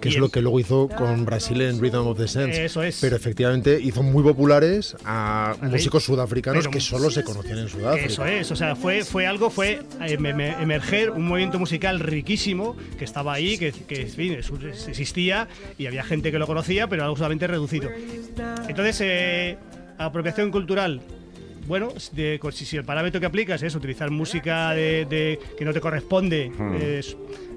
[0.00, 2.64] Que Y es el- lo que luego hizo con Brasil en Rhythm of the Sense.
[2.64, 2.98] Eso es.
[3.00, 8.06] Pero efectivamente hizo muy populares a músicos sudafricanos Pero- que solo se conocían en Sudáfrica.
[8.06, 9.82] Eso es, o sea, fue, fue algo, fue eh,
[10.12, 14.88] em- em- emerger un movimiento musical riquísimo que estaba ahí, que, que, en fin, es-
[14.88, 15.48] existía
[15.78, 17.90] y había gente que lo conocía, pero algo solamente reducido.
[18.68, 19.58] Entonces, eh,
[19.98, 21.00] apropiación cultural.
[21.66, 25.72] Bueno, de- si, si el parámetro que aplicas es utilizar música de, de- que no
[25.72, 26.74] te corresponde Hmm.
[26.80, 27.00] eh,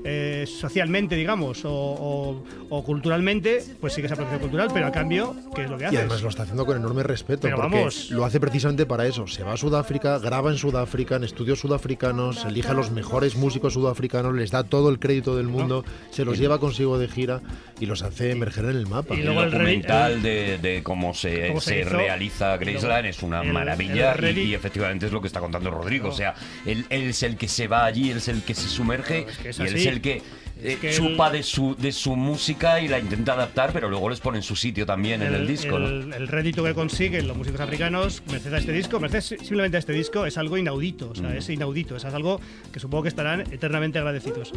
[0.04, 4.92] eh, socialmente, digamos, o, o- o culturalmente, pues sí que es apropiación cultural, pero a
[4.92, 6.00] cambio, ¿qué es lo que Y haces?
[6.00, 8.12] además lo está haciendo con enorme respeto, Pero porque vamos.
[8.12, 9.28] lo hace precisamente para eso.
[9.28, 13.74] Se va a Sudáfrica, graba en Sudáfrica, en estudios sudafricanos, elige a los mejores músicos
[13.74, 17.42] sudafricanos, les da todo el crédito del mundo, se los lleva consigo de gira
[17.80, 19.16] y los hace emerger en el mapa.
[19.16, 23.06] Y El luego el rey- documental de, de cómo se, cómo se se realiza Graceland
[23.08, 26.10] es una el- maravilla el y, y efectivamente es lo que está contando Rodrigo.
[26.10, 26.34] O sea,
[26.66, 29.38] él, él es el que se va allí, él es el que se sumerge es
[29.38, 30.22] que es y él es el que
[30.66, 34.10] eh, que chupa el- de, su, de su música y la intenta adaptar, pero luego
[34.10, 35.78] les pone en su sitio también en el disco.
[35.78, 35.88] ¿no?
[35.88, 39.80] el- el rédito que consiguen los músicos africanos, merced a este disco, merced simplemente a
[39.80, 41.10] este disco, es algo inaudito.
[41.10, 41.38] O sea, Mm.
[41.38, 41.98] es inaudito.
[41.98, 42.40] Es algo
[42.72, 44.54] que supongo que estarán eternamente agradecidos.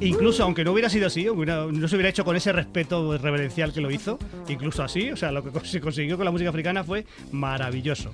[0.00, 3.72] Incluso aunque no hubiera sido así, hubiera- no se hubiera hecho con ese respeto reverencial
[3.72, 4.18] que lo hizo,
[4.48, 8.12] incluso así, o sea, lo que se consiguió con la música africana fue maravilloso.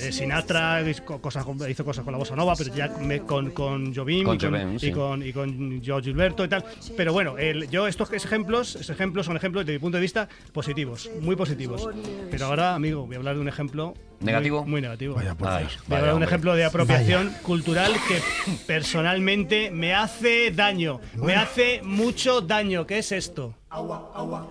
[0.00, 3.50] Eh, Sinatra hizo cosas, con- hizo cosas con la bossa nova, pero ya me- con,
[3.50, 4.86] con Jobim Con y, con, sí.
[4.88, 6.64] y con y con Joe Gilberto y tal.
[6.96, 10.28] Pero bueno, el- yo estos ejemplos, estos ejemplos son ejemplos desde mi punto de vista
[10.52, 11.88] positivos, muy positivos.
[12.30, 14.64] Pero ahora, amigo, voy a hablar de un ejemplo ¿Negativo?
[14.64, 15.14] Muy, negativo.
[15.14, 15.78] Vaya, por Ay, Dios.
[15.86, 16.26] Voy a vaya, un hombre.
[16.28, 18.20] ejemplo de apropiación cultural que
[18.66, 22.86] personalmente me hace daño, me hace mucho daño.
[22.86, 23.54] ¿Qué es esto?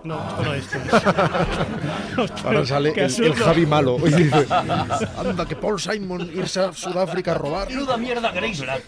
[0.04, 0.68] No, esto no es.
[2.44, 3.34] Ahora sale el.
[3.34, 4.46] Javi malo y dice,
[5.16, 7.68] anda, que Paul Simon irse a Sudáfrica a robar.
[7.68, 8.82] Menuda mierda Graceland.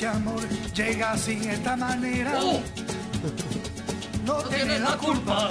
[0.00, 0.40] Ese amor
[0.74, 2.32] llega así de esta manera.
[4.24, 5.50] No tiene la culpa.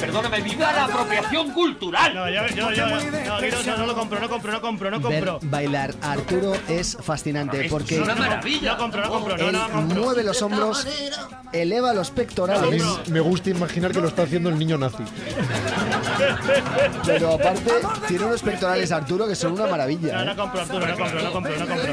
[0.00, 2.12] Perdóname, viva la apropiación cultural.
[2.12, 5.00] No, yo, yo, yo, no, no, no, no lo compro, no compro, no compro, no
[5.00, 5.48] Ver compro.
[5.48, 8.72] bailar a Arturo es fascinante porque es una maravilla.
[8.72, 10.02] No compro, no compro, no, no compro.
[10.02, 10.86] mueve los hombros,
[11.52, 15.04] eleva los A mí pectorales, me gusta imaginar que lo está haciendo el niño nazi.
[17.04, 17.72] Pero aparte
[18.08, 20.24] tiene unos pectorales Arturo que son una No, maravilla.
[20.24, 20.36] no ¿eh?
[20.36, 21.92] compro, Arturo, no compro, no compro, no compro.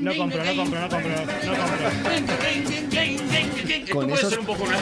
[0.00, 1.90] No compro, no compro, no compro, no compro.
[3.92, 4.64] Con esos un poco.
[4.66, 4.72] No,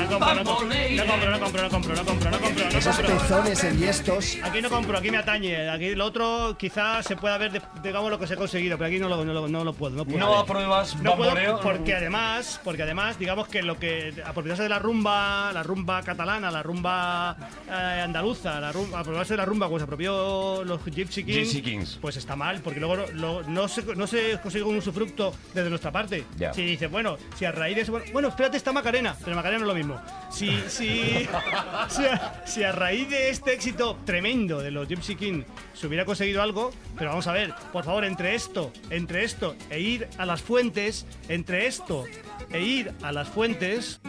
[0.00, 2.78] no compro, no compro, no compro, no compro, no compro, no compro, no compro, no
[2.78, 4.38] esos pezones enhiestos.
[4.42, 5.68] Aquí no compro, aquí me atañe.
[5.68, 8.98] Aquí lo otro quizás se pueda ver, digamos, lo que se ha conseguido, pero aquí
[8.98, 9.96] no lo, no lo, no lo puedo.
[9.96, 10.18] No, puedo.
[10.18, 14.78] No apruebas No puedo porque además, porque además, digamos que lo que apropiarse de la
[14.78, 17.36] rumba, la rumba catalana, la rumba
[17.68, 21.62] eh, andaluza, la rumba, apropiarse de la rumba como se apropió los Gypsy Kings, Gypsy
[21.62, 21.98] Kings.
[22.00, 25.68] pues está mal, porque luego no- lo- no, se, no se consigue un usufructo desde
[25.70, 26.24] nuestra parte.
[26.36, 26.52] Ya.
[26.52, 29.64] Si dices, bueno, si a raíz de eso, bueno, bueno, espérate, está Macarena, pero Macarena
[29.64, 30.00] no es lo mismo.
[30.30, 31.26] Si, si,
[31.88, 35.42] si, a, si a raíz de este éxito tremendo de los Gypsy King
[35.74, 39.80] se hubiera conseguido algo, pero vamos a ver, por favor, entre esto, entre esto e
[39.80, 42.04] ir a las fuentes, entre esto
[42.50, 44.00] e ir a las fuentes,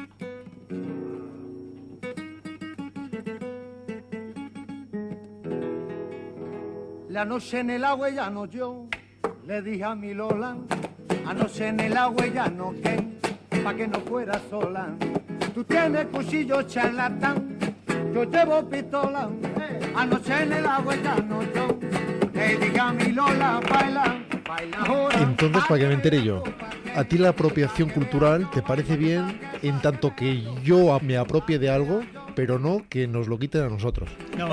[7.17, 8.85] La noche en el agua ya no yo,
[9.47, 10.55] le dije a mi Lola,
[11.25, 14.89] anoche en el agua ya no que, pa' que no fuera sola.
[15.55, 17.57] Tú tienes cuchillo charlatán,
[18.13, 19.29] yo llevo pistola,
[19.95, 21.79] anoche en el agua ya no yo,
[22.35, 25.19] le dije a mi Lola, baila, baila ahora.
[25.19, 26.43] Entonces, para que me entere yo,
[26.95, 31.71] ¿a ti la apropiación cultural te parece bien en tanto que yo me apropie de
[31.71, 32.03] algo,
[32.37, 34.07] pero no que nos lo quiten a nosotros?
[34.37, 34.51] no.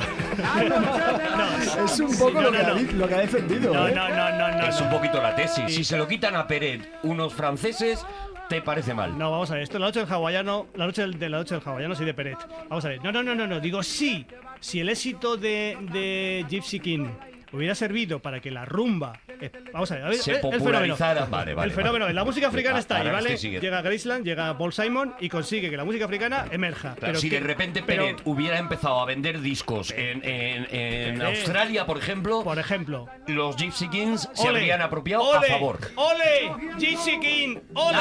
[1.85, 2.93] Es un poco no, lo, no, que ha, no.
[2.93, 3.75] lo que ha defendido.
[3.75, 3.93] No, ¿eh?
[3.95, 4.67] no, no, no, no.
[4.67, 4.97] Es un no.
[4.97, 5.65] poquito la tesis.
[5.75, 8.05] Si se lo quitan a Peret unos franceses,
[8.49, 9.19] te parece mal.
[9.19, 11.39] No, vamos a ver, esto es la noche del hawaiano, la noche del- de la
[11.39, 12.39] noche del hawaiano, sí de Peret.
[12.71, 14.27] Vamos a ver, no, no, no, no, no, digo sí,
[14.61, 17.07] si el éxito de, de Gypsy King
[17.55, 20.43] hubiera servido para que la rumba, eh, vamos a ver, a ver, Se el- el
[20.43, 20.65] fenómeno.
[20.65, 21.25] popularizara.
[21.27, 22.15] Vale, vale, el fenómeno, vale.
[22.15, 23.37] la música africana Ah, está ahí, ¿vale?
[23.37, 26.95] Llega Graceland, llega Paul Simon y consigue que la música africana emerja.
[26.95, 30.67] Claro, pero si que- de repente pero- Peret hubiera empezado a vender discos en, en-
[30.71, 31.23] en Peret.
[31.23, 35.79] Australia, por ejemplo, por ejemplo, los Gypsy Kings se habrían apropiado ole, a favor.
[35.97, 36.53] ¡Ole!
[36.79, 37.57] ¡Gypsy King!
[37.75, 37.99] ¡Ole!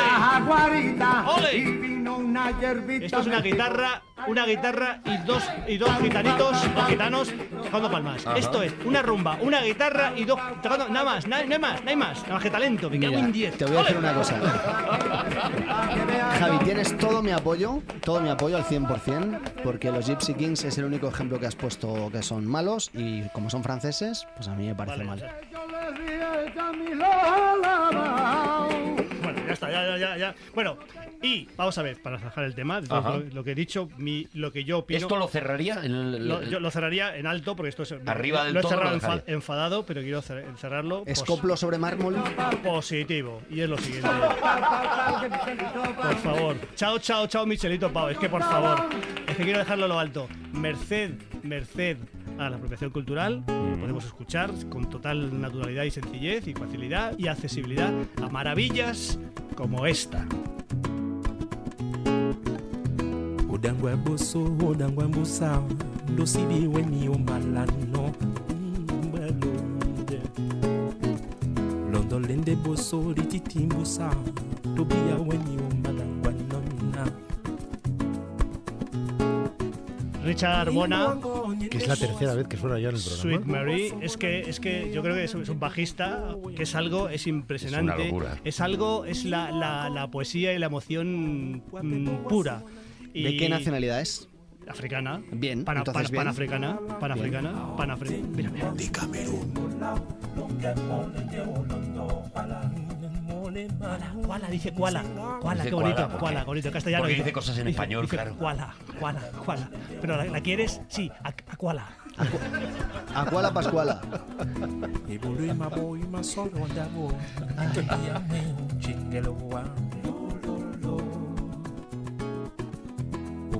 [1.27, 3.05] Ole.
[3.05, 7.33] Esto es una guitarra, una guitarra y dos y dos gitanitos o gitanos
[7.63, 8.25] tocando palmas.
[8.25, 8.37] Ajá.
[8.37, 11.81] Esto es una rumba, una guitarra y dos tocando nada más, na- no hay más,
[11.85, 12.21] hay más.
[12.23, 13.57] Nada más que talento, me cago Mira, en 10.
[13.57, 14.35] te voy a decir una cosa.
[16.39, 20.77] Javi, tienes todo mi apoyo, todo mi apoyo al 100%, porque los Gypsy Kings es
[20.77, 24.55] el único ejemplo que has puesto que son malos y como son franceses, pues a
[24.55, 25.19] mí me parece Vale, mal.
[25.51, 25.91] Yo le
[26.45, 28.67] dije a mi Lola,
[29.23, 30.35] Bueno, ya está, ya, ya, ya, ya.
[30.53, 30.77] Bueno,
[31.23, 34.51] y vamos a ver, para dejar el tema, lo, lo que he dicho, mi, lo
[34.51, 34.99] que yo opino.
[34.99, 35.79] ¿Esto lo cerraría?
[35.83, 37.95] El- lo, yo lo cerraría en alto porque esto es.
[38.05, 40.99] Arriba del Lo he todo cerrado lo enfa- enfadado, pero quiero cer- cerrarlo.
[40.99, 42.15] pos- Escoplo sobre mármol.
[42.63, 43.41] positivo.
[43.49, 44.09] Y es lo siguiente.
[46.01, 46.55] Por favor.
[46.75, 48.09] Chao, chao, chao, Michelito Pau.
[48.09, 48.89] Es que por favor.
[49.27, 50.27] Es que quiero dejarlo a lo alto.
[50.51, 51.11] Merced,
[51.43, 51.97] merced
[52.37, 57.91] a la apropiación cultural, podemos escuchar con total naturalidad y sencillez y facilidad y accesibilidad
[58.21, 59.19] a maravillas
[59.55, 60.25] como esta.
[63.63, 65.61] Odangwa boso odangwa mbusa
[66.09, 68.11] ndosibi weni omalano
[69.07, 70.19] mbelonde
[71.91, 74.15] londolende boso lititi mbusa
[74.75, 77.11] tobiya weni omalangwa nonna
[80.25, 81.17] Richard Bona,
[81.69, 83.65] Que es la tercera vez que suena ya en el Sweet programa.
[83.65, 87.27] Mary, es que, es que yo creo que es, un bajista, que es algo, es
[87.27, 87.91] impresionante.
[87.91, 88.37] Es una locura.
[88.45, 92.63] Es algo, es la, la- la poesía y la emoción mm, pura.
[93.13, 94.27] Y ¿De qué nacionalidad es?
[94.67, 95.21] Africana.
[95.31, 96.23] Bien, Pana- entonces pana- bien.
[96.23, 96.79] Panafricana.
[96.99, 97.75] Panafricana.
[97.77, 98.27] Panafricana.
[98.35, 98.73] Mira, mira.
[104.25, 105.03] Kuala, dice Kuala.
[105.41, 105.95] Kuala, Dice qué bonito.
[105.95, 106.19] koala, ¿por qué?
[106.19, 106.71] Kuala, bonito.
[106.71, 107.03] Castellano.
[107.03, 108.35] Porque dice cosas en español, dice claro.
[108.35, 109.69] Kuala, Kuala, Kuala.
[110.01, 110.81] Pero ¿la, la quieres?
[110.87, 111.87] Sí, a, a Kuala.
[113.13, 114.01] Acuala Pascuala.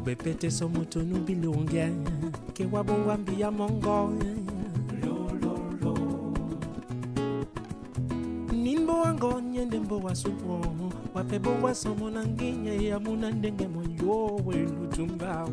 [0.05, 1.89] bepete so mutunu bilunge
[2.53, 4.09] ke wabongwa mbiya mongo
[8.51, 10.61] nimbo wango nyende mbowa supo
[11.13, 15.49] wape bongwa somo na nginye ya muna ndenge moyo wenu tumbawo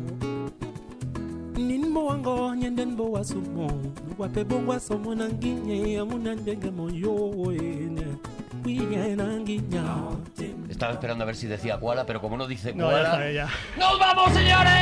[1.57, 3.71] nimbo wango nyende mbowa supo
[4.19, 8.15] wape bongwa somo na nginye ya muna ndenge moyo wenu
[8.63, 10.17] kwiye na nginya oh.
[10.81, 13.29] Estaba esperando a ver si decía koala, pero como no dice No, koala...
[13.29, 13.47] ya.
[13.77, 14.73] ¡Nos vamos, señores!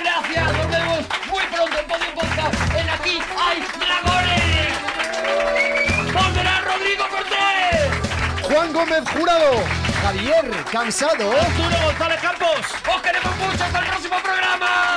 [0.00, 0.98] Gracias, nos vemos
[1.30, 2.54] muy pronto en Podium Podcast.
[2.78, 4.72] En Aquí hay dragones.
[6.14, 8.44] Volverá Rodrigo Cortés.
[8.50, 9.62] Juan Gómez Jurado,
[10.02, 12.60] Javier Cansado, Arturo González Campos.
[12.96, 13.64] Os queremos mucho.
[13.64, 14.96] Hasta el próximo programa.